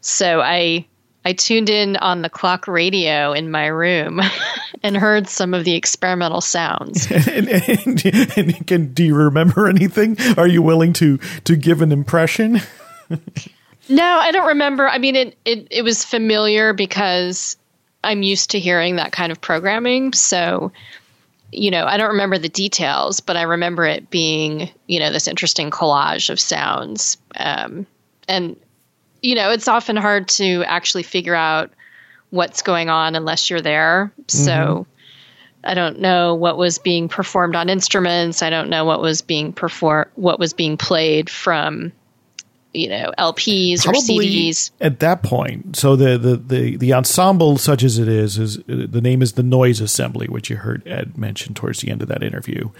So 0.00 0.40
I 0.40 0.86
I 1.26 1.34
tuned 1.34 1.68
in 1.68 1.96
on 1.96 2.22
the 2.22 2.30
clock 2.30 2.66
radio 2.66 3.34
in 3.34 3.50
my 3.50 3.66
room 3.66 4.22
and 4.82 4.96
heard 4.96 5.28
some 5.28 5.52
of 5.52 5.64
the 5.64 5.74
experimental 5.74 6.40
sounds. 6.40 7.10
and, 7.10 7.46
and, 7.48 8.06
and 8.36 8.66
can, 8.66 8.94
do 8.94 9.04
you 9.04 9.14
remember 9.14 9.68
anything? 9.68 10.16
Are 10.38 10.48
you 10.48 10.62
willing 10.62 10.94
to 10.94 11.18
to 11.44 11.56
give 11.56 11.82
an 11.82 11.92
impression? 11.92 12.62
No, 13.88 14.04
I 14.04 14.30
don't 14.30 14.46
remember. 14.46 14.88
I 14.88 14.98
mean, 14.98 15.16
it, 15.16 15.36
it, 15.44 15.66
it 15.70 15.82
was 15.82 16.04
familiar 16.04 16.72
because 16.72 17.56
I'm 18.04 18.22
used 18.22 18.50
to 18.50 18.58
hearing 18.58 18.96
that 18.96 19.12
kind 19.12 19.32
of 19.32 19.40
programming. 19.40 20.12
So, 20.12 20.72
you 21.50 21.70
know, 21.70 21.84
I 21.84 21.96
don't 21.96 22.10
remember 22.10 22.38
the 22.38 22.48
details, 22.48 23.20
but 23.20 23.36
I 23.36 23.42
remember 23.42 23.84
it 23.84 24.10
being, 24.10 24.70
you 24.86 24.98
know, 24.98 25.12
this 25.12 25.28
interesting 25.28 25.70
collage 25.70 26.30
of 26.30 26.40
sounds. 26.40 27.16
Um, 27.36 27.86
and, 28.28 28.56
you 29.22 29.34
know, 29.34 29.50
it's 29.50 29.68
often 29.68 29.96
hard 29.96 30.28
to 30.28 30.64
actually 30.64 31.02
figure 31.04 31.34
out 31.34 31.70
what's 32.30 32.62
going 32.62 32.88
on 32.88 33.14
unless 33.14 33.50
you're 33.50 33.60
there. 33.60 34.12
So, 34.28 34.86
I 35.64 35.74
don't 35.74 36.00
know 36.00 36.34
what 36.34 36.58
was 36.58 36.78
being 36.78 37.08
performed 37.08 37.54
on 37.54 37.68
instruments. 37.68 38.42
I 38.42 38.50
don't 38.50 38.68
know 38.68 38.84
what 38.84 39.00
was 39.00 39.22
being 39.22 39.52
perform 39.52 40.08
what 40.16 40.38
was 40.38 40.52
being 40.52 40.76
played 40.76 41.30
from 41.30 41.92
you 42.74 42.88
know 42.88 43.12
LPs 43.18 43.86
or 43.86 43.92
CDs. 43.92 44.70
at 44.80 45.00
that 45.00 45.22
point. 45.22 45.76
So 45.76 45.96
the, 45.96 46.18
the 46.18 46.36
the 46.36 46.76
the 46.76 46.92
ensemble, 46.94 47.58
such 47.58 47.82
as 47.82 47.98
it 47.98 48.08
is, 48.08 48.38
is 48.38 48.58
uh, 48.58 48.86
the 48.88 49.00
name 49.00 49.22
is 49.22 49.32
the 49.32 49.42
Noise 49.42 49.80
Assembly, 49.80 50.26
which 50.28 50.50
you 50.50 50.56
heard 50.56 50.86
Ed 50.86 51.18
mention 51.18 51.54
towards 51.54 51.80
the 51.80 51.90
end 51.90 52.02
of 52.02 52.08
that 52.08 52.22
interview, 52.22 52.70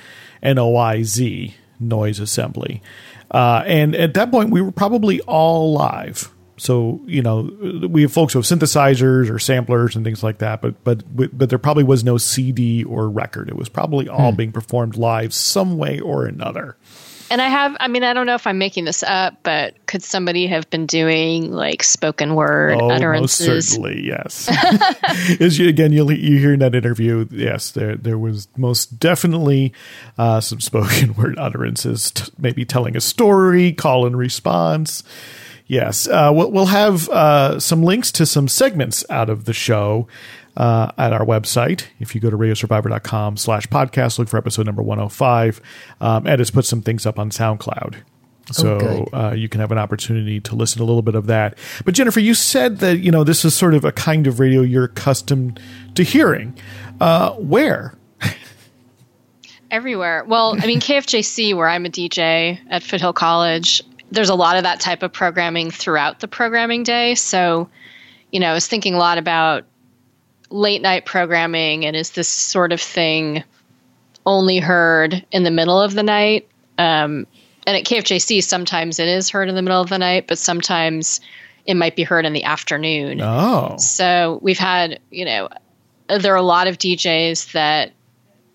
N 0.42 0.58
O 0.58 0.76
I 0.76 1.02
Z 1.02 1.54
Noise 1.78 2.20
Assembly, 2.20 2.82
uh, 3.30 3.62
and 3.66 3.94
at 3.94 4.14
that 4.14 4.30
point 4.30 4.50
we 4.50 4.60
were 4.60 4.72
probably 4.72 5.20
all 5.22 5.72
live. 5.72 6.30
So 6.58 7.00
you 7.06 7.22
know 7.22 7.50
we 7.88 8.02
have 8.02 8.12
folks 8.12 8.32
who 8.32 8.38
have 8.38 8.46
synthesizers 8.46 9.28
or 9.30 9.38
samplers 9.38 9.96
and 9.96 10.04
things 10.04 10.22
like 10.22 10.38
that, 10.38 10.62
but 10.62 10.82
but 10.84 11.02
but 11.36 11.50
there 11.50 11.58
probably 11.58 11.84
was 11.84 12.04
no 12.04 12.18
CD 12.18 12.84
or 12.84 13.10
record. 13.10 13.48
It 13.48 13.56
was 13.56 13.68
probably 13.68 14.08
all 14.08 14.32
being 14.32 14.52
performed 14.52 14.96
live 14.96 15.34
some 15.34 15.76
way 15.76 15.98
or 15.98 16.24
another. 16.24 16.76
And 17.32 17.40
I 17.40 17.48
have, 17.48 17.74
I 17.80 17.88
mean, 17.88 18.04
I 18.04 18.12
don't 18.12 18.26
know 18.26 18.34
if 18.34 18.46
I'm 18.46 18.58
making 18.58 18.84
this 18.84 19.02
up, 19.02 19.38
but 19.42 19.86
could 19.86 20.02
somebody 20.02 20.46
have 20.48 20.68
been 20.68 20.84
doing 20.84 21.50
like 21.50 21.82
spoken 21.82 22.34
word 22.34 22.74
Oh, 22.78 22.88
most 22.88 22.96
utterances? 22.96 23.68
certainly, 23.70 24.06
yes. 24.06 24.50
As 25.40 25.58
you, 25.58 25.66
again, 25.66 25.92
you 25.92 26.10
you 26.10 26.38
hear 26.38 26.52
in 26.52 26.58
that 26.58 26.74
interview, 26.74 27.26
yes, 27.30 27.70
there 27.70 27.96
there 27.96 28.18
was 28.18 28.48
most 28.58 29.00
definitely 29.00 29.72
uh, 30.18 30.42
some 30.42 30.60
spoken 30.60 31.14
word 31.16 31.38
utterances, 31.38 32.10
t- 32.10 32.30
maybe 32.36 32.66
telling 32.66 32.98
a 32.98 33.00
story, 33.00 33.72
call 33.72 34.04
and 34.04 34.18
response. 34.18 35.02
Yes, 35.66 36.06
uh, 36.06 36.30
we'll, 36.34 36.52
we'll 36.52 36.66
have 36.66 37.08
uh, 37.08 37.58
some 37.58 37.82
links 37.82 38.12
to 38.12 38.26
some 38.26 38.46
segments 38.46 39.06
out 39.08 39.30
of 39.30 39.46
the 39.46 39.54
show 39.54 40.06
uh, 40.56 40.92
at 40.98 41.12
our 41.12 41.24
website. 41.24 41.86
If 41.98 42.14
you 42.14 42.20
go 42.20 42.30
to 42.30 42.36
radiosurvivor.com 42.36 43.36
slash 43.36 43.66
podcast, 43.68 44.18
look 44.18 44.28
for 44.28 44.36
episode 44.36 44.66
number 44.66 44.82
105. 44.82 45.60
Um, 46.00 46.26
Ed 46.26 46.38
has 46.38 46.50
put 46.50 46.64
some 46.64 46.82
things 46.82 47.06
up 47.06 47.18
on 47.18 47.30
SoundCloud. 47.30 47.96
So 48.50 48.78
good. 48.78 49.08
uh, 49.12 49.32
you 49.32 49.48
can 49.48 49.60
have 49.60 49.70
an 49.70 49.78
opportunity 49.78 50.40
to 50.40 50.56
listen 50.56 50.78
to 50.78 50.84
a 50.84 50.86
little 50.86 51.02
bit 51.02 51.14
of 51.14 51.26
that. 51.26 51.56
But 51.84 51.94
Jennifer, 51.94 52.20
you 52.20 52.34
said 52.34 52.78
that 52.78 52.98
you 52.98 53.10
know 53.10 53.24
this 53.24 53.44
is 53.44 53.54
sort 53.54 53.74
of 53.74 53.84
a 53.84 53.92
kind 53.92 54.26
of 54.26 54.40
radio 54.40 54.62
you're 54.62 54.84
accustomed 54.84 55.60
to 55.94 56.02
hearing. 56.02 56.56
Uh, 57.00 57.32
where? 57.34 57.94
Everywhere. 59.70 60.24
Well, 60.26 60.56
I 60.60 60.66
mean, 60.66 60.80
KFJC, 60.80 61.56
where 61.56 61.68
I'm 61.68 61.86
a 61.86 61.88
DJ 61.88 62.58
at 62.68 62.82
Foothill 62.82 63.14
College, 63.14 63.82
there's 64.10 64.28
a 64.28 64.34
lot 64.34 64.56
of 64.56 64.64
that 64.64 64.80
type 64.80 65.02
of 65.02 65.12
programming 65.12 65.70
throughout 65.70 66.20
the 66.20 66.28
programming 66.28 66.82
day. 66.82 67.14
So, 67.14 67.70
you 68.30 68.38
know, 68.40 68.50
I 68.50 68.52
was 68.52 68.66
thinking 68.66 68.94
a 68.94 68.98
lot 68.98 69.16
about 69.16 69.64
late 70.52 70.82
night 70.82 71.04
programming 71.04 71.84
and 71.84 71.96
is 71.96 72.10
this 72.10 72.28
sort 72.28 72.72
of 72.72 72.80
thing 72.80 73.42
only 74.26 74.58
heard 74.58 75.24
in 75.32 75.42
the 75.42 75.50
middle 75.50 75.80
of 75.80 75.94
the 75.94 76.02
night? 76.02 76.48
Um, 76.78 77.26
and 77.66 77.76
at 77.76 77.84
KFJC, 77.84 78.42
sometimes 78.42 78.98
it 78.98 79.08
is 79.08 79.30
heard 79.30 79.48
in 79.48 79.54
the 79.54 79.62
middle 79.62 79.80
of 79.80 79.88
the 79.88 79.98
night, 79.98 80.26
but 80.26 80.38
sometimes 80.38 81.20
it 81.66 81.74
might 81.74 81.96
be 81.96 82.02
heard 82.02 82.26
in 82.26 82.32
the 82.32 82.44
afternoon. 82.44 83.20
Oh, 83.20 83.76
So 83.78 84.40
we've 84.42 84.58
had, 84.58 84.98
you 85.10 85.24
know, 85.24 85.48
there 86.08 86.32
are 86.32 86.36
a 86.36 86.42
lot 86.42 86.66
of 86.66 86.78
DJs 86.78 87.52
that 87.52 87.92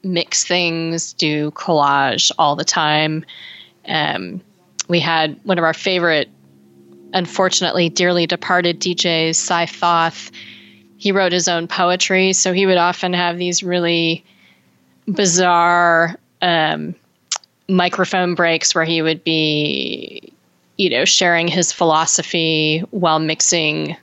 mix 0.03 0.43
things, 0.43 1.13
do 1.13 1.51
collage 1.51 2.31
all 2.37 2.55
the 2.55 2.65
time. 2.65 3.25
Um, 3.87 4.41
we 4.87 4.99
had 4.99 5.39
one 5.43 5.57
of 5.57 5.63
our 5.63 5.73
favorite, 5.73 6.29
unfortunately, 7.13 7.89
dearly 7.89 8.27
departed 8.27 8.79
DJs, 8.79 9.35
Cy 9.35 9.65
Thoth. 9.65 10.31
He 10.97 11.11
wrote 11.11 11.31
his 11.31 11.47
own 11.47 11.67
poetry, 11.67 12.33
so 12.33 12.53
he 12.53 12.65
would 12.65 12.77
often 12.77 13.13
have 13.13 13.37
these 13.37 13.63
really 13.63 14.25
bizarre 15.07 16.17
um, 16.41 16.95
microphone 17.69 18.35
breaks 18.35 18.73
where 18.73 18.83
he 18.83 19.01
would 19.01 19.23
be, 19.23 20.33
you 20.77 20.89
know, 20.89 21.05
sharing 21.05 21.47
his 21.47 21.71
philosophy 21.71 22.83
while 22.91 23.19
mixing, 23.19 23.95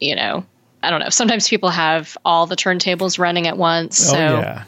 you 0.00 0.14
know, 0.14 0.44
I 0.82 0.90
don't 0.90 1.00
know. 1.00 1.10
Sometimes 1.10 1.48
people 1.48 1.70
have 1.70 2.16
all 2.24 2.46
the 2.46 2.56
turntables 2.56 3.18
running 3.18 3.46
at 3.46 3.56
once, 3.56 3.96
so 3.96 4.16
oh 4.16 4.40
yeah. 4.40 4.64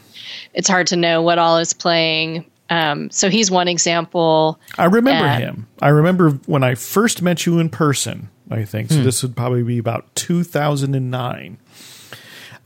it's 0.53 0.69
hard 0.69 0.87
to 0.87 0.95
know 0.95 1.21
what 1.21 1.37
all 1.39 1.57
is 1.57 1.73
playing. 1.73 2.49
Um, 2.69 3.11
so 3.11 3.29
he's 3.29 3.51
one 3.51 3.67
example. 3.67 4.59
I 4.77 4.85
remember 4.85 5.25
and- 5.25 5.43
him. 5.43 5.67
I 5.81 5.89
remember 5.89 6.31
when 6.45 6.63
I 6.63 6.75
first 6.75 7.21
met 7.21 7.45
you 7.45 7.59
in 7.59 7.69
person. 7.69 8.29
I 8.49 8.63
think 8.63 8.91
so. 8.91 9.01
This 9.01 9.23
would 9.23 9.35
probably 9.35 9.63
be 9.63 9.79
about 9.79 10.13
2009. 10.15 11.57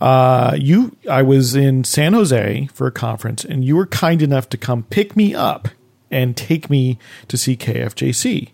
Uh, 0.02 0.56
you, 0.58 0.96
I 1.10 1.22
was 1.22 1.56
in 1.56 1.84
San 1.84 2.14
Jose 2.14 2.70
for 2.74 2.88
a 2.88 2.92
conference, 2.92 3.44
and 3.44 3.66
you 3.66 3.76
were 3.76 3.88
kind 3.88 4.22
enough 4.22 4.48
to 4.50 4.58
come 4.58 4.84
pick 4.84 5.16
me 5.16 5.36
up 5.36 5.68
and 6.10 6.36
take 6.36 6.70
me 6.70 6.98
to 7.28 7.38
see 7.38 7.58
KFJC. 7.58 8.50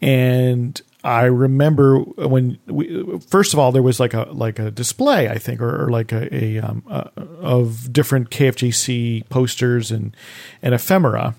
And 0.00 0.80
I 1.02 1.22
remember 1.22 1.98
when 1.98 2.58
we, 2.66 3.18
first 3.28 3.52
of 3.52 3.58
all 3.58 3.72
there 3.72 3.82
was 3.82 3.98
like 4.00 4.14
a 4.14 4.28
like 4.32 4.58
a 4.58 4.70
display 4.70 5.28
I 5.28 5.38
think 5.38 5.60
or, 5.60 5.84
or 5.84 5.90
like 5.90 6.12
a, 6.12 6.34
a 6.34 6.58
um, 6.58 6.82
uh, 6.88 7.08
of 7.40 7.92
different 7.92 8.30
KFJC 8.30 9.28
posters 9.28 9.90
and 9.90 10.14
and 10.62 10.74
ephemera, 10.74 11.34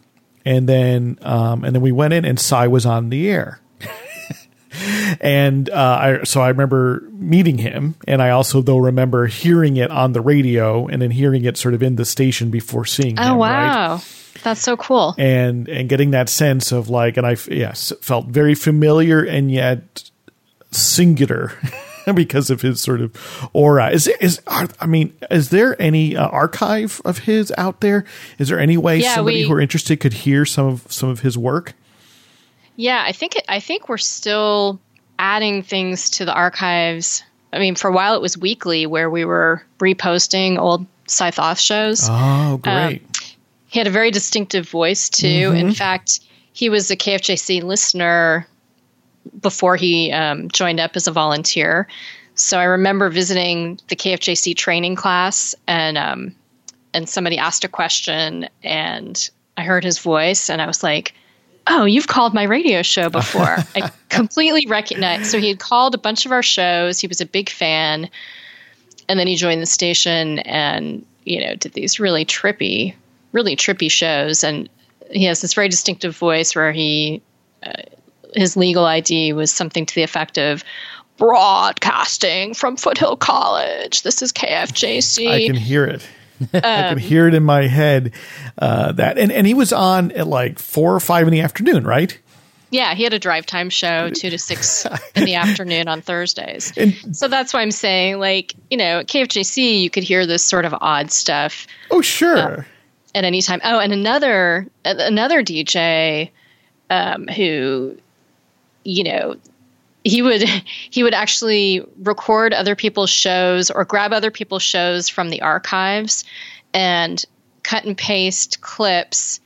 and 0.46 0.68
then 0.68 1.20
um, 1.22 1.64
and 1.64 1.76
then 1.76 1.82
we 1.82 1.92
went 1.92 2.14
in 2.14 2.26
and 2.26 2.40
Cy 2.40 2.68
was 2.68 2.86
on 2.86 3.10
the 3.10 3.30
air. 3.30 3.60
And 5.20 5.70
uh, 5.70 6.20
I, 6.22 6.24
so 6.24 6.42
I 6.42 6.50
remember 6.50 7.04
meeting 7.12 7.58
him, 7.58 7.96
and 8.08 8.22
I 8.22 8.30
also 8.32 8.62
though 8.62 8.78
remember 8.78 9.28
hearing 9.28 9.78
it 9.78 9.92
on 9.92 10.14
the 10.14 10.22
radio, 10.22 10.88
and 10.88 11.02
then 11.02 11.12
hearing 11.12 11.46
it 11.46 11.58
sort 11.58 11.74
of 11.74 11.84
in 11.84 11.96
the 11.96 12.06
station 12.06 12.50
before 12.52 12.86
seeing 12.86 13.20
Oh 13.20 13.24
him. 13.34 13.40
Right? 13.40 13.68
wow, 13.68 14.02
that's 14.44 14.62
so 14.62 14.78
cool. 14.78 15.16
and 15.18 15.68
and 15.68 15.90
getting 15.90 16.12
that 16.12 16.30
sense 16.30 16.72
of 16.72 16.90
like 16.90 17.18
and 17.18 17.28
I 17.28 17.36
yes 17.50 17.92
felt 18.02 18.28
very 18.28 18.56
familiar 18.56 19.24
and 19.24 19.52
yet 19.52 20.10
singular 20.72 21.52
because 22.16 22.50
of 22.50 22.62
his 22.62 22.82
sort 22.82 23.02
of 23.02 23.50
aura 23.54 23.90
is 23.92 24.08
is 24.20 24.42
are, 24.48 24.68
i 24.80 24.86
mean 24.86 25.14
is 25.30 25.50
there 25.50 25.80
any 25.82 26.16
uh, 26.16 26.26
archive 26.30 27.00
of 27.06 27.20
his 27.20 27.54
out 27.58 27.82
there 27.82 28.06
is 28.40 28.48
there 28.48 28.60
any 28.60 28.78
way 28.78 28.98
Yeah, 29.00 29.16
somebody 29.16 29.42
we- 29.44 29.48
who 29.48 29.54
are 29.54 29.62
interested 29.62 30.00
could 30.00 30.14
hear 30.14 30.46
some 30.46 30.66
of 30.66 30.86
some 30.90 31.10
of 31.10 31.20
his 31.20 31.38
work 31.38 31.74
Yeah, 32.82 33.04
I 33.06 33.12
think 33.12 33.36
it, 33.36 33.46
I 33.48 33.60
think 33.60 33.90
we're 33.90 34.00
still 34.00 34.80
adding 35.20 35.62
things 35.62 36.10
to 36.12 36.26
the 36.26 36.34
archives. 36.34 37.22
I 37.54 37.60
mean, 37.60 37.76
for 37.76 37.90
a 37.90 37.92
while 37.92 38.16
it 38.16 38.24
was 38.24 38.36
weekly 38.36 38.88
where 38.88 39.08
we 39.08 39.24
were 39.24 39.64
reposting 39.78 40.58
old 40.58 40.88
Cy 41.06 41.30
Thoth 41.30 41.60
shows. 41.60 42.08
oh 42.10 42.58
great 42.58 43.04
He 43.68 43.78
had 43.78 43.86
a 43.86 43.92
very 43.92 44.10
distinctive 44.10 44.68
voice 44.68 45.12
too. 45.12 45.54
In 45.56 45.74
fact, 45.76 46.22
he 46.54 46.70
was 46.70 46.90
a 46.90 46.96
KFJC 46.96 47.62
listener 47.62 48.48
before 49.40 49.76
he 49.76 50.12
um, 50.12 50.50
joined 50.50 50.80
up 50.80 50.96
as 50.96 51.06
a 51.06 51.12
volunteer. 51.12 51.88
So 52.34 52.58
I 52.58 52.64
remember 52.64 53.10
visiting 53.12 53.80
the 53.90 53.96
KFJC 53.96 54.56
training 54.56 54.96
class, 54.96 55.54
and 55.68 56.00
um, 56.00 56.36
and 56.96 57.08
somebody 57.08 57.38
asked 57.38 57.64
a 57.64 57.68
question, 57.68 58.50
and 58.64 59.30
I 59.56 59.62
heard 59.62 59.84
his 59.84 60.00
voice, 60.00 60.50
and 60.50 60.64
I 60.64 60.66
was 60.66 60.82
like, 60.82 61.14
"Oh, 61.74 61.86
you've 61.86 62.08
called 62.08 62.34
my 62.34 62.44
radio 62.44 62.82
show 62.82 63.10
before." 63.10 63.58
I 63.76 63.92
completely 64.10 64.66
recognized. 64.68 65.26
So 65.26 65.40
he 65.40 65.48
had 65.48 65.60
called 65.60 65.96
a 65.96 65.98
bunch 65.98 66.26
of 66.26 66.32
our 66.32 66.44
shows. 66.44 67.00
He 67.00 67.08
was 67.08 67.22
a 67.22 67.26
big 67.26 67.50
fan, 67.50 68.10
and 69.08 69.20
then 69.20 69.28
he 69.28 69.36
joined 69.36 69.62
the 69.62 69.68
station, 69.68 70.40
and 70.40 71.06
you 71.24 71.40
know, 71.40 71.56
did 71.56 71.74
these 71.74 72.00
really 72.00 72.26
trippy, 72.26 72.94
really 73.32 73.56
trippy 73.56 73.90
shows, 73.90 74.44
and 74.44 74.70
he 75.12 75.26
has 75.26 75.42
this 75.42 75.54
very 75.54 75.70
distinctive 75.70 76.16
voice 76.18 76.56
where 76.56 76.72
he 76.72 77.22
uh, 77.64 77.74
his 78.36 78.58
legal 78.58 78.86
ID 78.86 79.34
was 79.34 79.52
something 79.52 79.86
to 79.86 79.96
the 79.96 80.04
effect 80.04 80.38
of 80.38 80.64
broadcasting 81.18 82.54
from 82.54 82.76
Foothill 82.76 83.16
College. 83.16 84.02
This 84.02 84.22
is 84.22 84.32
KFJC. 84.34 85.28
i 85.30 85.46
can 85.46 85.56
hear 85.56 85.86
it 85.86 86.08
i 86.54 86.90
could 86.90 87.00
hear 87.00 87.28
it 87.28 87.34
in 87.34 87.44
my 87.44 87.68
head 87.68 88.14
uh, 88.58 88.92
that 88.92 89.18
and, 89.18 89.32
and 89.32 89.48
he 89.48 89.54
was 89.54 89.72
on 89.74 90.12
at 90.12 90.28
like 90.28 90.60
four 90.60 90.94
or 90.94 91.00
five 91.00 91.28
in 91.28 91.32
the 91.32 91.42
afternoon 91.42 91.84
right 91.84 92.20
yeah, 92.72 92.96
he 92.96 93.04
had 93.04 93.14
a 93.14 93.20
drive 93.20 93.46
time 93.46 93.70
show, 93.70 94.10
two 94.16 94.30
to 94.30 94.40
six 94.40 94.86
in 95.14 95.26
the 95.26 95.36
afternoon 95.36 95.88
on 95.90 96.02
Thursdays. 96.02 96.74
And- 96.78 97.16
so 97.16 97.28
that's 97.28 97.54
why 97.54 97.62
I'm 97.62 97.72
saying, 97.72 98.18
like, 98.18 98.56
you 98.70 98.78
know, 98.78 99.00
at 99.00 99.08
KFJC, 99.08 99.82
you 99.82 99.90
could 99.90 100.04
hear 100.04 100.26
this 100.26 100.44
sort 100.44 100.64
of 100.66 100.74
odd 100.80 101.12
stuff 101.12 101.68
oh 101.92 102.02
sure 102.02 102.66
at 103.14 103.26
any 103.26 103.42
time. 103.42 103.60
Oh, 103.64 103.80
and 103.80 103.92
another 103.92 104.68
another 104.86 105.44
DJ 105.44 106.32
um, 106.90 107.28
who, 107.28 107.98
you 108.86 109.04
know, 109.04 109.36
he 110.04 110.22
would 110.22 110.44
he 110.90 111.04
would 111.04 111.14
actually 111.14 111.86
record 112.00 112.54
other 112.54 112.76
people's 112.76 113.10
shows 113.10 113.70
or 113.70 113.86
grab 113.86 114.14
other 114.14 114.32
people's 114.32 114.64
shows 114.64 115.10
from 115.10 115.30
the 115.30 115.42
archives 115.42 116.24
and 116.74 117.24
cut 117.64 117.86
and 117.86 117.98
paste 117.98 118.62
clips 118.62 119.40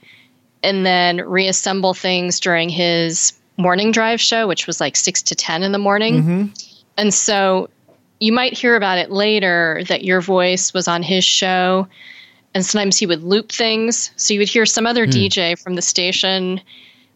and 0.64 0.86
then 0.86 1.18
reassemble 1.18 1.94
things 1.94 2.40
during 2.40 2.70
his 2.70 3.34
morning 3.58 3.92
drive 3.92 4.20
show 4.20 4.48
which 4.48 4.68
was 4.68 4.82
like 4.82 4.96
6 4.96 5.22
to 5.24 5.36
10 5.36 5.64
in 5.64 5.72
the 5.72 5.78
morning. 5.78 6.22
Mm-hmm. 6.22 6.46
And 6.98 7.14
so 7.14 7.70
you 8.20 8.32
might 8.32 8.54
hear 8.54 8.76
about 8.76 8.98
it 8.98 9.12
later 9.12 9.84
that 9.88 10.04
your 10.04 10.22
voice 10.22 10.74
was 10.74 10.88
on 10.88 11.04
his 11.04 11.26
show 11.26 11.88
and 12.54 12.66
sometimes 12.66 12.98
he 12.98 13.06
would 13.06 13.22
loop 13.22 13.52
things. 13.52 14.12
So 14.16 14.34
you 14.34 14.40
would 14.40 14.50
hear 14.50 14.66
some 14.66 14.88
other 14.88 15.06
hmm. 15.06 15.12
dj 15.12 15.60
from 15.62 15.76
the 15.76 15.82
station 15.82 16.62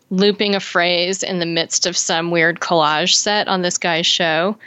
looping 0.09 0.55
a 0.55 0.59
phrase 0.59 1.23
in 1.23 1.39
the 1.39 1.45
midst 1.45 1.85
of 1.85 1.95
some 1.95 2.31
weird 2.31 2.59
collage 2.59 3.15
set 3.15 3.47
on 3.47 3.61
this 3.61 3.77
guy's 3.77 4.07
show. 4.07 4.57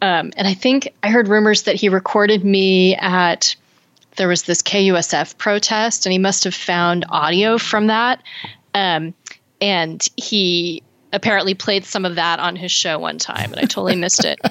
Um, 0.00 0.32
and 0.36 0.46
I 0.46 0.54
think 0.54 0.94
I 1.02 1.10
heard 1.10 1.28
rumors 1.28 1.62
that 1.62 1.74
he 1.74 1.88
recorded 1.88 2.44
me 2.44 2.96
at 2.96 3.56
there 4.16 4.28
was 4.28 4.42
this 4.42 4.62
KUSF 4.62 5.38
protest, 5.38 6.04
and 6.04 6.12
he 6.12 6.18
must 6.18 6.44
have 6.44 6.54
found 6.54 7.06
audio 7.08 7.56
from 7.56 7.86
that. 7.86 8.22
Um, 8.74 9.14
and 9.60 10.06
he 10.16 10.82
apparently 11.12 11.54
played 11.54 11.84
some 11.84 12.04
of 12.04 12.16
that 12.16 12.38
on 12.38 12.56
his 12.56 12.70
show 12.70 12.98
one 12.98 13.18
time, 13.18 13.52
and 13.52 13.60
I 13.60 13.62
totally 13.62 13.96
missed 13.96 14.24
it. 14.24 14.38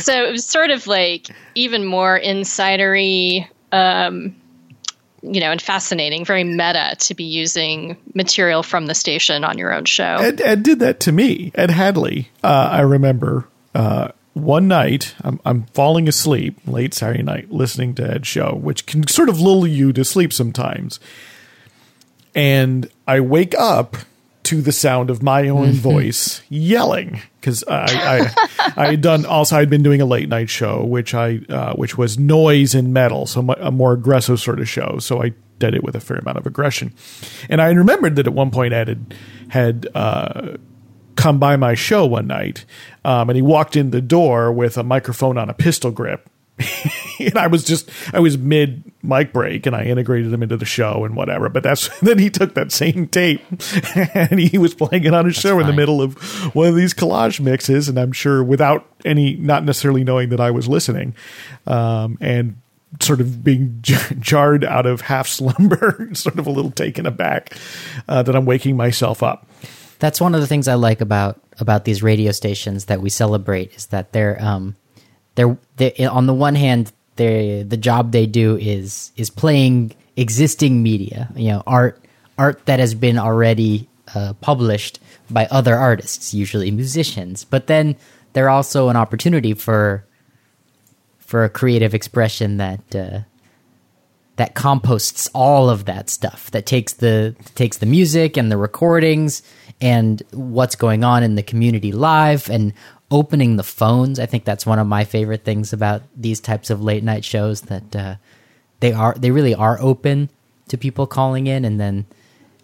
So 0.00 0.24
it 0.24 0.30
was 0.30 0.46
sort 0.46 0.70
of 0.70 0.86
like 0.86 1.28
even 1.54 1.84
more 1.84 2.18
insidery. 2.18 3.46
Um, 3.70 4.34
you 5.22 5.40
know, 5.40 5.50
and 5.50 5.60
fascinating, 5.60 6.24
very 6.24 6.44
meta 6.44 6.96
to 6.98 7.14
be 7.14 7.24
using 7.24 7.96
material 8.14 8.62
from 8.62 8.86
the 8.86 8.94
station 8.94 9.44
on 9.44 9.58
your 9.58 9.72
own 9.72 9.84
show. 9.84 10.16
Ed, 10.16 10.62
did 10.62 10.78
that 10.78 11.00
to 11.00 11.12
me. 11.12 11.52
Ed 11.54 11.70
Hadley, 11.70 12.30
uh, 12.42 12.68
I 12.72 12.80
remember 12.80 13.46
uh, 13.74 14.08
one 14.34 14.68
night, 14.68 15.14
I'm, 15.22 15.40
I'm 15.44 15.64
falling 15.74 16.08
asleep 16.08 16.58
late 16.66 16.94
Saturday 16.94 17.22
night 17.22 17.50
listening 17.50 17.94
to 17.96 18.10
Ed's 18.10 18.28
show, 18.28 18.54
which 18.54 18.86
can 18.86 19.06
sort 19.06 19.28
of 19.28 19.40
lull 19.40 19.66
you 19.66 19.92
to 19.92 20.04
sleep 20.04 20.32
sometimes. 20.32 21.00
And 22.34 22.88
I 23.06 23.20
wake 23.20 23.54
up 23.58 23.96
to 24.50 24.60
the 24.60 24.72
sound 24.72 25.10
of 25.10 25.22
my 25.22 25.48
own 25.48 25.70
voice 25.72 26.42
yelling 26.48 27.20
because 27.40 27.62
I, 27.68 27.86
I 28.36 28.72
I 28.76 28.90
had 28.90 29.00
done 29.00 29.24
also 29.24 29.56
I'd 29.56 29.70
been 29.70 29.84
doing 29.84 30.00
a 30.00 30.06
late 30.06 30.28
night 30.28 30.50
show 30.50 30.84
which 30.84 31.14
I 31.14 31.40
uh, 31.48 31.74
which 31.74 31.96
was 31.96 32.18
noise 32.18 32.74
and 32.74 32.92
metal 32.92 33.26
so 33.26 33.40
a 33.52 33.70
more 33.70 33.92
aggressive 33.92 34.40
sort 34.40 34.58
of 34.58 34.68
show 34.68 34.98
so 34.98 35.22
I 35.22 35.34
did 35.60 35.74
it 35.74 35.84
with 35.84 35.94
a 35.94 36.00
fair 36.00 36.16
amount 36.16 36.38
of 36.38 36.46
aggression. 36.46 36.94
And 37.50 37.60
I 37.60 37.70
remembered 37.70 38.16
that 38.16 38.26
at 38.26 38.32
one 38.32 38.50
point 38.50 38.72
Ed 38.72 38.88
had 38.88 39.14
had 39.50 39.88
uh, 39.94 40.56
come 41.16 41.38
by 41.38 41.56
my 41.56 41.74
show 41.74 42.06
one 42.06 42.26
night 42.26 42.64
um, 43.04 43.28
and 43.28 43.36
he 43.36 43.42
walked 43.42 43.76
in 43.76 43.90
the 43.90 44.00
door 44.00 44.50
with 44.50 44.78
a 44.78 44.82
microphone 44.82 45.36
on 45.36 45.50
a 45.50 45.54
pistol 45.54 45.90
grip 45.90 46.29
and 47.18 47.36
I 47.36 47.46
was 47.46 47.64
just 47.64 47.90
I 48.12 48.20
was 48.20 48.38
mid 48.38 48.90
mic 49.02 49.32
break 49.32 49.66
and 49.66 49.74
I 49.74 49.84
integrated 49.84 50.32
him 50.32 50.42
into 50.42 50.56
the 50.56 50.64
show 50.64 51.04
and 51.04 51.16
whatever. 51.16 51.48
But 51.48 51.62
that's 51.62 51.88
then 52.00 52.18
he 52.18 52.30
took 52.30 52.54
that 52.54 52.72
same 52.72 53.08
tape 53.08 53.42
and 54.14 54.38
he 54.38 54.58
was 54.58 54.74
playing 54.74 55.04
it 55.04 55.14
on 55.14 55.26
his 55.26 55.36
show 55.36 55.58
in 55.58 55.66
the 55.66 55.72
middle 55.72 56.02
of 56.02 56.14
one 56.54 56.68
of 56.68 56.76
these 56.76 56.94
collage 56.94 57.40
mixes, 57.40 57.88
and 57.88 57.98
I'm 57.98 58.12
sure 58.12 58.42
without 58.42 58.86
any 59.04 59.36
not 59.36 59.64
necessarily 59.64 60.04
knowing 60.04 60.28
that 60.30 60.40
I 60.40 60.50
was 60.50 60.68
listening, 60.68 61.14
um, 61.66 62.18
and 62.20 62.56
sort 63.00 63.20
of 63.20 63.44
being 63.44 63.78
j- 63.82 64.16
jarred 64.18 64.64
out 64.64 64.86
of 64.86 65.02
half 65.02 65.28
slumber, 65.28 66.10
sort 66.14 66.38
of 66.38 66.46
a 66.46 66.50
little 66.50 66.72
taken 66.72 67.06
aback 67.06 67.56
uh, 68.08 68.22
that 68.22 68.34
I'm 68.34 68.46
waking 68.46 68.76
myself 68.76 69.22
up. 69.22 69.46
That's 70.00 70.20
one 70.20 70.34
of 70.34 70.40
the 70.40 70.46
things 70.46 70.66
I 70.66 70.74
like 70.74 71.00
about 71.00 71.40
about 71.58 71.84
these 71.84 72.02
radio 72.02 72.32
stations 72.32 72.86
that 72.86 73.02
we 73.02 73.10
celebrate 73.10 73.74
is 73.74 73.86
that 73.86 74.12
they're 74.12 74.42
um 74.42 74.74
they're, 75.34 75.56
they 75.76 75.92
on 76.06 76.26
the 76.26 76.34
one 76.34 76.54
hand 76.54 76.92
they 77.16 77.62
the 77.62 77.76
job 77.76 78.12
they 78.12 78.26
do 78.26 78.56
is 78.56 79.12
is 79.16 79.30
playing 79.30 79.94
existing 80.16 80.82
media 80.82 81.28
you 81.34 81.48
know 81.48 81.62
art 81.66 82.02
art 82.38 82.64
that 82.66 82.80
has 82.80 82.94
been 82.94 83.18
already 83.18 83.88
uh, 84.14 84.32
published 84.40 84.98
by 85.30 85.46
other 85.50 85.76
artists 85.76 86.34
usually 86.34 86.70
musicians. 86.70 87.44
But 87.44 87.66
then 87.66 87.96
they're 88.32 88.48
also 88.48 88.88
an 88.88 88.96
opportunity 88.96 89.54
for 89.54 90.04
for 91.18 91.44
a 91.44 91.48
creative 91.48 91.94
expression 91.94 92.56
that 92.56 92.96
uh, 92.96 93.20
that 94.36 94.54
composts 94.54 95.28
all 95.34 95.68
of 95.68 95.84
that 95.84 96.10
stuff 96.10 96.50
that 96.50 96.66
takes 96.66 96.94
the 96.94 97.36
takes 97.54 97.78
the 97.78 97.86
music 97.86 98.36
and 98.36 98.50
the 98.50 98.56
recordings 98.56 99.42
and 99.80 100.22
what's 100.32 100.74
going 100.74 101.04
on 101.04 101.22
in 101.22 101.36
the 101.36 101.42
community 101.42 101.92
live 101.92 102.50
and 102.50 102.72
opening 103.10 103.56
the 103.56 103.62
phones 103.62 104.18
i 104.18 104.26
think 104.26 104.44
that's 104.44 104.64
one 104.64 104.78
of 104.78 104.86
my 104.86 105.04
favorite 105.04 105.44
things 105.44 105.72
about 105.72 106.02
these 106.16 106.40
types 106.40 106.70
of 106.70 106.82
late 106.82 107.02
night 107.02 107.24
shows 107.24 107.62
that 107.62 107.96
uh, 107.96 108.14
they 108.80 108.92
are 108.92 109.14
they 109.18 109.30
really 109.30 109.54
are 109.54 109.78
open 109.80 110.28
to 110.68 110.76
people 110.78 111.06
calling 111.06 111.46
in 111.46 111.64
and 111.64 111.80
then 111.80 112.06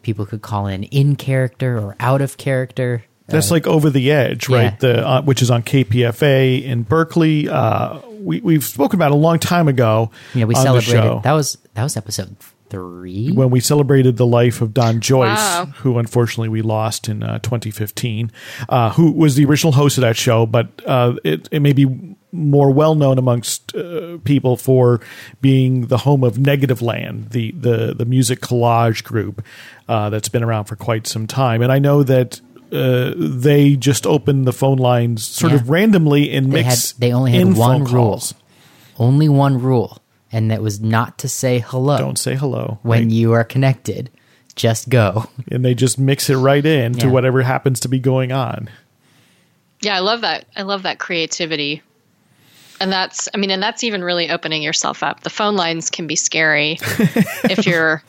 people 0.02 0.24
could 0.24 0.42
call 0.42 0.66
in 0.66 0.84
in 0.84 1.16
character 1.16 1.78
or 1.78 1.96
out 1.98 2.20
of 2.20 2.36
character 2.36 3.04
That's 3.26 3.50
like 3.50 3.66
over 3.66 3.90
the 3.90 4.12
edge, 4.12 4.48
right? 4.48 4.72
yeah. 4.72 4.76
The 4.78 5.08
uh, 5.08 5.22
which 5.22 5.42
is 5.42 5.50
on 5.50 5.64
KPFA 5.64 6.62
in 6.62 6.84
Berkeley. 6.84 7.48
Uh, 7.48 7.98
we 8.20 8.40
we've 8.40 8.62
spoken 8.62 8.96
about 8.98 9.10
it 9.10 9.14
a 9.14 9.18
long 9.18 9.40
time 9.40 9.66
ago. 9.66 10.12
Yeah, 10.32 10.44
we 10.44 10.54
on 10.54 10.64
the 10.64 10.80
show. 10.80 10.92
celebrated 10.92 11.22
that 11.24 11.32
was 11.32 11.58
that 11.74 11.82
was 11.82 11.96
episode 11.96 12.36
three 12.68 13.30
when 13.32 13.50
we 13.50 13.60
celebrated 13.60 14.16
the 14.16 14.26
life 14.26 14.60
of 14.60 14.74
Don 14.74 15.00
Joyce, 15.00 15.36
Wow. 15.38 15.66
who 15.78 15.98
unfortunately 15.98 16.48
we 16.48 16.62
lost 16.62 17.08
in 17.08 17.22
uh, 17.22 17.38
2015, 17.40 18.30
uh, 18.68 18.90
who 18.90 19.12
was 19.12 19.34
the 19.36 19.44
original 19.44 19.72
host 19.72 19.98
of 19.98 20.02
that 20.02 20.16
show, 20.16 20.46
but 20.46 20.68
uh, 20.86 21.14
it, 21.24 21.48
it 21.52 21.60
may 21.60 21.72
be 21.72 21.86
more 22.32 22.70
well 22.70 22.94
known 22.94 23.18
amongst 23.18 23.74
uh, 23.74 24.18
people 24.24 24.56
for 24.56 25.00
being 25.40 25.86
the 25.86 25.98
home 25.98 26.22
of 26.24 26.36
Negativland, 26.36 27.30
the 27.30 27.52
the 27.52 27.94
the 27.94 28.04
music 28.04 28.40
collage 28.40 29.04
group 29.04 29.42
uh, 29.88 30.10
that's 30.10 30.28
been 30.28 30.42
around 30.42 30.64
for 30.64 30.76
quite 30.76 31.06
some 31.06 31.26
time, 31.26 31.62
and 31.62 31.72
I 31.72 31.78
know 31.78 32.02
that. 32.02 32.40
Uh, 32.72 33.12
they 33.16 33.76
just 33.76 34.08
opened 34.08 34.44
the 34.44 34.52
phone 34.52 34.76
lines 34.76 35.24
sort 35.24 35.52
of 35.52 35.60
Yeah. 35.66 35.72
randomly 35.72 36.34
and 36.34 36.52
they 36.52 36.64
had 36.64 36.70
mix. 36.72 36.92
they 36.94 37.12
only 37.12 37.30
had 37.30 37.56
one 37.56 37.84
rule 37.84 38.08
calls. 38.08 38.34
only 38.98 39.28
one 39.28 39.62
rule 39.62 39.98
and 40.32 40.50
that 40.50 40.62
was 40.62 40.80
not 40.80 41.18
to 41.18 41.28
say 41.28 41.58
hello 41.60 41.98
Don't 41.98 42.18
say 42.18 42.34
hello 42.34 42.78
when 42.82 43.02
right? 43.04 43.10
you 43.10 43.32
are 43.32 43.44
connected 43.44 44.10
just 44.56 44.88
go 44.88 45.28
and 45.50 45.64
they 45.64 45.74
just 45.74 45.98
mix 45.98 46.28
it 46.28 46.36
right 46.36 46.64
in 46.64 46.94
to 46.94 47.08
whatever 47.08 47.42
happens 47.42 47.78
to 47.80 47.88
be 47.88 48.00
going 48.00 48.32
on. 48.32 48.68
Yeah, 49.82 49.94
I 49.94 49.98
love 50.00 50.22
that. 50.22 50.46
I 50.56 50.62
love 50.62 50.82
that 50.82 50.98
creativity. 50.98 51.82
And 52.80 52.90
that's, 52.90 53.28
I 53.32 53.36
mean, 53.36 53.50
and 53.50 53.62
that's 53.62 53.84
even 53.84 54.02
really 54.02 54.30
opening 54.30 54.62
yourself 54.62 55.02
up. 55.02 55.20
The 55.20 55.30
phone 55.30 55.56
lines 55.56 55.90
can 55.90 56.06
be 56.06 56.16
scary 56.16 56.78
if 56.80 57.66
you're 57.66 58.02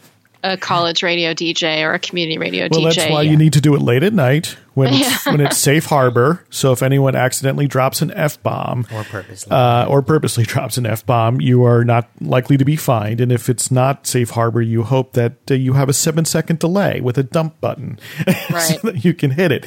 a 0.54 0.58
college 0.58 1.04
radio 1.04 1.34
DJ 1.34 1.84
or 1.84 1.93
a 1.93 2.00
community 2.00 2.38
radio 2.38 2.68
DJ. 2.68 2.72
Well, 2.72 2.91
DJ. 2.91 2.95
that's 2.95 3.12
why 3.12 3.22
you 3.24 3.38
need 3.38 3.54
to 3.54 3.62
do 3.62 3.76
it 3.76 3.82
late 3.82 4.04
at 4.04 4.14
night 4.14 4.58
when 4.74 4.93
it's, 4.93 5.26
when 5.26 5.41
it's 5.41 5.58
safe 5.72 5.86
harbor. 5.86 6.45
So 6.50 6.72
if 6.72 6.82
anyone 6.82 7.16
accidentally 7.16 7.68
drops 7.68 8.02
an 8.02 8.12
f 8.12 8.41
bomb 8.43 8.88
or 8.93 9.04
purposely 9.04 9.52
uh, 9.52 9.86
or 9.88 10.02
purposely 10.02 10.43
drops 10.45 10.78
an 10.78 10.86
f 10.86 11.06
bomb, 11.06 11.41
you 11.41 11.64
are 11.66 11.84
not 11.84 12.10
likely 12.22 12.58
to 12.58 12.66
be 12.66 12.76
fined. 12.76 13.22
And 13.22 13.32
if 13.32 13.50
it's 13.50 13.72
not 13.72 14.08
safe 14.08 14.32
harbor, 14.32 14.62
you 14.62 14.84
hope 14.84 15.14
that 15.14 15.34
uh, 15.50 15.54
you 15.54 15.74
have 15.74 15.89
a 15.89 15.93
seven 15.93 16.26
second 16.26 16.60
delay 16.60 17.02
with 17.02 17.18
a 17.18 17.24
dump 17.24 17.60
button 17.62 18.00
Right. 18.50 18.62
so 18.62 18.91
that 18.91 19.06
you 19.06 19.14
can 19.14 19.32
hit 19.32 19.52
it. 19.52 19.66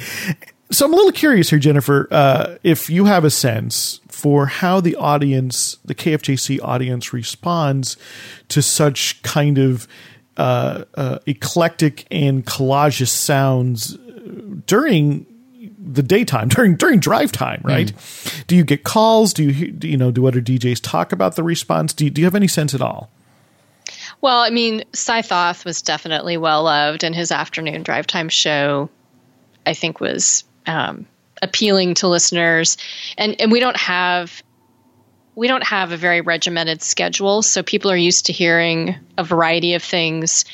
So 0.72 0.86
I'm 0.86 0.92
a 0.92 0.96
little 0.96 1.10
curious 1.10 1.50
here, 1.50 1.58
Jennifer, 1.58 2.06
uh, 2.12 2.56
if 2.62 2.88
you 2.88 3.06
have 3.06 3.24
a 3.24 3.30
sense 3.30 4.00
for 4.06 4.46
how 4.46 4.80
the 4.80 4.94
audience, 4.94 5.78
the 5.84 5.96
KFJC 5.96 6.60
audience, 6.62 7.12
responds 7.12 7.96
to 8.50 8.62
such 8.62 9.20
kind 9.22 9.58
of 9.58 9.88
uh, 10.40 10.84
uh, 10.94 11.18
eclectic 11.26 12.06
and 12.10 12.46
collagist 12.46 13.14
sounds 13.14 13.98
during 14.66 15.26
the 15.78 16.02
daytime 16.02 16.48
during 16.56 16.76
during 16.76 16.98
drive 16.98 17.30
time 17.30 17.60
right? 17.62 17.92
Do 18.46 18.56
you 18.56 18.64
get 18.64 18.82
calls? 18.82 19.34
Do 19.34 19.44
you 19.44 19.70
do 19.70 19.86
you 19.86 19.98
know 19.98 20.10
do 20.10 20.26
other 20.26 20.40
djs 20.40 20.80
talk 20.82 21.12
about 21.12 21.36
the 21.36 21.42
response? 21.42 21.92
Do 21.92 22.06
you, 22.06 22.10
do 22.10 22.22
you 22.22 22.26
have 22.26 22.34
any 22.34 22.48
sense 22.48 22.74
at 22.74 22.80
all? 22.80 23.10
Well, 24.22 24.40
I 24.40 24.50
mean, 24.50 24.84
Cy 24.94 25.20
Thoth 25.20 25.64
was 25.66 25.82
definitely 25.82 26.38
well 26.38 26.64
loved, 26.64 27.04
and 27.04 27.14
his 27.14 27.30
afternoon 27.32 27.82
drive 27.82 28.06
time 28.06 28.30
show, 28.30 28.88
I 29.66 29.74
think, 29.74 30.00
was 30.00 30.44
um, 30.66 31.06
appealing 31.42 31.94
to 31.94 32.08
listeners. 32.08 32.78
And 33.18 33.38
and 33.38 33.52
we 33.52 33.60
don't 33.60 33.76
have 33.76 34.42
we 35.34 35.48
don't 35.48 35.64
have 35.64 35.92
a 35.92 35.96
very 35.96 36.20
regimented 36.20 36.82
schedule, 36.82 37.42
so 37.42 37.62
people 37.62 37.90
are 37.90 37.96
used 37.96 38.26
to 38.26 38.32
hearing 38.32 38.94
a 39.16 39.24
variety 39.24 39.74
of 39.74 39.82
things 39.82 40.44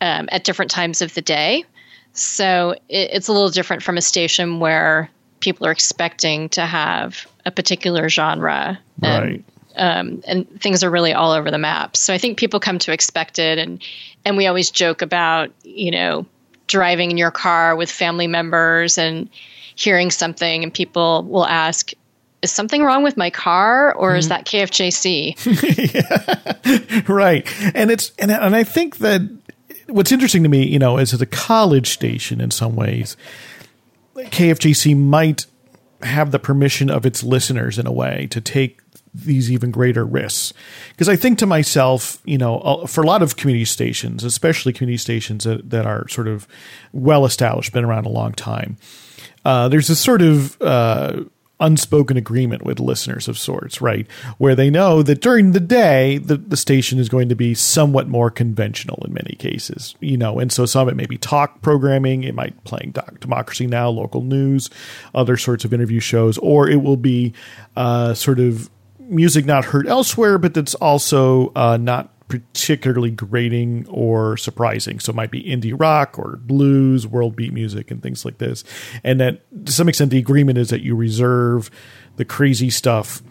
um, 0.00 0.28
at 0.32 0.44
different 0.44 0.70
times 0.70 1.02
of 1.02 1.14
the 1.14 1.22
day. 1.22 1.64
So 2.12 2.72
it, 2.88 3.10
it's 3.12 3.28
a 3.28 3.32
little 3.32 3.50
different 3.50 3.82
from 3.82 3.96
a 3.96 4.02
station 4.02 4.60
where 4.60 5.10
people 5.40 5.66
are 5.66 5.72
expecting 5.72 6.48
to 6.50 6.66
have 6.66 7.26
a 7.44 7.50
particular 7.50 8.08
genre. 8.08 8.78
And 9.02 9.24
right 9.24 9.44
um, 9.76 10.22
and 10.26 10.48
things 10.60 10.84
are 10.84 10.90
really 10.90 11.12
all 11.12 11.32
over 11.32 11.50
the 11.50 11.58
map. 11.58 11.96
So 11.96 12.12
I 12.12 12.18
think 12.18 12.38
people 12.38 12.60
come 12.60 12.78
to 12.80 12.92
expect 12.92 13.38
it, 13.38 13.58
and 13.58 13.82
and 14.24 14.36
we 14.36 14.46
always 14.46 14.70
joke 14.70 15.02
about 15.02 15.50
you 15.64 15.90
know 15.90 16.26
driving 16.66 17.10
in 17.10 17.16
your 17.16 17.30
car 17.30 17.76
with 17.76 17.90
family 17.90 18.26
members 18.26 18.98
and 18.98 19.28
hearing 19.74 20.10
something 20.10 20.62
and 20.62 20.72
people 20.72 21.22
will 21.24 21.46
ask, 21.46 21.92
is 22.42 22.52
something 22.52 22.82
wrong 22.82 23.02
with 23.02 23.16
my 23.16 23.30
car 23.30 23.94
or 23.94 24.16
is 24.16 24.28
that 24.28 24.44
KFJC? 24.44 25.36
right. 27.08 27.46
And 27.74 27.90
it's 27.90 28.12
and, 28.18 28.30
and 28.30 28.56
i 28.56 28.64
think 28.64 28.98
that 28.98 29.20
what's 29.88 30.12
interesting 30.12 30.42
to 30.42 30.48
me 30.48 30.66
you 30.66 30.78
know 30.78 30.98
is 30.98 31.12
as 31.12 31.20
a 31.20 31.26
college 31.26 31.90
station 31.90 32.40
in 32.40 32.50
some 32.50 32.74
ways 32.76 33.16
kfjc 34.16 34.96
might 34.96 35.46
have 36.02 36.30
the 36.30 36.38
permission 36.38 36.90
of 36.90 37.06
its 37.06 37.22
listeners 37.22 37.78
in 37.78 37.86
a 37.86 37.92
way 37.92 38.26
to 38.30 38.40
take 38.40 38.80
these 39.14 39.52
even 39.52 39.70
greater 39.70 40.04
risks. 40.04 40.54
Because 40.90 41.08
i 41.08 41.16
think 41.16 41.38
to 41.38 41.46
myself 41.46 42.20
you 42.24 42.38
know 42.38 42.84
for 42.86 43.02
a 43.02 43.06
lot 43.06 43.22
of 43.22 43.36
community 43.36 43.64
stations 43.64 44.24
especially 44.24 44.72
community 44.72 44.96
stations 44.98 45.44
that, 45.44 45.68
that 45.70 45.86
are 45.86 46.08
sort 46.08 46.28
of 46.28 46.48
well 46.92 47.24
established 47.24 47.72
been 47.72 47.84
around 47.84 48.06
a 48.06 48.10
long 48.10 48.32
time 48.32 48.78
uh, 49.44 49.68
there's 49.68 49.88
this 49.88 49.98
sort 50.00 50.22
of 50.22 50.60
uh, 50.62 51.24
unspoken 51.62 52.16
agreement 52.16 52.64
with 52.64 52.80
listeners 52.80 53.28
of 53.28 53.38
sorts, 53.38 53.80
right? 53.80 54.10
Where 54.36 54.54
they 54.54 54.68
know 54.68 55.02
that 55.02 55.22
during 55.22 55.52
the 55.52 55.60
day, 55.60 56.18
the, 56.18 56.36
the 56.36 56.56
station 56.56 56.98
is 56.98 57.08
going 57.08 57.30
to 57.30 57.34
be 57.34 57.54
somewhat 57.54 58.08
more 58.08 58.30
conventional 58.30 59.02
in 59.06 59.14
many 59.14 59.36
cases, 59.36 59.94
you 60.00 60.18
know, 60.18 60.38
and 60.38 60.52
so 60.52 60.66
some 60.66 60.88
of 60.88 60.92
it 60.92 60.96
may 60.96 61.06
be 61.06 61.16
talk 61.16 61.62
programming, 61.62 62.24
it 62.24 62.34
might 62.34 62.62
playing 62.64 62.90
doc, 62.90 63.20
Democracy 63.20 63.66
Now, 63.66 63.88
local 63.88 64.22
news, 64.22 64.68
other 65.14 65.36
sorts 65.36 65.64
of 65.64 65.72
interview 65.72 66.00
shows, 66.00 66.36
or 66.38 66.68
it 66.68 66.82
will 66.82 66.96
be 66.96 67.32
uh, 67.76 68.12
sort 68.12 68.40
of 68.40 68.68
music 68.98 69.46
not 69.46 69.64
heard 69.66 69.86
elsewhere, 69.86 70.38
but 70.38 70.54
that's 70.54 70.74
also 70.74 71.52
uh, 71.54 71.76
not 71.76 72.10
particularly 72.32 73.10
grating 73.10 73.86
or 73.88 74.38
surprising. 74.38 74.98
So 75.00 75.10
it 75.10 75.16
might 75.16 75.30
be 75.30 75.42
indie 75.42 75.78
rock 75.78 76.18
or 76.18 76.38
blues, 76.42 77.06
world 77.06 77.36
beat 77.36 77.52
music, 77.52 77.90
and 77.90 78.02
things 78.02 78.24
like 78.24 78.38
this. 78.38 78.64
And 79.04 79.20
that 79.20 79.66
to 79.66 79.72
some 79.72 79.88
extent, 79.88 80.10
the 80.10 80.18
agreement 80.18 80.56
is 80.56 80.70
that 80.70 80.80
you 80.80 80.96
reserve 80.96 81.70
the 82.16 82.24
crazy 82.24 82.70
stuff 82.70 83.22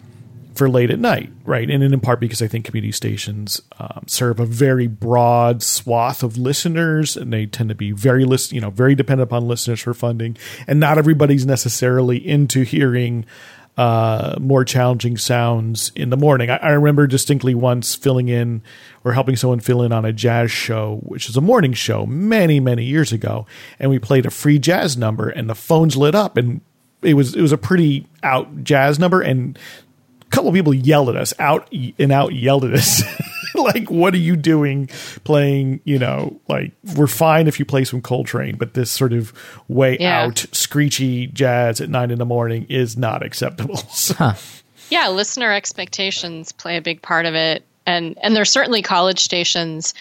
for 0.54 0.68
late 0.68 0.90
at 0.90 0.98
night, 0.98 1.32
right? 1.44 1.68
And 1.68 1.82
in 1.82 1.98
part 2.00 2.20
because 2.20 2.42
I 2.42 2.46
think 2.46 2.66
community 2.66 2.92
stations 2.92 3.60
um, 3.78 4.04
serve 4.06 4.38
a 4.38 4.46
very 4.46 4.86
broad 4.86 5.62
swath 5.62 6.22
of 6.22 6.36
listeners, 6.36 7.16
and 7.16 7.32
they 7.32 7.46
tend 7.46 7.70
to 7.70 7.74
be 7.74 7.90
very 7.90 8.24
list, 8.24 8.52
you 8.52 8.60
know, 8.60 8.70
very 8.70 8.94
dependent 8.94 9.28
upon 9.28 9.48
listeners 9.48 9.80
for 9.80 9.94
funding, 9.94 10.36
and 10.66 10.78
not 10.78 10.98
everybody's 10.98 11.46
necessarily 11.46 12.18
into 12.18 12.62
hearing 12.62 13.24
uh, 13.76 14.36
more 14.38 14.64
challenging 14.64 15.16
sounds 15.16 15.92
in 15.96 16.10
the 16.10 16.16
morning. 16.16 16.50
I, 16.50 16.56
I, 16.56 16.70
remember 16.72 17.06
distinctly 17.06 17.54
once 17.54 17.94
filling 17.94 18.28
in 18.28 18.62
or 19.02 19.14
helping 19.14 19.34
someone 19.34 19.60
fill 19.60 19.82
in 19.82 19.92
on 19.92 20.04
a 20.04 20.12
jazz 20.12 20.50
show, 20.50 21.00
which 21.02 21.28
is 21.30 21.38
a 21.38 21.40
morning 21.40 21.72
show 21.72 22.04
many, 22.04 22.60
many 22.60 22.84
years 22.84 23.12
ago. 23.12 23.46
And 23.78 23.90
we 23.90 23.98
played 23.98 24.26
a 24.26 24.30
free 24.30 24.58
jazz 24.58 24.98
number 24.98 25.30
and 25.30 25.48
the 25.48 25.54
phones 25.54 25.96
lit 25.96 26.14
up 26.14 26.36
and 26.36 26.60
it 27.00 27.14
was, 27.14 27.34
it 27.34 27.40
was 27.40 27.52
a 27.52 27.58
pretty 27.58 28.06
out 28.22 28.62
jazz 28.62 28.98
number. 28.98 29.22
And 29.22 29.58
a 30.20 30.24
couple 30.26 30.50
of 30.50 30.54
people 30.54 30.74
yelled 30.74 31.08
at 31.08 31.16
us 31.16 31.32
out 31.38 31.72
and 31.72 32.12
out 32.12 32.34
yelled 32.34 32.66
at 32.66 32.74
us. 32.74 33.02
like, 33.54 33.90
what 33.90 34.14
are 34.14 34.18
you 34.18 34.36
doing 34.36 34.88
playing? 35.24 35.80
You 35.84 35.98
know, 35.98 36.40
like 36.48 36.72
we're 36.96 37.06
fine 37.06 37.46
if 37.48 37.58
you 37.58 37.64
play 37.64 37.84
some 37.84 38.00
Coltrane, 38.00 38.56
but 38.56 38.74
this 38.74 38.90
sort 38.90 39.12
of 39.12 39.32
way 39.68 39.96
Yeah. 40.00 40.22
out, 40.24 40.44
screechy 40.52 41.26
jazz 41.28 41.80
at 41.80 41.88
nine 41.90 42.10
in 42.10 42.18
the 42.18 42.24
morning 42.26 42.66
is 42.68 42.96
not 42.96 43.22
acceptable. 43.22 43.76
So, 43.92 44.14
Huh. 44.14 44.34
yeah, 44.90 45.08
listener 45.08 45.52
expectations 45.52 46.52
play 46.52 46.76
a 46.76 46.82
big 46.82 47.02
part 47.02 47.26
of 47.26 47.34
it, 47.34 47.64
and 47.86 48.16
and 48.22 48.34
there's 48.36 48.50
certainly 48.50 48.82
college 48.82 49.20
stations 49.20 49.94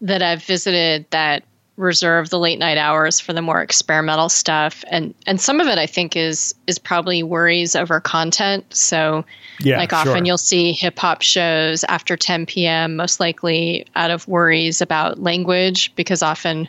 that 0.00 0.22
I've 0.22 0.42
visited 0.42 1.06
that 1.10 1.42
reserve 1.76 2.30
the 2.30 2.38
late 2.38 2.58
night 2.58 2.78
hours 2.78 3.18
for 3.18 3.32
the 3.32 3.42
more 3.42 3.60
experimental 3.60 4.28
stuff, 4.28 4.84
and 4.88 5.14
and 5.26 5.40
some 5.40 5.60
of 5.60 5.66
it 5.66 5.78
I 5.78 5.86
think 5.86 6.16
is 6.16 6.54
is 6.66 6.78
probably 6.78 7.22
worries 7.22 7.74
over 7.74 8.00
content. 8.00 8.64
So, 8.74 9.24
Yeah, 9.58 9.78
like 9.78 9.92
often 9.92 10.14
sure. 10.14 10.24
you'll 10.24 10.38
see 10.38 10.72
hip 10.72 10.98
hop 10.98 11.22
shows 11.22 11.84
after 11.84 12.16
10 12.16 12.46
p.m. 12.46 12.96
most 12.96 13.20
likely 13.20 13.86
out 13.96 14.10
of 14.10 14.26
worries 14.28 14.80
about 14.80 15.20
language 15.20 15.94
because 15.96 16.22
often 16.22 16.68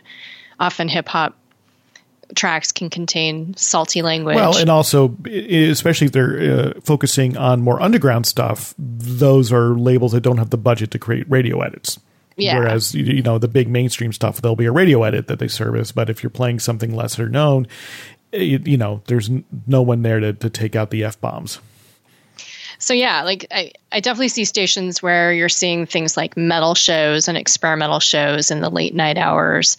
often 0.58 0.88
hip 0.88 1.08
hop 1.08 1.36
tracks 2.34 2.72
can 2.72 2.90
contain 2.90 3.54
salty 3.56 4.02
language. 4.02 4.34
Well, 4.34 4.56
and 4.56 4.68
also, 4.68 5.16
especially 5.26 6.06
if 6.06 6.12
they're 6.12 6.74
uh, 6.76 6.80
focusing 6.82 7.36
on 7.36 7.60
more 7.62 7.80
underground 7.80 8.26
stuff, 8.26 8.74
those 8.78 9.52
are 9.52 9.74
labels 9.74 10.12
that 10.12 10.22
don't 10.22 10.38
have 10.38 10.50
the 10.50 10.58
budget 10.58 10.90
to 10.92 10.98
create 10.98 11.30
radio 11.30 11.60
edits. 11.60 12.00
Yeah. 12.36 12.58
Whereas, 12.58 12.94
you, 12.94 13.22
know, 13.22 13.38
the 13.38 13.48
big 13.48 13.68
mainstream 13.68 14.12
stuff, 14.12 14.42
there'll 14.42 14.56
be 14.56 14.66
a 14.66 14.72
radio 14.72 15.02
edit 15.04 15.26
that 15.28 15.38
they 15.38 15.48
service. 15.48 15.90
But 15.90 16.10
if 16.10 16.22
you're 16.22 16.30
playing 16.30 16.60
something 16.60 16.94
lesser 16.94 17.28
known, 17.28 17.66
you, 18.32 18.60
you 18.64 18.76
know, 18.76 19.02
there's 19.06 19.30
no 19.66 19.82
one 19.82 20.02
there 20.02 20.20
to, 20.20 20.32
to 20.34 20.50
take 20.50 20.76
out 20.76 20.90
the 20.90 21.04
F 21.04 21.20
bombs. 21.20 21.60
So 22.78 22.92
yeah, 22.92 23.22
like 23.22 23.46
I, 23.50 23.72
I 23.90 24.00
definitely 24.00 24.28
see 24.28 24.44
stations 24.44 25.02
where 25.02 25.32
you're 25.32 25.48
seeing 25.48 25.86
things 25.86 26.16
like 26.16 26.36
metal 26.36 26.74
shows 26.74 27.28
and 27.28 27.38
experimental 27.38 28.00
shows 28.00 28.50
in 28.50 28.60
the 28.60 28.70
late 28.70 28.94
night 28.94 29.16
hours. 29.16 29.78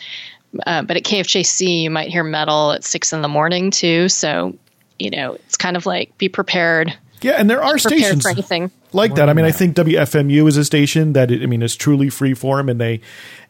Uh, 0.66 0.82
but 0.82 0.98
at 0.98 1.04
KFJC, 1.04 1.84
you 1.84 1.90
might 1.92 2.10
hear 2.10 2.24
metal 2.24 2.72
at 2.72 2.84
six 2.84 3.14
in 3.14 3.22
the 3.22 3.28
morning 3.28 3.70
too. 3.70 4.10
So, 4.10 4.58
you 4.98 5.12
know, 5.12 5.34
it's 5.34 5.58
kind 5.58 5.78
of 5.78 5.86
like 5.86 6.18
be 6.18 6.30
prepared. 6.30 6.94
Yeah, 7.22 7.34
and 7.34 7.50
there 7.50 7.64
are 7.64 7.78
stations 7.78 8.24
for 8.24 8.30
anything. 8.30 8.72
Like 8.94 9.16
that. 9.16 9.30
I 9.30 9.34
mean, 9.34 9.46
I 9.46 9.52
think 9.52 9.76
WFMU 9.76 10.48
is 10.48 10.58
a 10.58 10.66
station 10.66 11.14
that 11.14 11.32
I 11.32 11.46
mean 11.46 11.62
is 11.62 11.76
truly 11.76 12.10
free 12.10 12.34
form, 12.34 12.70
and 12.70 12.80
they 12.80 13.02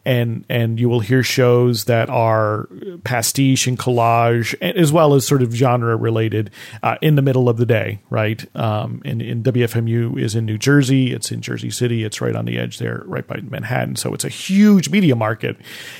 and 0.04 0.44
and 0.48 0.80
you 0.80 0.88
will 0.88 1.00
hear 1.00 1.22
shows 1.22 1.84
that 1.84 2.08
are 2.08 2.68
pastiche 3.04 3.66
and 3.66 3.78
collage, 3.78 4.54
as 4.60 4.92
well 4.92 5.14
as 5.14 5.26
sort 5.26 5.42
of 5.42 5.52
genre 5.52 5.96
related 5.96 6.50
uh, 6.82 6.96
in 7.02 7.14
the 7.14 7.22
middle 7.22 7.48
of 7.48 7.56
the 7.56 7.66
day, 7.66 8.00
right? 8.10 8.44
Um, 8.56 9.02
and, 9.04 9.20
and 9.20 9.44
WFMU 9.44 10.18
is 10.18 10.34
in 10.34 10.46
New 10.46 10.58
Jersey. 10.58 11.12
It's 11.12 11.30
in 11.30 11.40
Jersey 11.40 11.70
City. 11.70 12.04
It's 12.04 12.20
right 12.20 12.34
on 12.34 12.44
the 12.44 12.58
edge 12.58 12.78
there, 12.78 13.02
right 13.06 13.26
by 13.26 13.40
Manhattan. 13.42 13.96
So 13.96 14.14
it's 14.14 14.24
a 14.24 14.30
huge 14.30 14.90
media 14.90 15.14
market, 15.14 15.56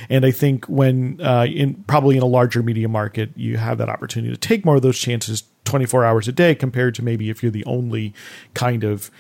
and 0.09 0.25
I 0.25 0.31
think 0.31 0.65
when 0.67 1.21
uh, 1.21 1.47
in 1.49 1.85
probably 1.87 2.17
in 2.17 2.23
a 2.23 2.27
larger 2.27 2.63
media 2.63 2.89
market, 2.89 3.31
you 3.37 3.57
have 3.57 3.79
that 3.79 3.89
opportunity 3.89 4.33
to 4.33 4.41
take 4.41 4.65
more 4.65 4.77
of 4.77 4.83
those 4.83 4.99
chances 4.99 5.43
24 5.69 6.05
hours 6.05 6.29
a 6.29 6.33
day 6.33 6.55
compared 6.55 6.95
to 6.95 7.05
maybe 7.05 7.31
if 7.31 7.43
you're 7.43 7.53
the 7.53 7.65
only 7.65 8.15
kind 8.55 8.85
of 8.85 9.11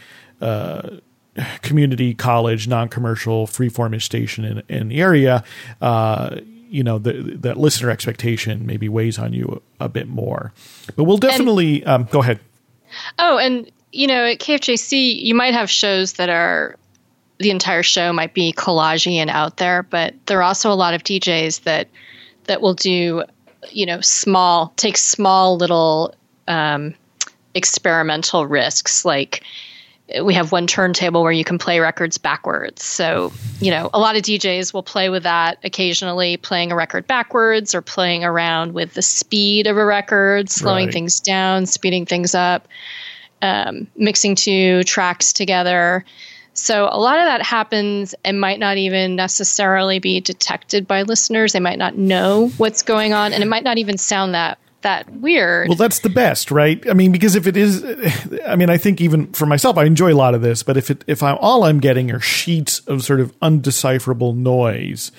uh, 0.41 0.97
community 1.63 2.15
college 2.15 2.67
non-commercial 2.67 3.47
freeformish 3.47 4.03
station 4.03 4.45
in, 4.45 4.63
in 4.69 4.89
the 4.89 5.01
area 5.01 5.45
uh, 5.81 6.37
you 6.69 6.83
know 6.83 6.99
the, 6.99 7.13
that 7.41 7.57
listener 7.57 7.91
expectation 7.91 8.67
maybe 8.67 8.89
weighs 8.89 9.19
on 9.19 9.33
you 9.33 9.63
a, 9.81 9.85
a 9.85 9.89
bit 9.89 10.09
more. 10.09 10.53
But 10.97 11.05
we'll 11.05 11.19
definitely 11.19 11.85
um, 11.85 12.05
go 12.11 12.21
ahead. 12.21 12.41
Oh, 13.19 13.39
and 13.39 13.71
you 13.93 14.07
know, 14.07 14.25
at 14.25 14.39
KFJC, 14.39 15.23
you 15.23 15.35
might 15.35 15.55
have 15.55 15.71
shows 15.71 16.15
that 16.15 16.29
are 16.29 16.77
the 17.39 17.51
entire 17.51 17.83
show 17.83 18.13
might 18.13 18.35
be 18.35 18.53
collagey 18.53 19.15
and 19.15 19.31
out 19.31 19.57
there, 19.59 19.83
but 19.83 20.15
there 20.27 20.39
are 20.39 20.43
also 20.43 20.73
a 20.73 20.75
lot 20.75 20.95
of 20.95 21.05
DJs 21.05 21.63
that 21.63 21.89
that 22.45 22.61
will 22.61 22.75
do, 22.75 23.25
you 23.71 23.87
know, 23.87 24.01
small 24.01 24.73
take 24.77 24.97
small 24.97 25.57
little 25.57 26.15
um, 26.49 26.95
experimental 27.55 28.47
risks. 28.47 29.05
Like 29.05 29.43
we 30.23 30.33
have 30.33 30.53
one 30.53 30.67
turntable 30.67 31.23
where 31.23 31.33
you 31.33 31.45
can 31.45 31.59
play 31.59 31.81
records 31.81 32.17
backwards. 32.17 32.83
So, 32.83 33.31
you 33.61 33.71
know, 33.71 33.91
a 33.93 33.99
lot 33.99 34.17
of 34.17 34.23
DJs 34.23 34.73
will 34.73 34.83
play 34.83 35.11
with 35.11 35.25
that 35.25 35.59
occasionally, 35.65 36.39
playing 36.39 36.73
a 36.73 36.75
record 36.77 37.07
backwards 37.07 37.75
or 37.75 37.83
playing 37.83 38.25
around 38.25 38.73
with 38.73 38.95
the 38.95 39.03
speed 39.03 39.67
of 39.67 39.77
a 39.77 39.85
record, 39.85 40.49
slowing 40.49 40.87
Right. 40.87 40.93
things 40.95 41.21
down, 41.21 41.67
speeding 41.67 42.07
things 42.07 42.35
up, 42.35 42.69
um, 43.43 43.87
mixing 43.97 44.35
two 44.35 44.83
tracks 44.85 45.33
together. 45.35 46.07
So, 46.55 46.89
a 46.91 46.99
lot 46.99 47.19
of 47.19 47.27
that 47.27 47.43
happens 47.43 48.15
and 48.25 48.41
might 48.41 48.59
not 48.59 48.79
even 48.79 49.15
necessarily 49.15 49.99
be 49.99 50.21
detected 50.21 50.89
by 50.89 51.03
listeners. 51.03 51.53
They 51.53 51.61
might 51.61 51.79
not 51.79 51.99
know 51.99 52.51
what's 52.57 52.83
going 52.83 53.13
on, 53.13 53.35
and 53.35 53.43
it 53.43 53.47
might 53.47 53.63
not 53.63 53.77
even 53.77 53.99
sound 53.99 54.35
that 54.35 54.59
that 54.89 55.11
weird. 55.20 55.68
Well, 55.68 55.76
that's 55.76 55.99
the 55.99 56.09
best, 56.09 56.51
right? 56.51 56.82
I 56.89 56.95
mean, 56.95 57.12
because 57.12 57.34
if 57.34 57.47
it 57.47 57.57
is, 57.57 57.84
I 58.47 58.57
mean, 58.57 58.70
I 58.70 58.78
think 58.78 59.01
even 59.01 59.32
for 59.32 59.45
myself, 59.45 59.76
I 59.76 59.84
enjoy 59.84 60.12
a 60.12 60.16
lot 60.16 60.34
of 60.34 60.41
this. 60.41 60.62
But 60.62 60.76
if 60.78 60.91
it, 60.91 61.05
if 61.07 61.22
I'm 61.22 61.36
all 61.41 61.64
I'm 61.64 61.78
getting 61.78 62.11
are 62.11 62.20
sheets 62.20 62.80
of 62.80 63.03
sort 63.03 63.20
of 63.20 63.39
undecipherable 63.41 64.34
noise 64.34 65.12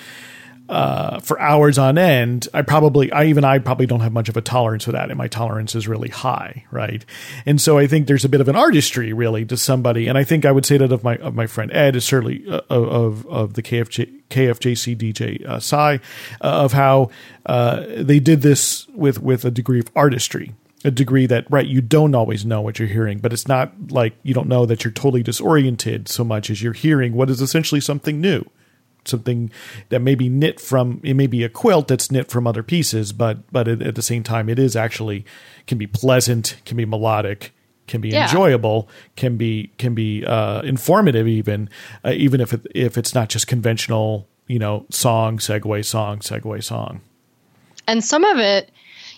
uh, 0.69 1.19
for 1.19 1.39
hours 1.41 1.79
on 1.79 1.97
end, 1.97 2.47
I 2.53 2.61
probably, 2.61 3.11
I 3.11 3.25
even 3.25 3.43
I 3.43 3.57
probably 3.57 3.87
don't 3.87 4.01
have 4.01 4.13
much 4.13 4.29
of 4.29 4.37
a 4.37 4.41
tolerance 4.41 4.85
for 4.85 4.91
that, 4.91 5.09
and 5.09 5.17
my 5.17 5.27
tolerance 5.27 5.73
is 5.73 5.87
really 5.87 6.09
high, 6.09 6.63
right? 6.69 7.03
And 7.45 7.59
so 7.59 7.79
I 7.79 7.87
think 7.87 8.05
there's 8.07 8.23
a 8.23 8.29
bit 8.29 8.39
of 8.39 8.47
an 8.47 8.55
artistry, 8.55 9.11
really, 9.11 9.45
to 9.45 9.57
somebody, 9.57 10.07
and 10.07 10.17
I 10.17 10.23
think 10.23 10.45
I 10.45 10.51
would 10.51 10.67
say 10.67 10.77
that 10.77 10.91
of 10.91 11.03
my 11.03 11.15
of 11.17 11.33
my 11.33 11.47
friend 11.47 11.71
Ed 11.73 11.95
is 11.95 12.05
certainly 12.05 12.43
uh, 12.47 12.61
of 12.69 13.25
of 13.27 13.53
the 13.53 13.63
KFJ. 13.63 14.15
KFJC 14.29 14.95
DJ 14.95 15.43
uh, 15.43 15.59
Cy, 15.59 15.95
uh, 15.95 15.97
of 16.41 16.73
how 16.73 17.09
uh, 17.47 17.83
they 17.97 18.19
did 18.19 18.43
this 18.43 18.87
with 18.89 19.19
with 19.19 19.43
a 19.43 19.49
degree 19.49 19.79
of 19.79 19.89
artistry, 19.95 20.53
a 20.85 20.91
degree 20.91 21.25
that 21.25 21.45
right 21.49 21.65
you 21.65 21.81
don't 21.81 22.13
always 22.13 22.45
know 22.45 22.61
what 22.61 22.77
you're 22.77 22.87
hearing, 22.87 23.17
but 23.17 23.33
it's 23.33 23.47
not 23.47 23.73
like 23.89 24.13
you 24.21 24.35
don't 24.35 24.47
know 24.47 24.67
that 24.67 24.83
you're 24.83 24.93
totally 24.93 25.23
disoriented 25.23 26.07
so 26.07 26.23
much 26.23 26.51
as 26.51 26.61
you're 26.61 26.73
hearing 26.73 27.13
what 27.13 27.31
is 27.31 27.41
essentially 27.41 27.81
something 27.81 28.21
new, 28.21 28.45
something 29.05 29.49
that 29.89 29.99
may 30.01 30.15
be 30.15 30.29
knit 30.29 30.59
from 30.59 30.99
it 31.03 31.13
may 31.15 31.27
be 31.27 31.43
a 31.43 31.49
quilt 31.49 31.87
that's 31.87 32.11
knit 32.11 32.29
from 32.29 32.45
other 32.45 32.63
pieces 32.63 33.11
but 33.13 33.37
but 33.51 33.67
at, 33.67 33.81
at 33.81 33.95
the 33.95 34.01
same 34.01 34.23
time 34.23 34.49
it 34.49 34.59
is 34.59 34.75
actually 34.75 35.25
can 35.67 35.77
be 35.77 35.87
pleasant 35.87 36.57
can 36.65 36.77
be 36.77 36.85
melodic 36.85 37.53
can 37.87 38.01
be 38.01 38.09
Yeah. 38.09 38.23
enjoyable 38.25 38.87
can 39.15 39.37
be 39.37 39.71
can 39.77 39.95
be 39.95 40.25
uh, 40.25 40.61
informative 40.61 41.27
even 41.27 41.69
uh, 42.05 42.11
even 42.15 42.41
if 42.41 42.53
it, 42.53 42.65
if 42.75 42.97
it's 42.97 43.15
not 43.15 43.29
just 43.29 43.47
conventional 43.47 44.27
you 44.47 44.59
know 44.59 44.85
song 44.89 45.37
segue 45.39 45.85
song 45.85 46.19
segue 46.19 46.63
song 46.63 47.01
And 47.87 48.03
some 48.03 48.23
of 48.23 48.37
it, 48.37 48.69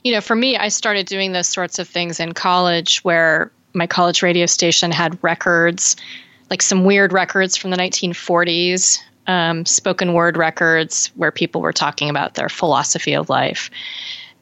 you 0.05 0.13
know, 0.13 0.21
for 0.21 0.36
me, 0.36 0.55
I 0.55 0.69
started 0.69 1.05
doing 1.05 1.34
those 1.34 1.49
sorts 1.49 1.77
of 1.77 1.88
things 1.89 2.19
in 2.21 2.32
college 2.34 2.99
where 3.03 3.51
my 3.73 3.86
college 3.86 4.23
radio 4.23 4.45
station 4.45 4.91
had 4.91 5.17
records, 5.21 5.95
like 6.49 6.61
some 6.61 6.86
weird 6.86 7.11
records 7.11 7.57
from 7.57 7.71
the 7.71 7.77
1940s, 7.77 8.99
um, 9.32 9.65
spoken 9.65 10.11
word 10.13 10.36
records 10.36 11.07
where 11.15 11.32
people 11.32 11.61
were 11.61 11.71
talking 11.71 12.09
about 12.09 12.34
their 12.34 12.49
philosophy 12.49 13.13
of 13.13 13.29
life. 13.29 13.71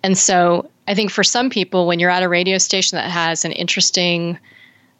And 0.01 0.17
so 0.17 0.71
I 0.87 0.95
think 0.95 1.11
for 1.11 1.23
some 1.23 1.51
people, 1.51 1.85
when 1.85 1.99
you're 1.99 2.09
at 2.09 2.23
a 2.23 2.29
radio 2.29 2.57
station 2.57 2.95
that 2.95 3.11
has 3.11 3.45
an 3.45 3.51
interesting 3.51 4.39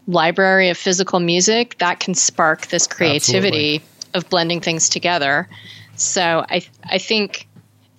library 0.07 0.69
of 0.69 0.77
physical 0.77 1.19
music, 1.19 1.75
that 1.79 1.99
can 1.99 2.13
spark 2.13 2.67
this 2.67 2.85
creativity 2.85 3.81
of 4.13 4.29
blending 4.29 4.61
things 4.61 4.89
together. 4.89 5.49
So 5.95 6.45
I 6.47 6.61
I 6.83 6.99
think 6.99 7.47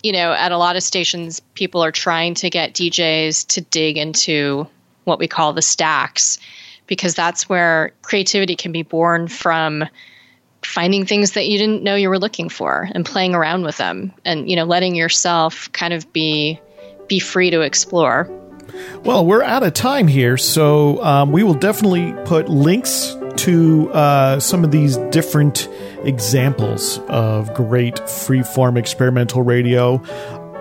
you 0.01 0.13
know 0.13 0.31
at 0.31 0.53
a 0.53 0.57
lot 0.57 0.77
of 0.77 0.83
stations 0.83 1.41
people 1.55 1.83
are 1.83 1.91
trying 1.91 2.35
to 2.35 2.49
get 2.49 2.73
DJs 2.73 3.47
to 3.47 3.61
dig 3.61 3.97
into 3.97 4.65
what 5.03 5.19
we 5.19 5.27
call 5.27 5.51
the 5.51 5.61
stacks 5.61 6.39
because 6.87 7.15
that's 7.15 7.49
where 7.49 7.91
creativity 8.01 8.55
can 8.55 8.71
be 8.71 8.83
born 8.83 9.27
from 9.27 9.85
finding 10.63 11.05
things 11.05 11.31
that 11.31 11.47
you 11.47 11.57
didn't 11.57 11.83
know 11.83 11.95
you 11.95 12.09
were 12.09 12.19
looking 12.19 12.49
for 12.49 12.89
and 12.93 13.05
playing 13.05 13.33
around 13.33 13.63
with 13.63 13.77
them 13.77 14.13
and 14.25 14.49
you 14.49 14.55
know 14.55 14.65
letting 14.65 14.95
yourself 14.95 15.71
kind 15.71 15.93
of 15.93 16.11
be 16.13 16.59
be 17.07 17.19
free 17.19 17.49
to 17.49 17.61
explore. 17.61 18.29
Well, 19.03 19.25
we're 19.25 19.43
out 19.43 19.63
of 19.63 19.73
time 19.73 20.07
here, 20.07 20.37
so 20.37 21.03
um, 21.03 21.31
we 21.31 21.43
will 21.43 21.55
definitely 21.55 22.13
put 22.25 22.47
links 22.47 23.15
to 23.37 23.91
uh, 23.91 24.39
some 24.39 24.63
of 24.63 24.71
these 24.71 24.97
different 25.11 25.67
examples 26.03 26.99
of 27.09 27.53
great 27.53 27.95
freeform 27.95 28.77
experimental 28.77 29.41
radio 29.41 29.97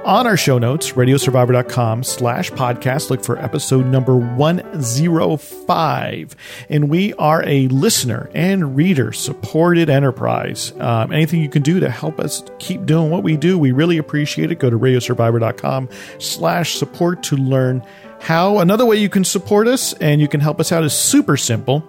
on 0.04 0.26
our 0.26 0.36
show 0.36 0.58
notes, 0.58 0.92
radiosurvivor.com 0.92 2.04
slash 2.04 2.50
podcast. 2.52 3.10
Look 3.10 3.24
for 3.24 3.38
episode 3.38 3.86
number 3.86 4.16
105. 4.16 6.36
And 6.68 6.88
we 6.88 7.12
are 7.14 7.42
a 7.46 7.68
listener 7.68 8.30
and 8.34 8.76
reader 8.76 9.12
supported 9.12 9.90
enterprise. 9.90 10.72
Um, 10.78 11.12
anything 11.12 11.40
you 11.40 11.48
can 11.48 11.62
do 11.62 11.80
to 11.80 11.90
help 11.90 12.20
us 12.20 12.44
keep 12.58 12.86
doing 12.86 13.10
what 13.10 13.22
we 13.22 13.36
do, 13.36 13.58
we 13.58 13.72
really 13.72 13.98
appreciate 13.98 14.50
it. 14.50 14.58
Go 14.58 14.70
to 14.70 14.78
radiosurvivor.com 14.78 15.88
slash 16.18 16.74
support 16.74 17.22
to 17.24 17.36
learn 17.36 17.84
how. 18.20 18.58
Another 18.58 18.86
way 18.86 18.96
you 18.96 19.08
can 19.08 19.24
support 19.24 19.68
us 19.68 19.92
and 19.94 20.20
you 20.20 20.28
can 20.28 20.40
help 20.40 20.60
us 20.60 20.72
out 20.72 20.84
is 20.84 20.92
super 20.92 21.36
simple. 21.36 21.84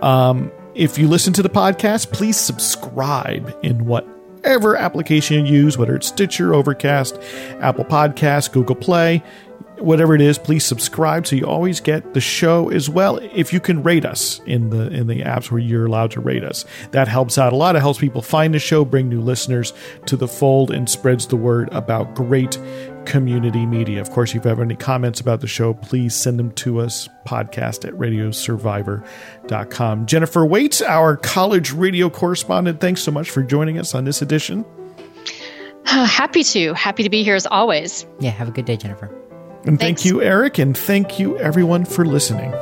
Um, 0.00 0.50
if 0.74 0.98
you 0.98 1.08
listen 1.08 1.32
to 1.34 1.42
the 1.42 1.50
podcast, 1.50 2.12
please 2.12 2.36
subscribe 2.36 3.56
in 3.62 3.86
what 3.86 4.06
whatever 4.44 4.76
application 4.76 5.46
you 5.46 5.54
use, 5.54 5.78
whether 5.78 5.96
it's 5.96 6.08
Stitcher, 6.08 6.52
Overcast, 6.52 7.18
Apple 7.60 7.84
Podcasts, 7.84 8.52
Google 8.52 8.76
Play, 8.76 9.22
whatever 9.78 10.14
it 10.14 10.20
is, 10.20 10.36
please 10.36 10.66
subscribe 10.66 11.26
so 11.26 11.34
you 11.34 11.46
always 11.46 11.80
get 11.80 12.12
the 12.12 12.20
show 12.20 12.68
as 12.68 12.90
well. 12.90 13.16
If 13.16 13.54
you 13.54 13.60
can 13.60 13.82
rate 13.82 14.04
us 14.04 14.42
in 14.44 14.68
the 14.68 14.88
in 14.88 15.06
the 15.06 15.20
apps 15.22 15.50
where 15.50 15.60
you're 15.60 15.86
allowed 15.86 16.10
to 16.10 16.20
rate 16.20 16.44
us, 16.44 16.66
that 16.90 17.08
helps 17.08 17.38
out 17.38 17.54
a 17.54 17.56
lot. 17.56 17.74
It 17.74 17.80
helps 17.80 17.98
people 17.98 18.20
find 18.20 18.52
the 18.52 18.58
show, 18.58 18.84
bring 18.84 19.08
new 19.08 19.22
listeners 19.22 19.72
to 20.04 20.16
the 20.16 20.28
fold, 20.28 20.70
and 20.70 20.90
spreads 20.90 21.26
the 21.26 21.36
word 21.36 21.70
about 21.72 22.14
great 22.14 22.58
community 23.06 23.66
media. 23.66 24.00
Of 24.00 24.10
course, 24.10 24.34
if 24.34 24.44
you 24.44 24.48
have 24.48 24.60
any 24.60 24.76
comments 24.76 25.20
about 25.20 25.40
the 25.40 25.46
show, 25.46 25.74
please 25.74 26.14
send 26.14 26.38
them 26.38 26.52
to 26.52 26.80
us, 26.80 27.08
podcast 27.26 27.86
at 27.86 27.94
radiosurvivor.com. 27.94 30.06
Jennifer 30.06 30.46
Waits, 30.46 30.82
our 30.82 31.16
college 31.16 31.72
radio 31.72 32.10
correspondent, 32.10 32.80
thanks 32.80 33.02
so 33.02 33.10
much 33.10 33.30
for 33.30 33.42
joining 33.42 33.78
us 33.78 33.94
on 33.94 34.04
this 34.04 34.22
edition. 34.22 34.64
happy 35.84 36.42
to, 36.42 36.72
happy 36.74 37.02
to 37.02 37.10
be 37.10 37.22
here 37.22 37.34
as 37.34 37.46
always. 37.46 38.06
Yeah, 38.20 38.30
have 38.30 38.48
a 38.48 38.52
good 38.52 38.64
day, 38.64 38.76
Jennifer. 38.76 39.10
And 39.64 39.80
thank 39.80 40.04
you, 40.04 40.22
Eric, 40.22 40.58
and 40.58 40.76
thank 40.76 41.18
you, 41.18 41.38
everyone, 41.38 41.86
for 41.86 42.04
listening. 42.04 42.52